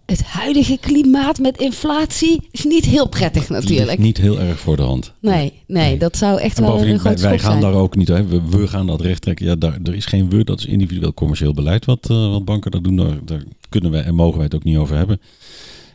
Het 0.07 0.23
huidige 0.23 0.77
klimaat 0.77 1.39
met 1.39 1.57
inflatie 1.57 2.47
is 2.51 2.63
niet 2.63 2.85
heel 2.85 3.09
prettig 3.09 3.49
ligt 3.49 3.61
natuurlijk. 3.61 3.97
niet 3.97 4.17
heel 4.17 4.39
erg 4.39 4.59
voor 4.59 4.75
de 4.75 4.81
hand. 4.81 5.13
Nee, 5.21 5.53
nee, 5.67 5.97
dat 5.97 6.17
zou 6.17 6.39
echt 6.39 6.59
wel 6.59 6.79
een 6.79 6.85
wij, 6.85 6.97
groot 6.97 7.19
wij 7.19 7.37
schok 7.37 7.51
gaan 7.51 7.61
zijn. 7.61 7.71
daar 7.71 7.81
ook 7.81 7.95
niet, 7.95 8.07
hè, 8.07 8.25
we, 8.25 8.41
we 8.49 8.67
gaan 8.67 8.87
dat 8.87 9.01
recht 9.01 9.21
trekken. 9.21 9.45
Ja, 9.45 9.55
daar, 9.55 9.77
er 9.83 9.95
is 9.95 10.05
geen 10.05 10.29
we, 10.29 10.43
dat 10.43 10.59
is 10.59 10.65
individueel 10.65 11.13
commercieel 11.13 11.53
beleid 11.53 11.85
wat, 11.85 12.09
eh, 12.09 12.29
wat 12.29 12.45
banken 12.45 12.71
dat 12.71 12.83
doen. 12.83 12.95
Daar, 12.95 13.25
daar 13.25 13.43
kunnen 13.69 13.91
wij 13.91 14.03
en 14.03 14.15
mogen 14.15 14.35
wij 14.35 14.45
het 14.45 14.55
ook 14.55 14.63
niet 14.63 14.77
over 14.77 14.95
hebben. 14.95 15.21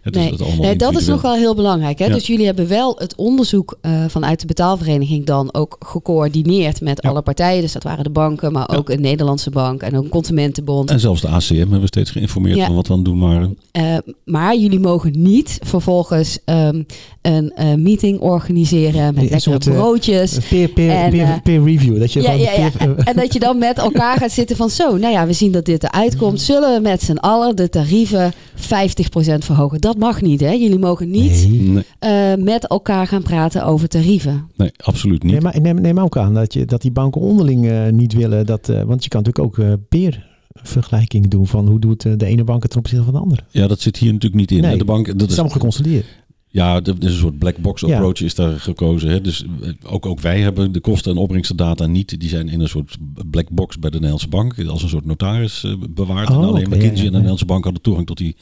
Het 0.03 0.15
Nee, 0.15 0.25
is 0.25 0.31
het 0.31 0.41
allemaal 0.43 0.61
nee, 0.65 0.77
dat 0.77 0.97
is 1.01 1.07
nog 1.07 1.23
wel 1.23 1.35
heel 1.35 1.55
belangrijk. 1.55 1.99
Hè? 1.99 2.05
Ja. 2.07 2.13
Dus 2.13 2.27
jullie 2.27 2.47
hebben 2.47 2.69
wel 2.69 2.95
het 2.99 3.15
onderzoek 3.17 3.79
eh, 3.81 4.05
vanuit 4.09 4.41
de 4.41 4.47
betaalvereniging 4.47 5.27
dan 5.27 5.55
ook 5.55 5.77
gecoördineerd 5.87 6.81
met 6.81 6.99
Ja. 7.03 7.09
alle 7.11 7.23
partijen. 7.23 7.63
Dus 7.63 7.73
dat 7.73 7.83
waren 7.83 8.05
de 8.05 8.11
banken, 8.11 8.53
maar 8.53 8.67
Ja. 8.73 8.77
ook 8.77 8.91
een 8.91 9.01
Nederlandse 9.01 9.51
bank 9.51 9.83
en 9.83 9.97
ook 9.97 10.05
een 10.05 10.09
consumentenbond. 10.11 10.91
En 10.91 11.01
zelfs 11.01 11.21
de 11.21 11.29
ACM 11.29 11.55
hebben 11.59 11.81
we 11.81 11.87
steeds 11.87 12.11
geïnformeerd 12.11 12.57
Ja. 12.57 12.67
van 12.67 12.75
wat 12.75 12.87
we 12.87 12.93
aan 12.93 12.99
het 12.99 13.09
doen 13.09 13.21
waren. 13.21 13.59
Eh, 13.73 13.97
maar 14.25 14.57
jullie 14.57 14.81
mogen 14.81 15.23
niet 15.23 15.59
vervolgens 15.63 16.39
ehm, 16.45 16.83
een 17.23 17.53
eh, 17.55 17.75
meeting 17.75 18.21
organiseren 18.21 19.05
met 19.15 19.17
lekkere 19.31 19.41
soort, 19.41 19.65
broodjes. 19.65 20.39
Peer, 20.49 20.69
peer, 20.69 20.91
En, 20.91 21.11
peer, 21.11 21.41
peer 21.43 21.65
review. 21.65 21.99
Dat 21.99 22.13
je 22.13 22.21
Ja, 22.23 22.31
gewoon 22.31 22.45
ja, 22.47 22.53
ja. 22.53 22.71
peer- 22.71 22.99
En 23.05 23.17
dat 23.17 23.33
je 23.33 23.39
dan 23.39 23.59
met 23.59 23.79
elkaar 23.79 24.17
gaat 24.19 24.31
zitten 24.33 24.57
van 24.57 24.71
zo, 24.71 24.97
nou 24.97 25.13
ja, 25.13 25.27
we 25.27 25.33
zien 25.33 25.53
dat 25.53 25.65
dit 25.65 25.83
eruit 25.85 26.17
komt. 26.17 26.41
Zullen 26.41 26.75
we 26.75 26.81
met 26.81 27.03
z'n 27.03 27.17
allen 27.17 27.57
de 27.57 27.69
tarieven 27.69 28.33
50% 28.55 29.45
verhogen? 29.45 29.81
Dat 29.81 29.92
mag 29.99 30.23
niet, 30.23 30.41
hè? 30.41 30.51
Jullie 30.51 30.79
mogen 30.79 31.11
niet 31.11 31.49
Nee. 31.51 31.85
Eh, 31.99 32.35
met 32.45 32.67
elkaar 32.67 33.07
gaan 33.07 33.23
praten 33.23 33.65
over 33.65 33.89
tarieven. 33.89 34.49
nee 34.57 34.71
absoluut 34.77 35.23
niet. 35.23 35.33
Nee, 35.33 35.41
maar 35.41 35.61
neem, 35.61 35.81
neem 35.81 36.01
ook 36.01 36.17
aan 36.17 36.35
dat, 36.35 36.53
je, 36.53 36.65
dat 36.65 36.83
die 36.83 36.91
banken 36.91 37.21
onderling 37.21 37.69
eh, 37.69 37.89
niet 37.89 38.13
willen. 38.13 38.47
Dat, 38.47 38.69
eh, 38.69 38.83
want 38.83 39.03
je 39.03 39.09
kan 39.09 39.23
natuurlijk 39.23 39.59
ook 39.59 39.67
eh 39.67 39.73
peervergelijkingen 39.89 41.31
doen 41.31 41.47
van 41.47 41.67
hoe 41.69 41.81
doet 41.81 42.03
de 42.19 42.27
ene 42.27 42.45
bank 42.45 42.63
het 42.63 42.71
ten 42.71 42.81
opzichte 42.81 43.05
van 43.05 43.13
de 43.15 43.21
andere. 43.21 43.43
Ja, 43.51 43.67
dat 43.67 43.81
zit 43.81 43.97
hier 43.97 44.13
natuurlijk 44.13 44.41
niet 44.41 44.51
in. 44.51 44.61
Nee, 44.61 44.79
de 44.79 44.85
bank, 44.85 45.07
dat 45.07 45.19
Dat 45.19 45.27
is 45.27 45.33
is, 45.33 45.39
allemaal 45.39 45.57
geconsolideerd. 45.57 46.07
Ja, 46.53 46.81
dat 46.81 46.97
is 46.99 47.13
een 47.13 47.19
soort 47.19 47.39
black 47.39 47.57
box 47.59 47.81
Ja. 47.81 47.95
approach 47.95 48.21
is 48.21 48.35
daar 48.35 48.61
gekozen. 48.61 49.09
Hè. 49.11 49.21
Dus 49.21 49.45
eh, 49.63 49.71
ook, 49.93 50.07
ook 50.07 50.21
wij 50.21 50.41
hebben 50.41 50.73
de 50.73 50.81
kosten 50.81 51.13
en 51.13 51.19
opbrengstdata 51.19 51.87
niet. 51.87 52.21
Die 52.21 52.29
zijn 52.29 52.49
in 52.49 52.61
een 52.61 52.69
soort 52.69 52.97
black 53.31 53.51
box 53.51 53.79
bij 53.79 53.91
de 53.91 53.97
Nederlandse 53.97 54.29
bank. 54.29 54.65
Als 54.67 54.83
een 54.83 54.89
soort 54.89 55.05
notaris 55.05 55.65
eh, 55.65 55.73
bewaard. 55.91 56.31
Oh, 56.31 56.37
en 56.37 56.43
alleen 56.49 56.67
oké, 56.67 56.77
McKinsey 56.77 56.91
ja, 56.97 56.97
ja, 56.97 57.03
en 57.03 57.05
de. 57.05 57.11
Nederlandse 57.11 57.45
bank 57.45 57.65
hadden 57.65 57.83
toegang 57.83 58.07
tot 58.07 58.17
die 58.17 58.37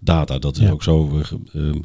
data. 0.00 0.38
Dat 0.38 0.58
is 0.58 0.70
ook 0.70 0.82
zo 0.82 1.18
eh, 1.18 1.24
ge- 1.24 1.38
eh, 1.52 1.80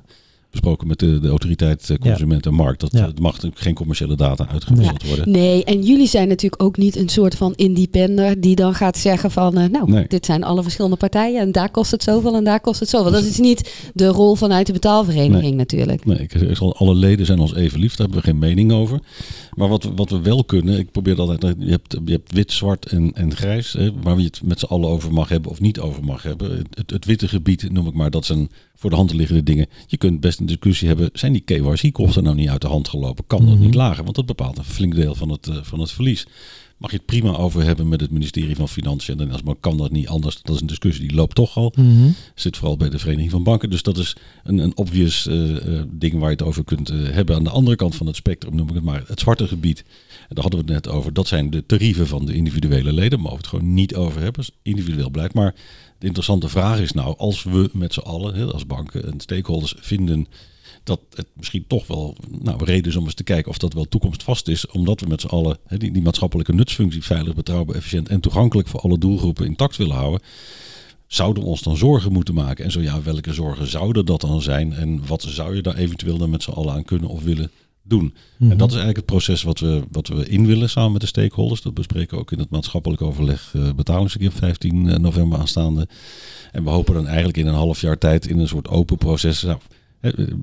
besproken 0.52 0.88
met 0.88 1.00
de, 1.00 1.20
de 1.20 1.28
autoriteit 1.30 1.90
eh, 1.90 1.98
consument 1.98 2.46
en 2.46 2.54
markt. 2.54 2.80
Dat 2.80 2.92
Ja. 2.92 3.06
eh, 3.08 3.14
mag 3.22 3.38
geen 3.54 3.74
commerciële 3.74 4.16
data 4.16 4.48
uitgewisseld 4.48 5.04
worden. 5.08 5.32
Nee, 5.32 5.64
en 5.64 5.82
jullie 5.84 6.08
zijn 6.08 6.28
natuurlijk 6.28 6.64
ook 6.64 6.78
niet 6.78 6.96
een 6.96 7.10
soort 7.10 7.36
van 7.36 7.54
independer 7.56 8.42
die 8.42 8.56
dan 8.56 8.74
gaat 8.74 8.98
zeggen 8.98 9.32
van, 9.32 9.58
eh, 9.58 9.70
nou, 9.70 9.92
Nee. 9.92 10.06
dit 10.08 10.26
zijn 10.26 10.44
alle 10.44 10.64
verschillende 10.64 10.96
partijen 10.98 11.42
en 11.42 11.52
daar 11.52 11.72
kost 11.72 11.92
het 11.92 12.04
zoveel 12.04 12.36
en 12.36 12.44
daar 12.44 12.60
kost 12.60 12.80
het 12.80 12.90
zoveel. 12.90 13.12
Dat 13.12 13.24
is 13.24 13.38
niet 13.40 13.90
de 13.94 14.08
rol 14.08 14.36
vanuit 14.36 14.66
de 14.68 14.74
betaalvereniging 14.74 15.56
natuurlijk. 15.56 16.06
Nee, 16.06 16.18
ik 16.20 16.32
zeg 16.38 16.62
al, 16.62 16.76
alle 16.76 16.94
leden 16.96 17.26
zijn 17.26 17.40
ons 17.40 17.56
even 17.56 17.80
lief, 17.80 17.90
daar 17.96 18.06
hebben 18.08 18.18
we 18.26 18.30
geen 18.32 18.40
mening 18.40 18.72
over. 18.72 19.00
Maar 19.56 19.68
wat, 19.68 19.84
we- 19.84 19.92
wat 19.96 20.10
we 20.10 20.22
wel 20.22 20.44
kunnen, 20.44 20.80
ik 20.80 20.92
probeer 20.92 21.20
altijd, 21.20 21.56
je 21.60 21.70
hebt, 21.70 21.98
je 22.06 22.12
hebt 22.12 22.34
wit, 22.34 22.52
zwart 22.52 22.86
en, 22.86 23.12
en 23.14 23.36
grijs, 23.36 23.74
hè, 23.74 23.90
waar 24.02 24.18
je 24.18 24.24
het 24.26 24.42
met 24.44 24.60
z'n 24.60 24.66
allen 24.66 24.90
over 24.90 25.14
mag 25.14 25.30
hebben 25.30 25.52
of 25.52 25.60
niet 25.60 25.80
over 25.80 26.04
mag 26.04 26.24
hebben. 26.24 26.66
Het, 26.74 26.90
het 26.92 27.06
witte 27.06 27.28
gebied, 27.28 27.72
noem 27.72 27.88
ik 27.88 27.94
maar, 27.94 28.10
dat 28.12 28.26
zijn 28.26 28.50
voor 28.80 28.90
de 28.90 28.96
hand 28.96 29.14
liggende 29.14 29.44
dingen. 29.44 29.68
Je 29.88 29.98
kunt 29.98 30.20
best 30.20 30.40
een 30.40 30.46
discussie 30.46 30.88
hebben, 30.88 31.10
zijn 31.14 31.34
die 31.34 31.42
KYC-kosten 31.42 32.24
nou 32.24 32.36
niet 32.36 32.50
uit 32.50 32.62
de 32.62 32.68
hand 32.68 32.88
gelopen? 32.88 33.24
Kan 33.28 33.46
dat 33.46 33.54
Mhm. 33.56 33.64
niet 33.64 33.76
lager? 33.76 34.04
Want 34.04 34.16
dat 34.16 34.26
bepaalt 34.26 34.58
een 34.58 34.64
flink 34.64 34.96
deel 34.96 35.16
van 35.16 35.30
het, 35.30 35.48
eh, 35.48 35.56
van 35.62 35.80
het 35.80 35.92
verlies. 35.92 36.28
Mag 36.78 36.92
je 36.92 36.98
het 36.98 37.06
prima 37.06 37.32
over 37.32 37.64
hebben 37.64 37.88
met 37.88 38.02
het 38.02 38.12
ministerie 38.12 38.56
van 38.56 38.70
Financiën 38.70 39.20
en 39.20 39.32
maar 39.46 39.56
kan 39.56 39.78
dat 39.78 39.92
niet 39.92 40.08
anders? 40.08 40.42
Dat 40.42 40.56
is 40.56 40.62
een 40.62 40.68
discussie 40.68 41.08
die 41.08 41.18
loopt 41.18 41.36
toch 41.36 41.58
al. 41.58 41.74
Mhm. 41.76 42.10
Zit 42.36 42.58
vooral 42.58 42.78
bij 42.78 42.90
de 42.90 43.00
Vereniging 43.00 43.32
van 43.32 43.44
Banken. 43.44 43.70
Dus 43.70 43.82
dat 43.82 43.98
is 43.98 44.16
een, 44.44 44.58
een 44.58 44.78
obvious 44.78 45.28
eh, 45.28 45.80
eh, 45.80 45.86
ding 45.90 46.14
waar 46.14 46.30
je 46.30 46.36
het 46.36 46.44
over 46.44 46.64
kunt 46.64 46.90
eh, 46.90 46.98
hebben. 47.10 47.36
Aan 47.36 47.44
de 47.44 47.50
andere 47.50 47.76
kant 47.76 47.96
van 47.96 48.08
het 48.08 48.16
spectrum 48.16 48.56
noem 48.56 48.68
ik 48.68 48.74
het 48.74 48.84
maar 48.84 49.04
het 49.08 49.20
zwarte 49.20 49.48
gebied. 49.48 49.80
En 50.30 50.36
daar 50.36 50.44
hadden 50.44 50.66
we 50.66 50.74
het 50.74 50.84
net 50.84 50.94
over. 50.94 51.14
Dat 51.14 51.28
zijn 51.28 51.50
de 51.50 51.66
tarieven 51.66 52.08
van 52.08 52.26
de 52.26 52.34
individuele 52.34 52.94
leden. 52.94 53.20
Mogen 53.20 53.32
we 53.32 53.42
het 53.42 53.48
gewoon 53.48 53.74
niet 53.74 53.96
over 53.96 54.22
hebben. 54.22 54.44
Dat 54.44 54.54
is 54.54 54.72
individueel 54.72 55.12
beleid. 55.12 55.34
Maar 55.34 55.56
de 56.00 56.06
interessante 56.06 56.50
vraag 56.50 56.80
is 56.80 56.92
nou, 56.92 57.18
als 57.18 57.44
we 57.44 57.70
met 57.74 57.94
z'n 57.94 58.00
allen, 58.00 58.54
als 58.54 58.66
banken 58.66 59.12
en 59.12 59.20
stakeholders 59.20 59.76
vinden 59.78 60.28
dat 60.88 61.00
het 61.14 61.28
misschien 61.34 61.66
toch 61.68 61.88
wel 61.88 62.16
nou, 62.42 62.66
reden 62.66 62.92
is 62.92 62.96
om 62.96 63.04
eens 63.04 63.14
te 63.14 63.24
kijken 63.24 63.52
of 63.52 63.58
dat 63.58 63.74
wel 63.74 63.86
toekomstvast 63.86 64.48
is. 64.48 64.68
Omdat 64.68 65.00
we 65.00 65.08
met 65.08 65.22
z'n 65.22 65.28
allen 65.28 65.58
die, 65.68 65.92
die 65.92 66.02
maatschappelijke 66.02 66.54
nutsfunctie 66.54 67.04
veilig, 67.04 67.36
betrouwbaar, 67.36 67.76
efficiënt 67.76 68.10
en 68.10 68.20
toegankelijk 68.20 68.68
voor 68.68 68.80
alle 68.80 68.98
doelgroepen 68.98 69.46
intact 69.46 69.78
willen 69.78 69.96
houden. 69.96 70.22
Zouden 71.08 71.44
we 71.44 71.50
ons 71.50 71.62
dan 71.62 71.78
zorgen 71.78 72.12
moeten 72.12 72.34
maken? 72.34 72.66
En 72.66 72.72
zo 72.72 72.82
ja, 72.82 73.02
welke 73.02 73.34
zorgen 73.34 73.68
zouden 73.68 74.06
dat 74.06 74.22
dan 74.22 74.42
zijn? 74.42 74.74
En 74.74 75.08
wat 75.08 75.22
zou 75.22 75.56
je 75.56 75.62
daar 75.62 75.76
eventueel 75.76 76.18
dan 76.18 76.30
met 76.30 76.44
z'n 76.44 76.52
allen 76.52 76.74
aan 76.74 76.84
kunnen 76.84 77.10
of 77.10 77.24
willen 77.24 77.52
doen? 77.84 78.14
Mhm. 78.38 78.52
En 78.52 78.58
dat 78.58 78.68
is 78.68 78.76
eigenlijk 78.76 78.98
het 78.98 79.06
proces 79.06 79.44
wat 79.44 79.60
we, 79.60 79.84
wat 79.92 80.08
we 80.08 80.30
in 80.30 80.46
willen 80.46 80.70
samen 80.70 80.92
met 80.92 81.02
de 81.02 81.08
stakeholders. 81.08 81.62
Dat 81.62 81.74
bespreken 81.74 82.16
we 82.16 82.22
ook 82.22 82.32
in 82.32 82.40
het 82.40 82.50
maatschappelijk 82.50 83.02
overleg 83.02 83.54
uh, 83.56 83.70
betalingsverkeer 83.76 84.32
15 84.32 85.02
november 85.02 85.40
aanstaande. 85.40 85.88
En 86.52 86.64
we 86.64 86.70
hopen 86.70 86.94
dan 86.94 87.08
eigenlijk 87.08 87.38
in 87.38 87.48
een 87.48 87.54
half 87.54 87.82
jaar 87.82 87.98
tijd 87.98 88.28
in 88.28 88.40
een 88.40 88.48
soort 88.48 88.68
open 88.68 88.98
proces. 88.98 89.42
Nou, 89.42 89.60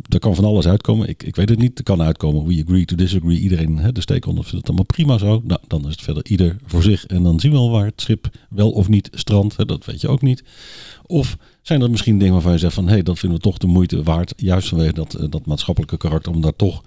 er 0.08 0.18
kan 0.18 0.34
van 0.34 0.44
alles 0.44 0.66
uitkomen. 0.66 1.08
Ik, 1.08 1.22
ik 1.22 1.36
weet 1.36 1.48
het 1.48 1.58
niet. 1.58 1.78
Er 1.78 1.84
kan 1.84 2.02
uitkomen. 2.02 2.46
We 2.46 2.62
agree 2.66 2.84
to 2.84 2.96
disagree. 2.96 3.38
Iedereen, 3.38 3.78
hè, 3.78 3.92
de 3.92 4.00
stakeholders 4.00 4.48
vindt 4.48 4.66
het 4.66 4.76
allemaal 4.76 4.94
prima 4.96 5.18
zo. 5.18 5.42
Nou, 5.44 5.60
dan 5.66 5.80
is 5.86 5.90
het 5.90 6.02
verder 6.02 6.26
ieder 6.26 6.56
voor 6.66 6.82
zich. 6.82 7.06
En 7.06 7.22
dan 7.22 7.40
zien 7.40 7.50
we 7.50 7.56
wel 7.56 7.70
waar 7.70 7.84
het 7.84 8.00
schip 8.00 8.28
wel 8.50 8.70
of 8.70 8.88
niet 8.88 9.08
strandt. 9.12 9.56
Hè, 9.56 9.64
dat 9.64 9.84
weet 9.84 10.00
je 10.00 10.08
ook 10.08 10.22
niet. 10.22 10.44
Of 11.06 11.36
zijn 11.62 11.82
er 11.82 11.90
misschien 11.90 12.18
dingen 12.18 12.32
waarvan 12.32 12.52
je 12.52 12.58
zegt 12.58 12.74
van... 12.74 12.86
hé, 12.86 12.92
hey, 12.92 13.02
dat 13.02 13.18
vinden 13.18 13.38
we 13.38 13.44
toch 13.44 13.58
de 13.58 13.66
moeite 13.66 14.02
waard. 14.02 14.34
Juist 14.36 14.68
vanwege 14.68 14.92
dat, 14.92 15.26
dat 15.30 15.46
maatschappelijke 15.46 15.96
karakter. 15.96 16.32
Om 16.32 16.40
daar 16.40 16.56
toch... 16.56 16.82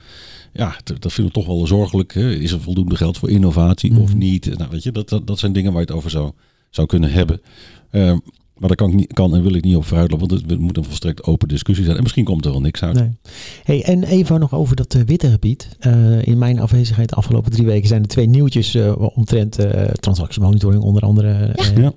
Ja, 0.53 0.75
dat 0.99 1.13
vinden 1.13 1.33
we 1.33 1.39
toch 1.39 1.47
wel 1.47 1.67
zorgelijk. 1.67 2.13
Hè. 2.13 2.31
Is 2.31 2.51
er 2.51 2.61
voldoende 2.61 2.95
geld 2.95 3.17
voor 3.17 3.29
innovatie 3.29 3.91
mm. 3.91 3.97
of 3.97 4.15
niet? 4.15 4.57
Nou, 4.57 4.69
weet 4.69 4.83
je, 4.83 4.91
dat, 4.91 5.09
dat, 5.09 5.27
dat 5.27 5.39
zijn 5.39 5.53
dingen 5.53 5.71
waar 5.71 5.81
je 5.81 5.87
het 5.87 5.95
over 5.95 6.09
zou, 6.09 6.31
zou 6.69 6.87
kunnen 6.87 7.11
hebben. 7.11 7.41
Uh, 7.91 8.17
maar 8.59 8.67
daar 8.67 8.77
kan, 8.77 8.89
ik 8.89 8.95
niet, 8.95 9.13
kan 9.13 9.35
en 9.35 9.41
wil 9.41 9.53
ik 9.53 9.63
niet 9.63 9.75
op 9.75 9.85
vooruitlopen, 9.85 10.27
want 10.27 10.49
het 10.49 10.59
moet 10.59 10.77
een 10.77 10.83
volstrekt 10.83 11.23
open 11.23 11.47
discussie 11.47 11.85
zijn. 11.85 11.97
En 11.97 12.03
misschien 12.03 12.25
komt 12.25 12.45
er 12.45 12.51
wel 12.51 12.61
niks 12.61 12.83
uit. 12.83 12.95
Nee. 12.95 13.17
Hey, 13.63 13.83
en 13.83 14.03
even 14.03 14.39
nog 14.39 14.53
over 14.53 14.75
dat 14.75 14.93
uh, 14.93 15.01
witte 15.01 15.29
gebied. 15.29 15.77
Uh, 15.87 16.25
in 16.25 16.37
mijn 16.37 16.59
afwezigheid 16.59 17.09
de 17.09 17.15
afgelopen 17.15 17.51
drie 17.51 17.65
weken 17.65 17.87
zijn 17.87 18.01
er 18.01 18.07
twee 18.07 18.27
nieuwtjes 18.27 18.75
uh, 18.75 18.93
omtrent 19.15 19.59
transactiemonitoring, 19.99 20.83
onder 20.83 21.01
andere. 21.01 21.53
Ja. 21.75 21.93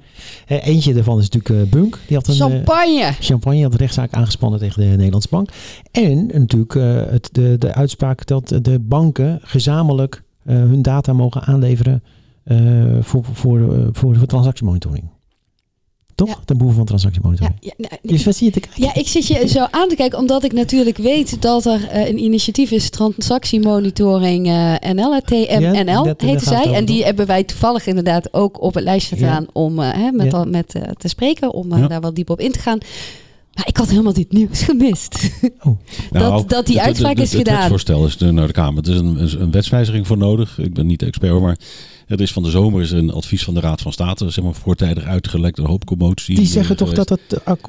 Ja. 0.46 0.60
eentje 0.60 0.94
daarvan 0.94 1.18
is 1.18 1.28
natuurlijk 1.28 1.70
Bunk. 1.70 1.98
Die 2.06 2.16
had 2.16 2.28
een, 2.28 2.34
champagne. 2.34 3.12
champagne 3.20 3.62
had 3.62 3.72
een 3.72 3.78
rechtszaak 3.78 4.12
aangespannen 4.12 4.58
tegen 4.58 4.80
de 4.80 4.86
Nederlandse 4.86 5.28
bank. 5.30 5.50
En 5.90 6.26
natuurlijk 6.26 6.74
het, 7.10 7.28
de, 7.32 7.56
de 7.58 7.74
uitspraak 7.74 8.26
dat 8.26 8.48
de 8.62 8.78
banken 8.78 9.38
gezamenlijk 9.42 10.22
hun 10.44 10.82
data 10.82 11.12
mogen 11.12 11.42
aanleveren 11.42 12.02
voor, 13.00 13.24
voor, 13.32 13.88
voor, 13.92 14.16
voor 14.16 14.26
transactiemonitoring. 14.26 15.04
Toch? 16.26 16.28
Ja. 16.28 16.38
Ten 16.44 16.56
behoeve 16.56 16.76
van 16.76 16.86
transactiemonitoring. 16.86 17.56
Ja, 17.60 17.72
ja, 17.76 17.88
nou, 17.88 18.00
dus 18.02 18.24
wat 18.24 18.36
zie 18.36 18.46
je 18.46 18.52
te 18.52 18.60
kijken? 18.60 18.82
Ja, 18.82 18.94
ik 18.94 19.08
zit 19.08 19.26
je 19.26 19.48
zo 19.48 19.66
aan 19.70 19.88
te 19.88 19.94
kijken, 19.94 20.18
omdat 20.18 20.44
ik 20.44 20.52
natuurlijk 20.52 20.96
weet 20.96 21.42
dat 21.42 21.66
er 21.66 21.80
uh, 21.80 22.08
een 22.08 22.18
initiatief 22.18 22.70
is, 22.70 22.90
transactiemonitoring 22.90 24.46
uh, 24.46 24.74
NL, 24.92 25.20
TMNL 25.20 26.06
ja, 26.06 26.14
heette 26.16 26.44
zij. 26.44 26.72
En 26.72 26.84
die 26.84 27.04
hebben 27.04 27.26
wij 27.26 27.44
toevallig 27.44 27.86
inderdaad 27.86 28.34
ook 28.34 28.62
op 28.62 28.74
het 28.74 28.84
lijstje 28.84 29.16
staan 29.16 29.46
om 29.52 29.78
uh, 29.78 29.92
hè, 29.92 30.10
met, 30.10 30.34
al, 30.34 30.44
met 30.44 30.68
te 30.98 31.08
spreken, 31.08 31.54
om 31.54 31.68
daar 31.68 32.00
wat 32.00 32.14
diep 32.14 32.30
op 32.30 32.40
in 32.40 32.52
te 32.52 32.58
gaan. 32.58 32.78
Maar 33.54 33.68
ik 33.68 33.76
had 33.76 33.88
helemaal 33.88 34.12
dit 34.12 34.32
nieuws 34.32 34.62
gemist. 34.62 35.30
Oh. 35.62 35.66
Nou, 36.10 36.30
dat, 36.30 36.48
dat 36.48 36.66
die 36.66 36.80
uitspraak 36.80 37.16
het, 37.16 37.22
is 37.22 37.32
het, 37.32 37.38
gedaan. 37.40 37.60
Het 37.60 37.68
voorstel 37.68 38.06
is 38.06 38.16
naar 38.16 38.46
de 38.46 38.52
Kamer. 38.52 38.84
Er 38.84 38.94
is 38.94 38.98
een, 38.98 39.40
een 39.40 39.50
wetswijziging 39.50 40.06
voor 40.06 40.18
nodig. 40.18 40.58
Ik 40.58 40.74
ben 40.74 40.86
niet 40.86 41.00
de 41.00 41.06
expert, 41.06 41.40
maar 41.40 41.58
er 42.10 42.20
is 42.20 42.32
van 42.32 42.42
de 42.42 42.50
zomer 42.50 42.82
is 42.82 42.90
een 42.90 43.10
advies 43.10 43.44
van 43.44 43.54
de 43.54 43.60
Raad 43.60 43.80
van 43.80 43.92
State, 43.92 44.30
zeg 44.30 44.44
maar 44.44 44.54
voortijdig 44.54 45.04
uitgelekt, 45.04 45.58
een 45.58 45.66
hoop 45.66 45.84
commotie. 45.84 46.36
Die 46.36 46.46
zeggen 46.46 46.76
toch 46.76 46.92
dat 46.92 47.08
het, 47.08 47.20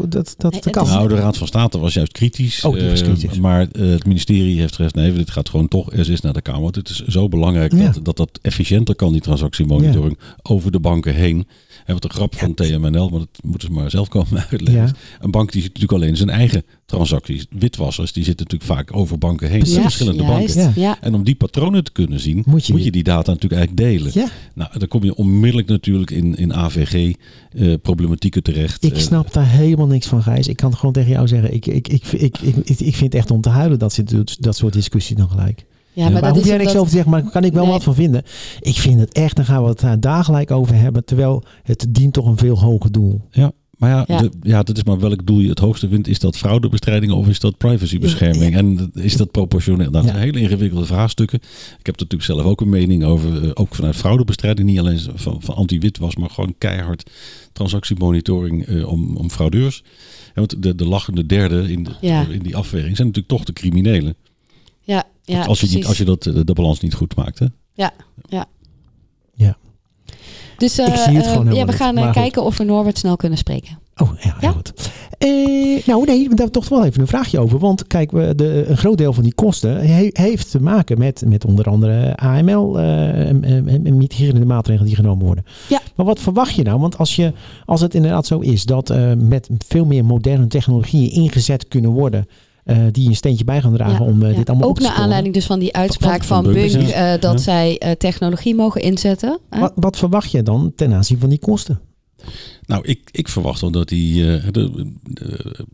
dat, 0.10 0.36
dat 0.38 0.52
nee, 0.52 0.62
kan? 0.70 0.86
Nou, 0.86 1.08
de 1.08 1.16
Raad 1.16 1.38
van 1.38 1.48
State 1.48 1.80
was 1.80 1.94
juist 1.94 2.12
kritisch. 2.12 2.64
Oh, 2.66 2.74
die 2.74 2.90
was 2.90 3.02
kritisch. 3.02 3.36
Uh, 3.36 3.42
maar 3.42 3.68
uh, 3.72 3.92
het 3.92 4.06
ministerie 4.06 4.60
heeft 4.60 4.76
gezegd, 4.76 4.96
nee, 4.96 5.14
dit 5.14 5.32
gaat 5.32 5.50
gewoon 5.50 5.68
toch 5.68 5.94
eerst 5.94 6.10
eens 6.10 6.22
naar 6.22 6.34
de 6.34 6.42
Kamer. 6.42 6.62
Want 6.62 6.76
het 6.76 6.90
is 6.90 7.06
zo 7.06 7.28
belangrijk 7.28 7.74
ja. 7.74 7.92
dat, 7.92 8.06
dat 8.06 8.18
dat 8.18 8.40
efficiënter 8.42 8.96
kan, 8.96 9.12
die 9.12 9.22
transactiemonitoring, 9.22 10.18
ja. 10.20 10.36
over 10.42 10.72
de 10.72 10.80
banken 10.80 11.16
heen. 11.16 11.48
En 11.86 11.94
wat 11.94 12.02
de 12.02 12.10
grap 12.10 12.36
van. 12.36 12.54
TMNL, 12.54 13.10
maar 13.10 13.20
dat 13.20 13.40
moeten 13.44 13.68
ze 13.68 13.74
maar 13.74 13.90
zelf 13.90 14.08
komen 14.08 14.46
uitleggen. 14.50 14.86
Ja. 14.86 14.94
Een 15.20 15.32
bank 15.32 15.52
die 15.52 15.62
ziet 15.62 15.74
natuurlijk 15.74 16.04
alleen 16.04 16.18
zijn 16.18 16.30
eigen 16.30 16.64
transacties. 16.86 17.46
Witwassers, 17.50 18.14
die 18.14 18.24
zitten 18.24 18.46
natuurlijk 18.50 18.80
vaak 18.80 18.96
over 18.98 19.18
banken 19.18 19.50
heen. 19.50 19.68
Verschillende 19.68 20.24
juist, 20.24 20.56
banken. 20.56 20.82
Ja. 20.82 20.98
En 21.02 21.14
om 21.14 21.24
die 21.24 21.36
patronen 21.36 21.84
te 21.84 21.92
kunnen 21.92 22.20
zien, 22.20 22.44
moet 22.46 22.66
je, 22.66 22.74
moet 22.74 22.84
je 22.84 22.92
die 22.92 23.04
data 23.04 23.32
natuurlijk 23.32 23.62
eigenlijk 23.62 23.92
delen. 23.92 24.12
Ja. 24.14 24.30
Nou, 24.54 24.80
dan 24.80 24.88
kom 24.88 25.04
je 25.04 25.16
onmiddellijk 25.16 25.68
natuurlijk 25.68 26.12
in, 26.12 26.36
in 26.36 26.54
AVG-problematieken 26.54 28.42
uh, 28.46 28.54
terecht. 28.54 28.84
Ik 28.84 28.98
snap 28.98 29.34
daar 29.34 29.50
helemaal 29.50 29.88
niks 29.88 30.08
van, 30.08 30.24
Gijs. 30.24 30.48
Ik 30.48 30.58
kan 30.58 30.76
gewoon 30.76 30.94
tegen 30.94 31.12
jou 31.12 31.28
zeggen, 31.28 31.54
ik, 31.54 31.66
ik, 31.66 31.88
ik, 31.88 32.06
ik, 32.12 32.40
ik, 32.40 32.56
ik, 32.64 32.80
ik 32.80 32.96
vind 32.96 33.14
het 33.14 33.16
echt 33.16 33.32
om 33.32 33.42
te 33.42 33.50
huilen 33.50 33.80
dat 33.80 33.94
ze 33.94 34.24
dat 34.40 34.56
soort 34.56 34.74
discussies 34.74 35.18
dan 35.18 35.30
gelijk. 35.30 35.66
Ja, 35.94 36.04
maar, 36.04 36.12
maar 36.12 36.22
dat 36.22 36.32
hoef 36.32 36.42
is 36.44 36.48
jij 36.50 36.58
niks 36.58 36.72
over 36.76 36.86
te 36.88 36.92
zeggen, 36.92 37.12
maar 37.12 37.22
daar 37.22 37.32
kan 37.32 37.44
ik 37.44 37.54
wel 37.54 37.64
Nee. 37.64 37.72
wat 37.72 37.84
van 37.84 37.96
vinden. 37.96 38.24
Ik 38.60 38.76
vind 38.76 39.00
het 39.00 39.14
echt, 39.14 39.36
dan 39.36 39.46
gaan 39.46 39.64
we 39.64 39.70
het 39.88 40.02
daar 40.02 40.24
gelijk 40.24 40.52
over 40.52 40.76
hebben. 40.76 41.06
Terwijl 41.06 41.44
het 41.64 41.86
dient 41.90 42.14
toch 42.14 42.26
een 42.26 42.38
veel 42.38 42.60
hoger 42.60 42.92
doel. 42.92 43.22
Ja, 43.32 43.52
Maar 43.78 43.90
ja, 43.90 44.04
Ja. 44.08 44.18
de- 44.22 44.32
ja, 44.42 44.64
dat 44.64 44.78
is 44.78 44.84
maar 44.84 45.00
welk 45.00 45.26
doel 45.26 45.40
je 45.40 45.50
het 45.50 45.60
hoogste 45.60 45.88
vindt. 45.88 46.08
Is 46.08 46.20
dat 46.20 46.38
fraudebestrijding 46.38 47.12
of 47.12 47.28
is 47.28 47.40
dat 47.40 47.58
privacybescherming? 47.58 48.56
En 48.56 48.92
is 48.94 49.18
dat 49.18 49.32
proportioneel? 49.32 49.92
Dat 49.92 50.04
Ja. 50.04 50.10
zijn 50.10 50.22
hele 50.22 50.40
ingewikkelde 50.40 50.86
vraagstukken. 50.86 51.40
Ik 51.80 51.86
heb 51.86 51.96
er 51.96 52.02
natuurlijk 52.02 52.24
zelf 52.24 52.42
ook 52.44 52.62
een 52.62 52.70
mening 52.70 53.04
over. 53.04 53.44
eh, 53.44 53.50
Ook 53.54 53.76
vanuit 53.76 53.96
fraudebestrijding. 53.96 54.68
Niet 54.70 54.80
alleen 54.80 55.00
van, 55.16 55.42
van 55.42 55.56
anti-witwas, 55.56 56.16
maar 56.16 56.30
gewoon 56.30 56.56
keihard 56.58 57.10
transactiemonitoring 57.54 58.66
eh, 58.66 58.88
om, 58.88 59.16
om 59.18 59.30
fraudeurs. 59.30 59.84
En 60.34 60.48
want 60.48 60.64
de, 60.64 60.76
de 60.76 60.86
lachende 60.88 61.26
derde 61.26 61.72
in, 61.72 61.84
de- 61.84 61.92
Ja. 62.02 62.26
in 62.30 62.40
die 62.40 62.56
afweging 62.56 62.96
zijn 62.96 63.08
natuurlijk 63.08 63.34
toch 63.36 63.44
de 63.46 63.54
criminelen. 63.54 64.16
Ja, 65.24 65.38
ja 65.38 65.46
als, 65.46 65.62
je 65.62 65.76
niet, 65.76 65.86
als 65.86 65.98
je 65.98 66.06
dat, 66.06 66.26
eh, 66.26 66.34
de 66.46 66.54
balans 66.54 66.80
niet 66.80 66.94
goed 66.94 67.16
maakt. 67.16 67.40
Hè? 67.40 67.46
Dus 70.58 70.78
eh, 70.78 70.88
Ik 70.88 70.96
zie 70.96 71.16
het 71.16 71.26
eh, 71.26 71.32
gewoon 71.32 71.54
ja, 71.54 71.66
we 71.66 71.72
gaan 71.72 71.98
eh, 71.98 72.12
kijken 72.12 72.44
of 72.44 72.58
we 72.58 72.64
Norbert 72.64 72.98
snel 72.98 73.16
kunnen 73.16 73.38
spreken. 73.38 73.80
Oh, 73.98 74.12
ja, 74.20 74.36
Ja? 74.42 74.52
goed. 74.52 74.74
Eh, 75.18 75.86
nou, 75.86 76.06
nee, 76.06 76.30
daar 76.36 76.50
toch 76.50 76.70
wel 76.70 76.86
even 76.86 77.02
een 77.02 77.08
vraagje 77.08 77.40
over. 77.40 77.60
Want 77.60 77.88
kijk, 77.88 78.12
we- 78.12 78.36
de, 78.36 78.66
een 78.68 78.78
groot 78.78 78.98
deel 78.98 79.14
van 79.14 79.24
die 79.24 79.34
kosten 79.34 79.88
he- 79.88 80.10
heeft 80.14 80.52
te 80.52 80.62
maken 80.62 80.98
met, 80.98 81.24
met 81.28 81.46
onder 81.46 81.66
andere 81.66 82.16
AML 82.18 82.80
eh, 82.80 83.30
en, 83.30 83.44
en, 83.44 83.68
en 83.86 83.98
mitigerende 83.98 84.46
maatregelen 84.46 84.88
die 84.88 84.96
genomen 84.96 85.26
worden. 85.26 85.46
Ja. 85.70 85.80
Maar 85.96 86.06
wat 86.06 86.20
verwacht 86.20 86.56
je 86.56 86.64
nou? 86.64 86.80
Want 86.80 86.98
als, 86.98 87.16
je, 87.16 87.34
als 87.66 87.82
het 87.82 87.96
inderdaad 87.96 88.26
zo 88.26 88.40
is 88.40 88.64
dat 88.66 88.90
eh, 88.90 89.14
met 89.18 89.50
veel 89.68 89.86
meer 89.86 90.06
moderne 90.06 90.48
technologieën 90.48 91.12
ingezet 91.12 91.68
kunnen 91.68 91.92
worden, 91.92 92.28
eh, 92.64 92.78
die 92.92 93.08
een 93.10 93.16
steentje 93.16 93.44
bij 93.44 93.62
gaan 93.62 93.74
dragen 93.74 94.06
Ja, 94.06 94.12
om 94.12 94.24
eh, 94.24 94.32
ja. 94.32 94.38
dit 94.38 94.50
allemaal 94.50 94.68
op 94.68 94.72
Ook 94.72 94.76
te 94.78 94.82
naar 94.82 94.92
sporen. 94.92 95.04
aanleiding 95.06 95.34
dus 95.36 95.46
van 95.46 95.60
die 95.60 95.74
uitspraak 95.76 96.24
van 96.24 96.44
van, 96.44 96.54
Bunk 96.54 96.72
eh, 96.72 97.12
dat 97.20 97.32
Ja. 97.34 97.38
zij 97.38 97.78
eh, 97.78 97.92
technologie 97.92 98.56
mogen 98.56 98.82
inzetten. 98.82 99.40
hè? 99.50 99.60
Wat, 99.60 99.72
wat 99.76 99.98
verwacht 99.98 100.32
je 100.32 100.44
dan 100.44 100.72
ten 100.76 100.94
aanzien 100.94 101.20
van 101.20 101.30
die 101.30 101.40
kosten? 101.40 101.80
Nou, 102.66 102.86
ik, 102.88 103.10
ik 103.12 103.28
verwacht 103.28 103.62
wel 103.62 103.72
dat 103.72 103.88
die. 103.90 104.36
eh, 104.36 104.44
de, 104.52 104.92
de- 105.04 105.66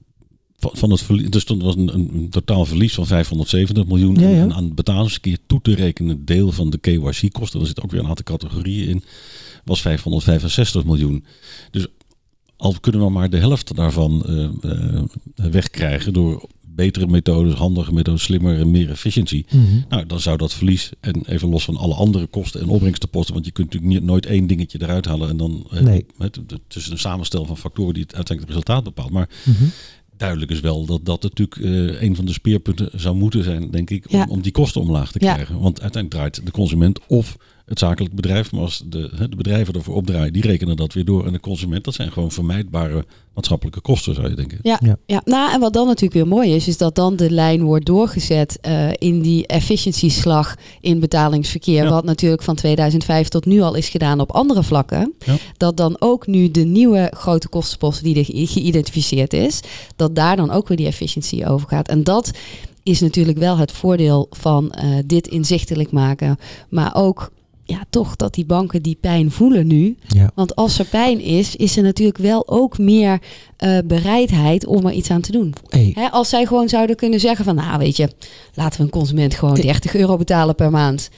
van- 0.59 0.91
het 0.91 1.01
verlies, 1.01 1.27
er 1.29 1.41
stond 1.41 1.61
was 1.63 1.75
een, 1.75 1.93
een, 1.93 2.27
totaal 2.29 2.65
verlies 2.65 2.93
van 2.93 3.05
570 3.07 3.85
miljoen. 3.87 4.15
Ja, 4.19 4.29
ja. 4.29 4.41
En 4.41 4.53
aan 4.53 4.63
het 4.63 4.75
betalingsverkeer 4.75 5.37
toe 5.47 5.61
te 5.61 5.75
rekenen 5.75 6.25
deel 6.25 6.51
van 6.51 6.69
de 6.69 6.77
KYC-kosten, 6.77 7.59
daar 7.59 7.67
zit 7.67 7.81
ook 7.83 7.91
weer 7.91 7.99
een 7.99 8.07
aantal 8.07 8.23
categorieën 8.37 8.87
in, 8.89 9.03
was 9.65 9.81
565 9.81 10.85
miljoen. 10.85 11.25
Dus 11.71 11.87
al 12.57 12.75
kunnen 12.81 13.01
we 13.01 13.09
maar 13.09 13.29
de 13.29 13.37
helft 13.37 13.75
daarvan 13.75 14.23
eh, 14.25 14.43
eh, 14.71 15.01
wegkrijgen 15.35 16.13
door 16.13 16.47
betere 16.77 17.07
methodes, 17.07 17.53
handige 17.53 17.93
methodes, 17.93 18.23
slimmer 18.23 18.59
en 18.59 18.71
meer 18.71 18.89
efficiëntie. 18.89 19.45
Nou, 19.89 20.05
dan 20.05 20.19
zou 20.19 20.37
dat 20.37 20.53
verlies, 20.53 20.89
en 20.99 21.25
even 21.25 21.49
los 21.49 21.63
van 21.63 21.77
alle 21.77 21.93
andere 21.93 22.25
kosten 22.25 22.61
en 22.61 22.67
opbrengstenposten, 22.67 23.33
want 23.33 23.45
je 23.45 23.51
kunt 23.51 23.73
natuurlijk 23.73 23.93
niet, 23.99 24.03
nooit 24.09 24.25
één 24.25 24.47
dingetje 24.47 24.81
eruit 24.81 25.05
halen 25.05 25.29
en 25.29 25.37
dan 25.37 25.67
eh, 25.71 25.79
Nee. 25.81 26.05
het, 26.17 26.39
is 26.75 26.87
een 26.89 26.99
samenstel 26.99 27.45
van 27.45 27.57
factoren 27.57 27.93
die 27.93 28.03
het 28.03 28.15
uiteindelijk 28.15 28.55
het 28.57 28.65
resultaat 28.65 28.93
bepaalt. 28.93 29.11
Maar 29.11 29.29
Mhm. 29.45 29.63
duidelijk 30.17 30.51
is 30.51 30.59
wel 30.59 30.85
dat 30.85 31.05
dat 31.05 31.21
natuurlijk 31.23 31.57
eh, 31.57 32.01
een 32.01 32.15
van 32.15 32.25
de 32.25 32.33
speerpunten 32.33 32.89
zou 32.95 33.15
moeten 33.15 33.43
zijn, 33.43 33.71
denk 33.71 33.89
ik, 33.89 34.05
om, 34.11 34.17
Ja. 34.17 34.25
om 34.29 34.41
die 34.41 34.51
kosten 34.51 34.81
omlaag 34.81 35.11
te 35.11 35.23
Ja. 35.25 35.33
krijgen. 35.33 35.59
Want 35.59 35.81
uiteindelijk 35.81 36.13
draait 36.33 36.45
de 36.45 36.51
consument 36.51 36.99
of 37.07 37.37
het 37.67 37.79
zakelijk 37.79 38.13
bedrijf, 38.15 38.51
maar 38.51 38.61
als 38.61 38.83
de, 38.85 39.09
hè, 39.15 39.29
de 39.29 39.35
bedrijven 39.35 39.73
ervoor 39.73 39.95
opdraaien, 39.95 40.33
die 40.33 40.41
rekenen 40.41 40.75
dat 40.75 40.93
weer 40.93 41.05
door. 41.05 41.25
En 41.25 41.33
de 41.33 41.39
consument, 41.39 41.83
dat 41.83 41.93
zijn 41.93 42.11
gewoon 42.11 42.31
vermijdbare 42.31 43.05
maatschappelijke 43.33 43.81
kosten, 43.81 44.15
zou 44.15 44.29
je 44.29 44.35
denken. 44.35 44.59
Ja, 44.61 44.77
Ja. 44.83 44.97
ja. 45.05 45.21
nou 45.25 45.51
en 45.53 45.59
wat 45.59 45.73
dan 45.73 45.85
natuurlijk 45.85 46.13
weer 46.13 46.27
mooi 46.27 46.55
is, 46.55 46.67
is 46.67 46.77
dat 46.77 46.95
dan 46.95 47.15
de 47.15 47.31
lijn 47.31 47.61
wordt 47.63 47.85
doorgezet 47.85 48.57
eh, 48.61 48.89
in 48.97 49.21
die 49.21 49.47
efficiëntieslag 49.47 50.55
in 50.81 50.99
betalingsverkeer. 50.99 51.83
Ja. 51.83 51.89
Wat 51.89 52.03
natuurlijk 52.05 52.43
van 52.43 52.55
2005 52.55 53.27
tot 53.27 53.45
nu 53.45 53.61
al 53.61 53.75
is 53.75 53.89
gedaan 53.89 54.19
op 54.19 54.31
andere 54.31 54.63
vlakken. 54.63 55.13
Ja. 55.25 55.35
Dat 55.57 55.77
dan 55.77 55.95
ook 55.99 56.27
nu 56.27 56.51
de 56.51 56.63
nieuwe 56.65 57.11
grote 57.15 57.47
kostenposten 57.49 58.03
die 58.03 58.15
er 58.17 58.25
ge- 58.25 58.47
geïdentificeerd 58.47 59.33
is, 59.33 59.59
dat 59.95 60.15
daar 60.15 60.35
dan 60.35 60.51
ook 60.51 60.67
weer 60.67 60.77
die 60.77 60.85
efficiëntie 60.87 61.47
over 61.47 61.67
gaat. 61.67 61.87
En 61.87 62.03
dat 62.03 62.31
is 62.83 62.99
natuurlijk 63.01 63.37
wel 63.37 63.57
het 63.57 63.71
voordeel 63.71 64.27
van 64.31 64.71
eh, 64.71 64.89
dit 65.05 65.27
inzichtelijk 65.27 65.91
maken. 65.91 66.37
Maar 66.69 66.95
ook 66.95 67.31
ja, 67.69 67.83
toch 67.89 68.15
dat 68.15 68.33
die 68.33 68.45
banken 68.45 68.81
die 68.81 68.97
pijn 69.01 69.31
voelen 69.31 69.67
nu. 69.67 69.97
Ja. 70.07 70.31
Want 70.35 70.55
als 70.55 70.79
er 70.79 70.85
pijn 70.85 71.19
is, 71.19 71.55
is 71.55 71.77
er 71.77 71.83
natuurlijk 71.83 72.17
wel 72.17 72.47
ook 72.47 72.77
meer 72.77 73.21
eh, 73.57 73.77
bereidheid 73.85 74.65
om 74.65 74.85
er 74.85 74.91
iets 74.93 75.09
aan 75.11 75.21
te 75.21 75.31
doen. 75.31 75.53
Hey, 75.69 75.91
Hè, 75.93 76.09
als 76.11 76.29
zij 76.29 76.45
gewoon 76.45 76.69
zouden 76.69 76.95
kunnen 76.95 77.19
zeggen 77.19 77.45
van, 77.45 77.55
nou 77.55 77.77
weet 77.79 77.97
je, 77.97 78.09
laten 78.53 78.77
we 78.79 78.83
een 78.85 78.91
consument 78.91 79.33
gewoon 79.33 79.55
30 79.55 79.95
euro 79.95 80.17
betalen 80.17 80.55
per 80.55 80.71
maand. 80.71 81.09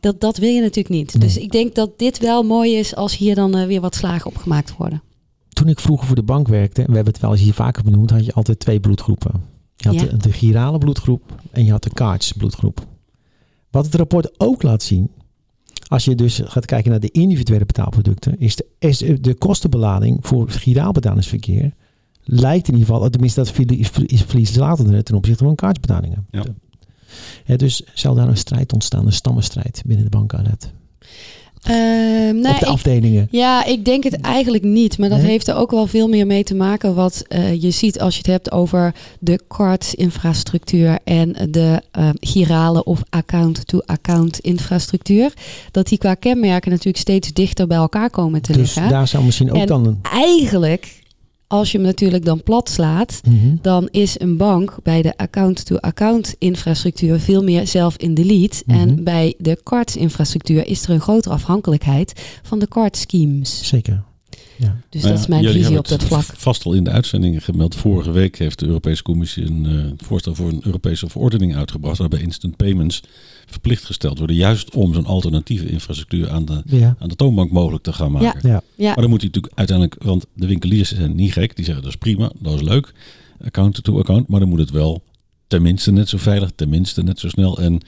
Dat, 0.00 0.20
dat 0.20 0.36
wil 0.36 0.50
je 0.50 0.60
natuurlijk 0.60 0.88
niet. 0.94 1.14
Nee. 1.14 1.22
Dus 1.28 1.36
ik 1.38 1.50
denk 1.50 1.74
dat 1.74 1.98
dit 1.98 2.18
wel 2.18 2.42
mooi 2.42 2.74
is 2.76 2.94
als 2.94 3.16
hier 3.16 3.34
dan 3.34 3.56
eh, 3.56 3.66
weer 3.66 3.80
wat 3.80 3.94
slagen 3.94 4.26
op 4.30 4.36
gemaakt 4.36 4.76
worden. 4.76 5.02
toen 5.48 5.68
ik 5.68 5.80
vroeger 5.80 6.06
voor 6.06 6.16
de 6.16 6.22
bank 6.22 6.48
werkte, 6.48 6.80
en 6.82 6.88
we 6.88 6.94
hebben 6.94 7.12
het 7.12 7.22
wel 7.22 7.32
eens 7.32 7.40
hier 7.40 7.54
vaker 7.54 7.82
benoemd, 7.82 8.10
had 8.10 8.24
je 8.24 8.32
altijd 8.32 8.58
twee 8.60 8.80
bloedgroepen. 8.80 9.32
Je 9.76 9.88
had 9.88 10.00
Ja. 10.00 10.06
de, 10.06 10.16
de 10.16 10.32
girale 10.32 10.78
bloedgroep 10.78 11.22
en 11.50 11.64
je 11.64 11.70
had 11.70 11.82
de 11.82 11.90
cards 11.90 12.32
bloedgroep. 12.32 12.86
Wat 13.70 13.84
het 13.84 13.94
rapport 13.94 14.40
ook 14.40 14.62
laat 14.62 14.82
zien, 14.82 15.10
als 15.94 16.04
je 16.04 16.14
dus 16.14 16.40
gaat 16.44 16.66
kijken 16.66 16.90
naar 16.90 17.00
de 17.00 17.10
individuele 17.10 17.64
betaalproducten, 17.64 18.38
is 18.38 18.56
de, 18.56 18.66
is 18.78 18.98
de 18.98 19.34
kostenbelading 19.34 20.18
voor 20.20 20.50
giraal 20.50 20.92
betalingsverkeer 20.92 21.72
lijkt 22.24 22.68
in 22.68 22.74
ieder 22.74 22.88
geval, 22.88 23.10
tenminste 23.10 23.40
dat 23.40 23.50
verlies, 23.50 23.90
is 24.06 24.22
verlieslatender 24.22 25.04
ten 25.04 25.14
opzichte 25.14 25.44
van 25.44 25.54
kaartbetalingen. 25.54 26.26
Ja. 26.30 26.44
Ja, 27.44 27.56
dus 27.56 27.82
zal 27.94 28.14
daar 28.14 28.28
een 28.28 28.36
strijd 28.36 28.72
ontstaan, 28.72 29.06
een 29.06 29.12
stammenstrijd 29.12 29.82
binnen 29.86 30.04
de 30.04 30.10
bank 30.10 30.34
Alet. 31.64 31.78
Ehm, 31.78 32.38
nou, 32.40 32.54
Op 32.54 32.60
de 32.60 32.66
ik- 32.66 32.72
afdelingen. 32.72 33.28
Ja, 33.30 33.64
ik 33.64 33.84
denk 33.84 34.04
het 34.04 34.20
eigenlijk 34.20 34.64
niet. 34.64 34.98
Maar 34.98 35.08
dat 35.08 35.18
Nee? 35.20 35.26
heeft 35.30 35.48
er 35.48 35.56
ook 35.56 35.70
wel 35.70 35.86
veel 35.86 36.08
meer 36.08 36.26
mee 36.26 36.44
te 36.44 36.54
maken. 36.54 36.94
Wat 36.94 37.24
eh, 37.28 37.62
je 37.62 37.70
ziet 37.70 38.00
als 38.00 38.12
je 38.14 38.18
het 38.18 38.30
hebt 38.30 38.52
over 38.52 38.94
de 39.18 39.40
cardsinfrastructuur 39.48 40.98
en 41.04 41.36
de 41.50 41.82
eh, 41.90 42.08
girale 42.20 42.84
of 42.84 43.02
account-to-account 43.10 44.38
infrastructuur. 44.38 45.32
Dat 45.70 45.86
die 45.88 45.98
qua 45.98 46.14
kenmerken 46.14 46.70
natuurlijk 46.70 46.98
steeds 46.98 47.32
dichter 47.32 47.66
bij 47.66 47.76
elkaar 47.76 48.10
komen 48.10 48.42
te 48.42 48.52
Dus 48.52 48.74
liggen. 48.74 48.92
daar 48.92 49.08
zou 49.08 49.24
misschien 49.24 49.50
ook 49.52 49.56
En- 49.60 49.66
dan 49.66 49.86
een... 49.86 49.98
Eigenlijk, 50.12 51.02
als 51.46 51.72
je 51.72 51.78
hem 51.78 51.86
natuurlijk 51.86 52.24
dan 52.24 52.42
plat 52.42 52.68
slaat, 52.68 53.20
Mhm. 53.28 53.56
dan 53.62 53.88
is 53.90 54.20
een 54.20 54.36
bank 54.36 54.76
bij 54.82 55.02
de 55.02 55.16
account-to-account 55.16 56.34
infrastructuur 56.38 57.20
veel 57.20 57.42
meer 57.42 57.66
zelf 57.66 57.96
in 57.96 58.14
de 58.14 58.24
lead. 58.24 58.62
Mhm. 58.66 58.78
En 58.78 59.04
bij 59.04 59.34
de 59.38 59.60
cardsinfrastructuur 59.62 60.66
is 60.66 60.82
er 60.84 60.90
een 60.90 61.00
grotere 61.00 61.34
afhankelijkheid 61.34 62.38
van 62.42 62.58
de 62.58 62.68
card 62.68 62.96
schemes. 62.96 63.68
Zeker. 63.68 64.02
Ja. 64.58 64.76
Dus 64.88 65.02
Nou 65.02 65.14
dat 65.14 65.16
ja, 65.16 65.20
is 65.22 65.26
mijn 65.26 65.42
jullie 65.42 65.56
visie 65.62 65.78
op 65.78 65.86
hebben 65.86 65.98
dat 66.08 66.10
het 66.10 66.26
vlak. 66.26 66.38
Vast 66.38 66.64
al 66.64 66.72
in 66.72 66.84
de 66.84 66.90
uitzendingen 66.90 67.40
gemeld. 67.42 67.74
Vorige 67.74 68.10
week 68.10 68.38
heeft 68.38 68.58
de 68.58 68.66
Europese 68.66 69.02
Commissie 69.02 69.44
een 69.46 69.66
eh, 69.66 70.06
voorstel 70.06 70.34
voor 70.34 70.48
een 70.48 70.60
Europese 70.64 71.08
verordening 71.08 71.56
uitgebracht. 71.56 71.98
Waarbij 71.98 72.20
instant 72.20 72.56
payments 72.56 73.02
verplicht 73.46 73.84
gesteld 73.84 74.18
worden. 74.18 74.36
Juist 74.36 74.74
om 74.74 74.94
zo'n 74.94 75.06
alternatieve 75.06 75.66
infrastructuur 75.68 76.30
aan 76.30 76.44
de, 76.44 76.62
Ja. 76.66 76.96
aan 76.98 77.08
de 77.08 77.16
toonbank 77.16 77.50
mogelijk 77.50 77.82
te 77.84 77.92
gaan 77.92 78.12
maken. 78.12 78.48
Ja. 78.48 78.62
Ja, 78.74 78.86
Maar 78.86 79.00
dan 79.00 79.10
moet 79.10 79.20
hij 79.20 79.30
natuurlijk 79.32 79.52
uiteindelijk, 79.54 80.02
want 80.02 80.26
de 80.34 80.46
winkeliers 80.46 80.94
zijn 80.94 81.14
niet 81.14 81.32
gek. 81.32 81.56
Die 81.56 81.64
zeggen 81.64 81.82
dat 81.84 81.92
is 81.92 81.98
prima, 81.98 82.32
dat 82.38 82.54
is 82.54 82.62
leuk. 82.62 82.92
Account 83.44 83.82
to 83.84 83.98
account. 83.98 84.28
Maar 84.28 84.40
dan 84.40 84.48
moet 84.48 84.58
het 84.58 84.70
wel 84.70 85.02
tenminste 85.46 85.92
net 85.92 86.08
zo 86.08 86.18
veilig, 86.18 86.50
tenminste 86.54 87.02
net 87.02 87.18
zo 87.18 87.28
snel 87.28 87.58
en 87.58 87.80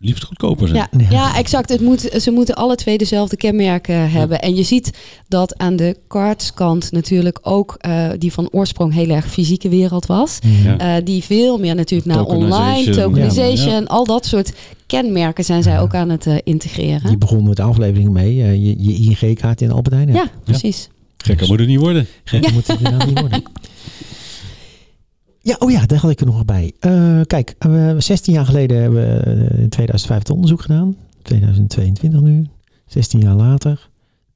liefst 0.00 0.24
goedkoper 0.24 0.68
zijn. 0.68 0.88
ja, 1.10 1.36
exact. 1.36 1.68
Het 1.68 1.80
moet, 1.80 2.00
ze 2.20 2.30
moeten 2.30 2.54
alle 2.54 2.74
twee 2.74 2.98
dezelfde 2.98 3.36
kenmerken 3.36 4.10
hebben. 4.10 4.40
En 4.40 4.54
je 4.54 4.62
ziet 4.62 4.90
dat 5.28 5.58
aan 5.58 5.76
de 5.76 5.96
cardskant 6.08 6.92
natuurlijk 6.92 7.38
ook 7.42 7.74
eh, 7.78 8.08
die 8.18 8.32
van 8.32 8.48
oorsprong 8.50 8.92
heel 8.94 9.08
erg 9.08 9.26
fysieke 9.30 9.68
wereld 9.68 10.06
was. 10.06 10.38
Ja. 10.64 10.78
Eh, 10.96 11.04
die 11.04 11.22
veel 11.24 11.58
meer 11.58 11.74
natuurlijk 11.74 12.10
naar 12.14 12.24
online, 12.24 12.90
tokenization, 12.90 13.72
Ja. 13.80 13.82
al 13.86 14.04
dat 14.04 14.26
soort 14.26 14.52
kenmerken 14.86 15.44
zijn 15.44 15.62
zij 15.62 15.72
Ja. 15.72 15.80
ook 15.80 15.94
aan 15.94 16.08
het 16.08 16.26
eh, 16.26 16.34
integreren. 16.44 17.08
Die 17.08 17.18
begon 17.18 17.44
met 17.48 17.56
de 17.56 17.62
aflevering 17.62 18.10
mee. 18.10 18.42
eh, 18.42 18.52
je, 18.52 18.74
je 18.78 18.92
ING-kaart 18.94 19.60
in 19.60 19.70
Albert 19.72 19.94
Heijn. 19.94 20.12
Ja, 20.12 20.30
precies. 20.44 20.88
Gekker 21.16 21.46
moet 21.48 21.58
het 21.58 21.68
niet 21.68 21.78
worden. 21.80 22.06
Gek 22.24 22.52
moet 22.52 22.66
het 22.66 22.76
inderdaad 22.78 23.06
niet 23.08 23.20
worden. 23.20 23.42
Ja, 25.48 25.56
oh 25.58 25.70
ja, 25.70 25.86
daar 25.86 25.98
had 25.98 26.10
ik 26.10 26.20
er 26.20 26.26
nog 26.26 26.44
bij. 26.44 26.72
Eh, 26.80 27.20
kijk, 27.26 27.54
eh, 27.58 27.94
16 27.98 28.32
jaar 28.32 28.44
geleden 28.44 28.80
hebben 28.80 29.00
we 29.00 29.16
eh, 29.16 29.60
in 29.60 29.68
2005 29.68 30.18
het 30.18 30.30
onderzoek 30.30 30.60
gedaan. 30.60 30.96
2022 31.22 32.20
nu. 32.20 32.46
16 32.86 33.20
jaar 33.20 33.34
later. 33.34 33.88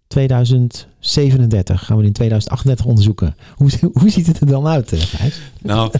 2037 0.06 1.84
gaan 1.84 1.96
we 1.96 2.04
in 2.04 2.12
2038 2.12 2.86
onderzoeken. 2.86 3.34
Hoe, 3.54 3.70
hoe 4.00 4.10
ziet 4.10 4.26
het 4.26 4.40
er 4.40 4.46
dan 4.46 4.66
uit? 4.66 4.90
Nou, 5.62 5.90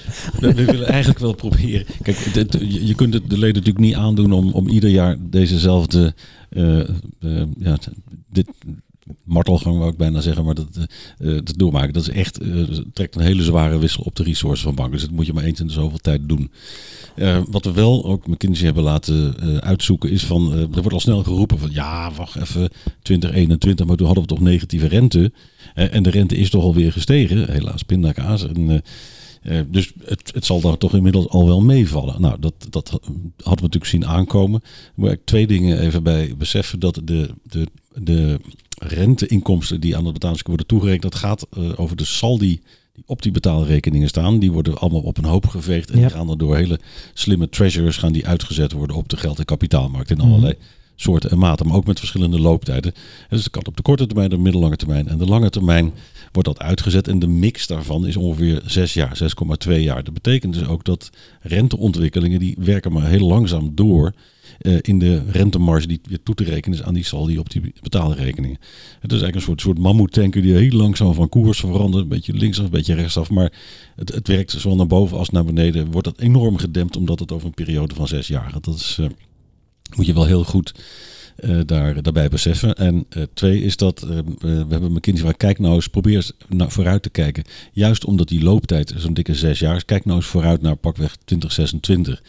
we, 0.41 0.55
willen 0.55 0.87
eigenlijk 0.87 1.19
wel 1.19 1.33
proberen. 1.33 1.87
Kijk, 2.03 2.17
je, 2.59 2.95
kunt 2.95 3.15
het 3.15 3.31
de 3.31 3.39
leden 3.39 3.55
natuurlijk 3.55 3.85
niet 3.85 3.95
aandoen 3.95 4.33
om, 4.33 4.53
om 4.53 4.69
ieder 4.69 4.91
jaar 4.91 5.17
dezezelfde. 5.21 6.15
ja, 7.59 7.79
dit, 8.31 8.47
martelgang 9.25 9.79
wou 9.79 9.91
ik 9.91 9.97
bijna 9.97 10.21
zeggen, 10.21 10.45
maar 10.45 10.55
dat, 10.55 10.69
uh, 11.19 11.35
dat 11.35 11.55
doormaken. 11.57 11.93
Dat 11.93 12.03
is 12.03 12.09
echt, 12.09 12.43
uh, 12.43 12.79
trekt 12.93 13.15
een 13.15 13.23
hele 13.23 13.43
zware 13.43 13.79
wissel 13.79 14.03
op 14.03 14.17
de 14.17 14.23
resources 14.23 14.65
van 14.65 14.75
banken. 14.75 14.93
Dus 14.93 15.03
dat 15.03 15.11
moet 15.11 15.27
je 15.27 15.33
maar 15.33 15.45
eens 15.45 15.61
in 15.61 15.67
de 15.67 15.73
zoveel 15.73 15.99
tijd 15.99 16.21
doen. 16.29 16.51
Wat 17.49 17.65
we 17.65 17.73
wel 17.73 18.05
ook 18.05 18.27
McKinsey 18.27 18.65
hebben 18.65 18.83
laten 18.83 19.35
uitzoeken 19.61 20.11
is 20.11 20.25
van, 20.25 20.53
er 20.53 20.69
wordt 20.69 20.93
al 20.93 21.01
snel 21.01 21.23
geroepen 21.23 21.59
van 21.59 21.71
ja, 21.73 22.13
wacht 22.13 22.37
even, 22.37 22.71
2021, 23.03 23.87
maar 23.87 23.97
toen 23.97 24.07
hadden 24.07 24.25
we 24.25 24.31
toch 24.31 24.41
negatieve 24.41 24.87
rente. 24.87 25.33
en 25.75 26.03
de 26.03 26.11
rente 26.11 26.37
is 26.37 26.51
toch 26.51 26.63
alweer 26.63 26.93
gestegen, 26.93 27.51
helaas 27.53 27.83
pindakaas. 27.83 28.47
En, 28.47 28.83
uh, 29.43 29.61
dus 29.69 29.93
het, 30.05 30.31
het 30.35 30.45
zal 30.45 30.61
daar 30.61 30.79
toch 30.79 30.95
inmiddels 30.95 31.29
al 31.29 31.47
wel 31.47 31.61
meevallen. 31.61 32.21
Nou, 32.21 32.37
dat, 32.41 32.55
dat 32.71 32.89
hadden 32.91 33.03
we 33.37 33.51
natuurlijk 33.51 33.87
zien 33.87 34.07
aankomen. 34.07 34.63
Moet 34.95 35.11
ik 35.11 35.21
twee 35.25 35.47
dingen 35.47 35.81
even 35.81 36.03
bij 36.03 36.35
beseffen. 36.39 36.81
Dat 36.81 37.01
de, 37.05 37.31
de, 37.43 37.67
de 37.95 38.41
renteinkomsten 38.79 39.81
die 39.81 39.97
aan 39.97 40.05
de 40.05 40.13
betaalstuk 40.13 40.47
worden 40.47 40.67
toegerekend, 40.67 41.03
dat 41.03 41.15
gaat 41.15 41.47
uh, 41.59 41.71
over 41.77 41.97
de 41.97 42.05
saldi 42.05 42.61
die 42.93 43.05
op 43.07 43.23
die 43.23 43.33
betaalrekeningen 43.33 44.09
staan. 44.09 44.39
Die 44.39 44.53
worden 44.53 44.79
allemaal 44.79 45.01
op 45.01 45.19
een 45.19 45.25
hoop 45.25 45.47
geveegd. 45.47 45.91
En 45.91 45.99
Ja. 45.99 46.07
die 46.07 46.17
gaan 46.17 46.27
dan 46.27 46.39
door 46.39 46.57
hele 46.57 46.81
slimme 47.15 47.49
treasurers 47.49 47.97
gaan 47.97 48.13
die 48.13 48.27
uitgezet 48.27 48.73
worden 48.73 48.97
op 48.97 49.09
de 49.09 49.17
geld- 49.17 49.39
en 49.39 49.45
kapitaalmarkt. 49.45 50.11
In 50.11 50.21
allerlei 50.21 50.55
soorten 50.97 51.31
en 51.31 51.39
maten, 51.39 51.67
maar 51.67 51.77
ook 51.77 51.87
met 51.87 51.99
verschillende 51.99 52.41
looptijden. 52.41 52.93
En 52.95 53.29
dus 53.29 53.43
dat 53.43 53.51
kan 53.51 53.67
op 53.67 53.77
de 53.77 53.83
korte 53.83 54.07
termijn, 54.07 54.31
de 54.31 54.39
middellange 54.39 54.77
termijn 54.77 55.09
en 55.09 55.19
de 55.19 55.25
lange 55.27 55.51
termijn 55.51 55.93
wordt 56.33 56.49
dat 56.49 56.59
uitgezet. 56.59 57.09
En 57.09 57.19
de 57.19 57.27
mix 57.27 57.67
daarvan 57.67 58.07
is 58.07 58.17
ongeveer 58.17 58.63
6 58.67 58.95
jaar, 58.95 59.19
6,2 59.69 59.73
jaar. 59.73 60.05
Dat 60.05 60.15
betekent 60.15 60.55
dus 60.55 60.67
ook 60.67 60.85
dat 60.85 61.11
renteontwikkelingen 61.41 62.39
die 62.39 62.57
werken 62.59 62.93
maar 62.93 63.09
heel 63.09 63.27
langzaam 63.27 63.75
door 63.75 64.15
eh, 64.59 64.77
in 64.81 64.99
de 64.99 65.23
rentemarge 65.31 65.87
die 65.87 66.01
weer 66.09 66.23
toe 66.23 66.35
te 66.35 66.45
rekenen 66.45 66.79
is 66.79 66.85
aan 66.85 66.95
die 66.95 67.05
saldi 67.05 67.39
op 67.39 67.51
die 67.51 67.73
betaalrekeningen. 67.81 68.59
Het 69.01 69.13
is 69.13 69.21
eigenlijk 69.21 69.35
een 69.35 69.43
soort, 69.43 69.61
soort 69.61 69.79
mammoetanker 69.79 70.43
die 70.43 70.55
heel 70.55 70.77
langzaam 70.77 71.15
van 71.15 71.29
koers 71.29 71.61
verandert. 71.61 72.03
Een 72.03 72.09
beetje 72.09 72.33
linksaf, 72.33 72.65
een 72.65 72.71
beetje 72.71 72.95
rechtsaf. 72.95 73.31
Maar 73.31 73.53
het, 73.97 74.15
het 74.15 74.29
werkt 74.29 74.51
zowel 74.51 74.77
naar 74.77 74.87
boven 74.87 75.19
als 75.19 75.31
naar 75.31 75.45
beneden. 75.45 75.91
Wordt 75.91 76.07
dat 76.07 76.21
enorm 76.21 76.57
gedempt 76.57 76.97
omdat 76.97 77.19
het 77.19 77.33
over 77.33 77.47
een 77.47 77.55
periode 77.55 77.95
van 77.95 78.09
zes 78.09 78.27
jaar 78.27 78.51
gaat. 78.51 78.65
Dat 78.65 78.75
is, 78.75 78.97
eh, 79.01 79.07
moet 79.97 80.07
je 80.07 80.15
wel 80.15 80.27
heel 80.27 80.45
goed 80.45 80.73
eh, 81.43 81.59
daar, 81.67 82.03
daarbij 82.03 82.29
beseffen. 82.29 82.75
En 82.75 83.07
eh, 83.09 83.23
twee 83.35 83.63
is 83.63 83.77
dat, 83.77 84.03
eh, 84.03 84.19
we 84.39 84.67
hebben 84.69 84.93
McKinsey 84.93 85.25
waar 85.25 85.37
kijk 85.37 85.59
nou 85.59 85.75
eens, 85.75 85.89
probeer 85.89 86.31
naar, 86.49 86.71
vooruit 86.71 87.03
te 87.03 87.11
kijken. 87.11 87.45
Juist 87.73 88.05
omdat 88.05 88.29
die 88.29 88.43
looptijd 88.43 88.95
zo'n 88.97 89.15
dikke 89.15 89.35
zes 89.35 89.59
jaar 89.59 89.77
is, 89.77 89.85
kijk 89.85 90.05
nou 90.05 90.17
eens 90.17 90.27
vooruit 90.27 90.63
naar 90.63 90.77
pakweg 90.77 91.17
2026. 91.25 92.23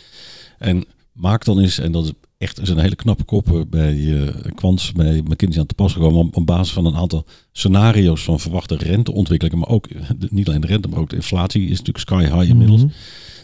En 0.58 0.86
maak 1.12 1.46
dan 1.46 1.60
eens, 1.60 1.80
en 1.80 1.92
dat 1.92 2.04
is 2.04 2.12
echt 2.38 2.58
er 2.58 2.66
zijn 2.66 2.80
hele 2.80 2.96
knappe 2.96 3.24
koppen 3.24 3.70
bij 3.70 4.24
Quants, 4.56 4.92
bij 4.92 5.22
McKinsey 5.22 5.62
aan 5.62 5.68
te 5.68 5.74
pas 5.74 5.94
gekomen. 5.94 6.20
Op, 6.20 6.36
op 6.36 6.46
basis 6.46 6.74
van 6.74 6.86
een 6.86 6.96
aantal 6.96 7.26
scenario's 7.52 8.24
van 8.24 8.40
verwachte 8.40 8.76
renteontwikkelingen. 8.76 9.60
Maar 9.60 9.70
ook, 9.70 9.88
niet 10.30 10.48
alleen 10.48 10.62
de 10.62 10.68
rente, 10.68 10.88
maar 10.88 11.00
ook 11.00 11.10
de 11.10 11.16
inflatie 11.16 11.64
is 11.64 11.78
natuurlijk 11.78 11.98
sky 11.98 12.24
high 12.24 12.50
inmiddels. 12.50 12.84
Mhm. 12.84 12.92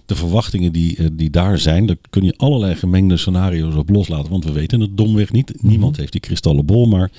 De 0.09 0.15
verwachtingen 0.15 0.71
die, 0.71 0.97
eh, 0.97 1.05
die 1.11 1.29
daar 1.29 1.57
zijn, 1.57 1.85
daar 1.85 1.97
kun 2.09 2.23
je 2.23 2.33
allerlei 2.37 2.75
gemengde 2.75 3.17
scenario's 3.17 3.75
op 3.75 3.89
loslaten. 3.89 4.31
Want 4.31 4.43
we 4.43 4.51
weten 4.51 4.79
het 4.79 4.97
domweg 4.97 5.31
niet. 5.31 5.63
Niemand 5.63 5.97
heeft 5.97 6.11
die 6.11 6.21
kristallen 6.21 6.65
bol, 6.65 6.85
maar 6.85 7.11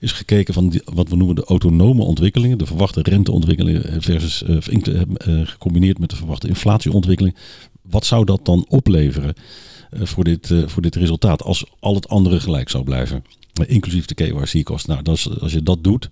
is 0.00 0.12
gekeken 0.12 0.54
van 0.54 0.68
die, 0.68 0.82
wat 0.84 1.08
we 1.08 1.16
noemen 1.16 1.36
de 1.36 1.44
autonome 1.44 2.02
ontwikkelingen. 2.02 2.58
De 2.58 2.66
verwachte 2.66 3.02
renteontwikkelingen 3.02 4.02
versus 4.02 4.42
eh, 4.42 4.56
eh, 4.56 5.00
eh, 5.00 5.46
gecombineerd 5.46 5.98
met 5.98 6.10
de 6.10 6.16
verwachte 6.16 6.48
inflatieontwikkeling. 6.48 7.36
Wat 7.82 8.06
zou 8.06 8.24
dat 8.24 8.44
dan 8.44 8.66
opleveren 8.68 9.34
voor, 9.90 10.24
dit, 10.24 10.54
voor 10.66 10.82
dit 10.82 10.94
resultaat 10.94 11.42
als 11.42 11.64
al 11.80 11.94
het 11.94 12.08
andere 12.08 12.40
gelijk 12.40 12.68
zou 12.68 12.84
blijven? 12.84 13.24
Inclusief 13.66 14.06
de 14.06 14.14
KYC-kost. 14.14 14.86
Nou, 14.86 15.02
dat 15.02 15.14
is, 15.14 15.40
als 15.40 15.52
je 15.52 15.62
dat 15.62 15.84
doet, 15.84 16.10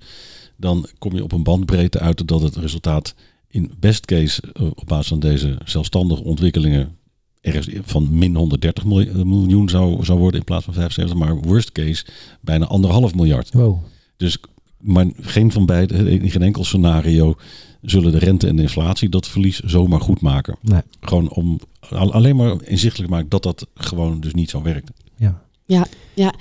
dan 0.57 0.87
kom 0.99 1.15
je 1.15 1.23
op 1.23 1.33
een 1.33 1.43
bandbreedte 1.43 1.99
uit 1.99 2.29
dat 2.29 2.43
het 2.43 2.57
resultaat 2.57 3.15
in 3.57 3.73
best 3.79 4.05
case 4.07 4.43
eh, 4.53 4.63
op 4.67 4.83
basis 4.87 5.09
van 5.09 5.21
deze 5.21 5.59
zelfstandige 5.65 6.23
ontwikkelingen 6.25 6.97
ergens 7.41 7.69
van 7.85 8.19
min 8.19 8.37
130 8.37 8.85
miljoen, 8.85 9.15
eh, 9.17 9.23
miljoen 9.23 9.69
zou, 9.69 10.05
zou 10.05 10.19
worden 10.19 10.41
in 10.41 10.47
plaats 10.47 10.65
van 10.65 10.75
75, 10.75 11.17
maar 11.17 11.37
worst 11.41 11.73
case 11.73 12.05
bijna 12.41 12.67
anderhalf 12.67 13.15
miljard. 13.15 13.53
Wow. 13.53 13.79
Dus, 14.17 14.39
maar 14.81 15.07
geen 15.21 15.53
van 15.53 15.67
beide, 15.67 16.11
in 16.11 16.31
geen 16.31 16.43
enkel 16.43 16.65
scenario 16.65 17.35
zullen 17.83 18.13
de 18.13 18.19
rente 18.19 18.47
en 18.47 18.57
de 18.57 18.63
inflatie 18.63 19.09
dat 19.09 19.29
verlies 19.29 19.59
zomaar 19.61 20.01
goed 20.01 20.21
maken. 20.21 20.57
Nee. 20.63 20.81
Gewoon 21.01 21.29
om 21.31 21.61
al- 21.91 22.13
alleen 22.13 22.37
maar 22.37 22.63
inzichtelijk 22.65 23.11
maken 23.11 23.29
dat 23.29 23.43
dat 23.43 23.67
gewoon 23.75 24.21
dus 24.21 24.33
niet 24.35 24.51
zo 24.51 24.63
werkt. 24.63 24.91
Ja. 25.17 25.45
Ja, 26.15 26.35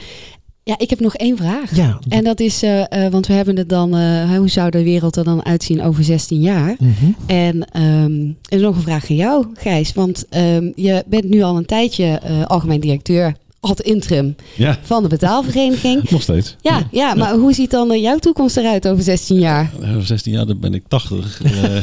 ik 0.74 0.89
heb 0.89 0.99
nog 0.99 1.16
één 1.16 1.38
vraag. 1.38 1.76
Ja. 1.76 1.99
En 2.07 2.24
dat 2.24 2.39
is, 2.39 2.63
eh, 2.63 3.05
eh, 3.05 3.11
want 3.11 3.28
we 3.28 3.34
hebben 3.34 3.57
het 3.57 3.70
dan, 3.70 3.97
eh, 3.97 4.38
hoe 4.38 4.49
zou 4.49 4.70
de 4.70 4.84
wereld 4.84 5.16
er 5.16 5.24
dan 5.24 5.45
uitzien 5.45 5.82
over 5.84 6.03
16 6.03 6.41
jaar? 6.41 6.76
Mhm. 6.80 6.91
En 7.26 7.72
ehm, 7.72 8.22
er 8.26 8.57
is 8.57 8.61
nog 8.61 8.76
een 8.76 8.82
vraag 8.82 9.09
aan 9.09 9.16
jou, 9.16 9.45
Gijs. 9.53 9.93
Want 9.93 10.26
ehm, 10.30 10.72
je 10.76 11.03
bent 11.07 11.30
nu 11.30 11.41
al 11.41 11.57
een 11.57 11.66
tijdje 11.66 12.22
algemeen 12.47 12.80
directeur 12.80 13.36
ad 13.59 13.82
interim 13.82 14.36
Ja, 14.55 14.80
van 14.82 15.03
de 15.03 15.09
betaalvereniging. 15.09 16.09
nog 16.09 16.22
steeds. 16.22 16.55
Ja, 16.61 16.88
ja, 16.91 17.13
maar 17.13 17.34
hoe 17.36 17.53
ziet 17.53 17.72
dan 17.72 18.01
jouw 18.01 18.18
toekomst 18.18 18.57
eruit 18.57 18.88
over 18.88 19.03
16 19.03 19.39
jaar? 19.39 19.72
Eh, 19.82 19.97
16 19.97 20.32
jaar, 20.34 20.45
dan 20.45 20.59
ben 20.59 20.74
ik 20.74 20.84
80. 20.88 21.41
Eh, 21.43 21.51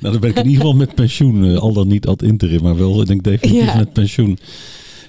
nou, 0.00 0.12
dan 0.12 0.20
ben 0.20 0.30
ik 0.30 0.36
in 0.36 0.44
ieder 0.46 0.60
geval 0.60 0.76
met 0.76 0.94
pensioen. 0.94 1.58
al 1.58 1.72
dan 1.72 1.88
niet 1.88 2.06
ad 2.06 2.22
interim, 2.22 2.62
maar 2.62 2.76
wel 2.76 2.94
denk 2.94 3.10
ik 3.10 3.24
definitief 3.24 3.72
Ja. 3.72 3.76
met 3.76 3.92
pensioen. 3.92 4.38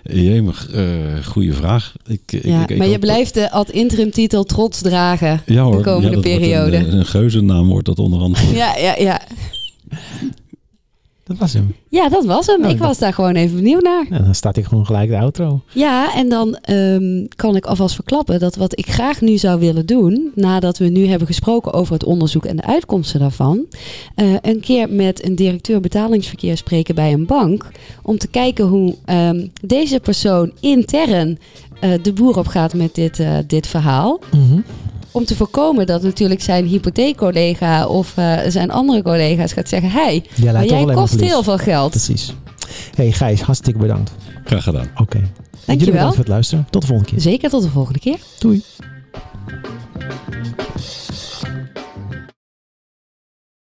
Jemig, 0.04 0.70
eh 0.74 0.86
goede 1.26 1.54
vraag. 1.54 1.94
Ik, 2.08 2.20
ik- 2.32 2.44
Ja, 2.46 2.68
ik, 2.68 2.78
maar 2.78 2.88
je 2.88 3.00
blijft 3.00 3.34
de 3.34 3.52
ad 3.52 3.70
interim 3.70 4.12
titel 4.12 4.44
trots 4.44 4.82
dragen. 4.82 5.42
ja, 5.46 5.62
hoor. 5.64 5.78
de 5.78 5.84
komende 5.84 6.08
ja, 6.08 6.14
dat 6.16 6.24
wordt 6.26 6.40
periode. 6.40 6.78
Een, 6.78 6.88
eh, 6.88 6.94
een 6.94 7.06
geuzennaam 7.06 7.68
wordt 7.68 7.86
dat 7.86 8.00
onder 8.00 8.20
andere. 8.20 8.54
Ja, 8.56 8.76
ja, 8.78 8.96
ja. 8.98 9.22
Dat 11.30 11.38
was 11.38 11.54
hem. 11.54 11.76
ja, 11.90 12.10
dat 12.10 12.26
was 12.26 12.46
hem. 12.46 12.64
Ik 12.64 12.78
dat- 12.78 12.88
was 12.88 12.98
daar 12.98 13.14
gewoon 13.14 13.36
even 13.36 13.56
benieuwd 13.56 13.82
naar. 13.84 14.06
En 14.10 14.24
dan 14.24 14.36
staat 14.36 14.58
ik 14.58 14.66
gewoon 14.66 14.86
gelijk 14.86 15.10
de 15.10 15.18
outro. 15.18 15.62
Ja, 15.74 16.14
en 16.16 16.30
dan 16.30 16.56
ehm, 16.56 17.26
kan 17.36 17.56
ik 17.56 17.66
alvast 17.66 17.96
verklappen 17.96 18.40
dat 18.40 18.56
wat 18.56 18.80
ik 18.80 18.90
graag 18.92 19.22
nu 19.22 19.38
zou 19.38 19.60
willen 19.60 19.86
doen, 19.86 20.32
nadat 20.36 20.78
we 20.78 20.86
nu 20.88 21.08
hebben 21.08 21.28
gesproken 21.28 21.74
over 21.74 21.94
het 21.94 22.04
onderzoek 22.06 22.46
en 22.46 22.56
de 22.56 22.64
uitkomsten 22.66 23.20
daarvan, 23.20 23.66
eh, 24.16 24.34
een 24.42 24.60
keer 24.60 24.90
met 24.90 25.26
een 25.26 25.36
directeur 25.36 25.80
betalingsverkeer 25.82 26.58
spreken 26.58 26.96
bij 26.96 27.14
een 27.14 27.26
bank, 27.26 27.66
om 28.04 28.18
te 28.18 28.28
kijken 28.28 28.66
hoe 28.66 28.96
ehm, 29.06 29.48
deze 29.66 30.00
persoon 30.00 30.52
intern 30.60 31.38
eh, 31.80 31.92
de 32.02 32.14
boer 32.14 32.38
op 32.38 32.48
gaat 32.48 32.74
met 32.74 32.96
dit, 32.96 33.20
eh, 33.20 33.38
dit 33.48 33.68
verhaal. 33.68 34.20
Mhm. 34.32 34.60
Om 35.12 35.26
te 35.26 35.36
voorkomen 35.36 35.86
dat 35.86 36.02
natuurlijk 36.04 36.42
zijn 36.42 36.66
hypotheekcollega 36.66 37.88
of 37.88 38.18
eh, 38.18 38.38
zijn 38.48 38.72
andere 38.72 39.02
collega's 39.02 39.52
gaat 39.54 39.70
zeggen: 39.70 39.90
Hey, 39.90 40.24
Jij 40.36 40.54
maar 40.54 40.66
jij 40.66 40.86
maar 40.86 40.96
kost 40.96 41.20
heel 41.20 41.44
veel 41.44 41.58
geld. 41.58 41.90
Precies. 41.90 42.34
Hey 42.96 43.12
Gijs, 43.12 43.42
hartstikke 43.42 43.80
bedankt. 43.80 44.12
Graag 44.44 44.64
gedaan. 44.64 44.88
Oké. 44.96 45.18
Jullie 45.18 45.32
Dankjewel. 45.66 45.92
bedankt 45.94 46.16
voor 46.16 46.24
het 46.24 46.34
luisteren. 46.34 46.68
Tot 46.70 46.82
de 46.82 46.88
volgende 46.88 47.12
keer. 47.12 47.22
Zeker 47.22 47.50
tot 47.50 47.64
de 47.64 47.70
volgende 47.70 48.00
keer. 48.00 48.18
Doei. 48.40 48.64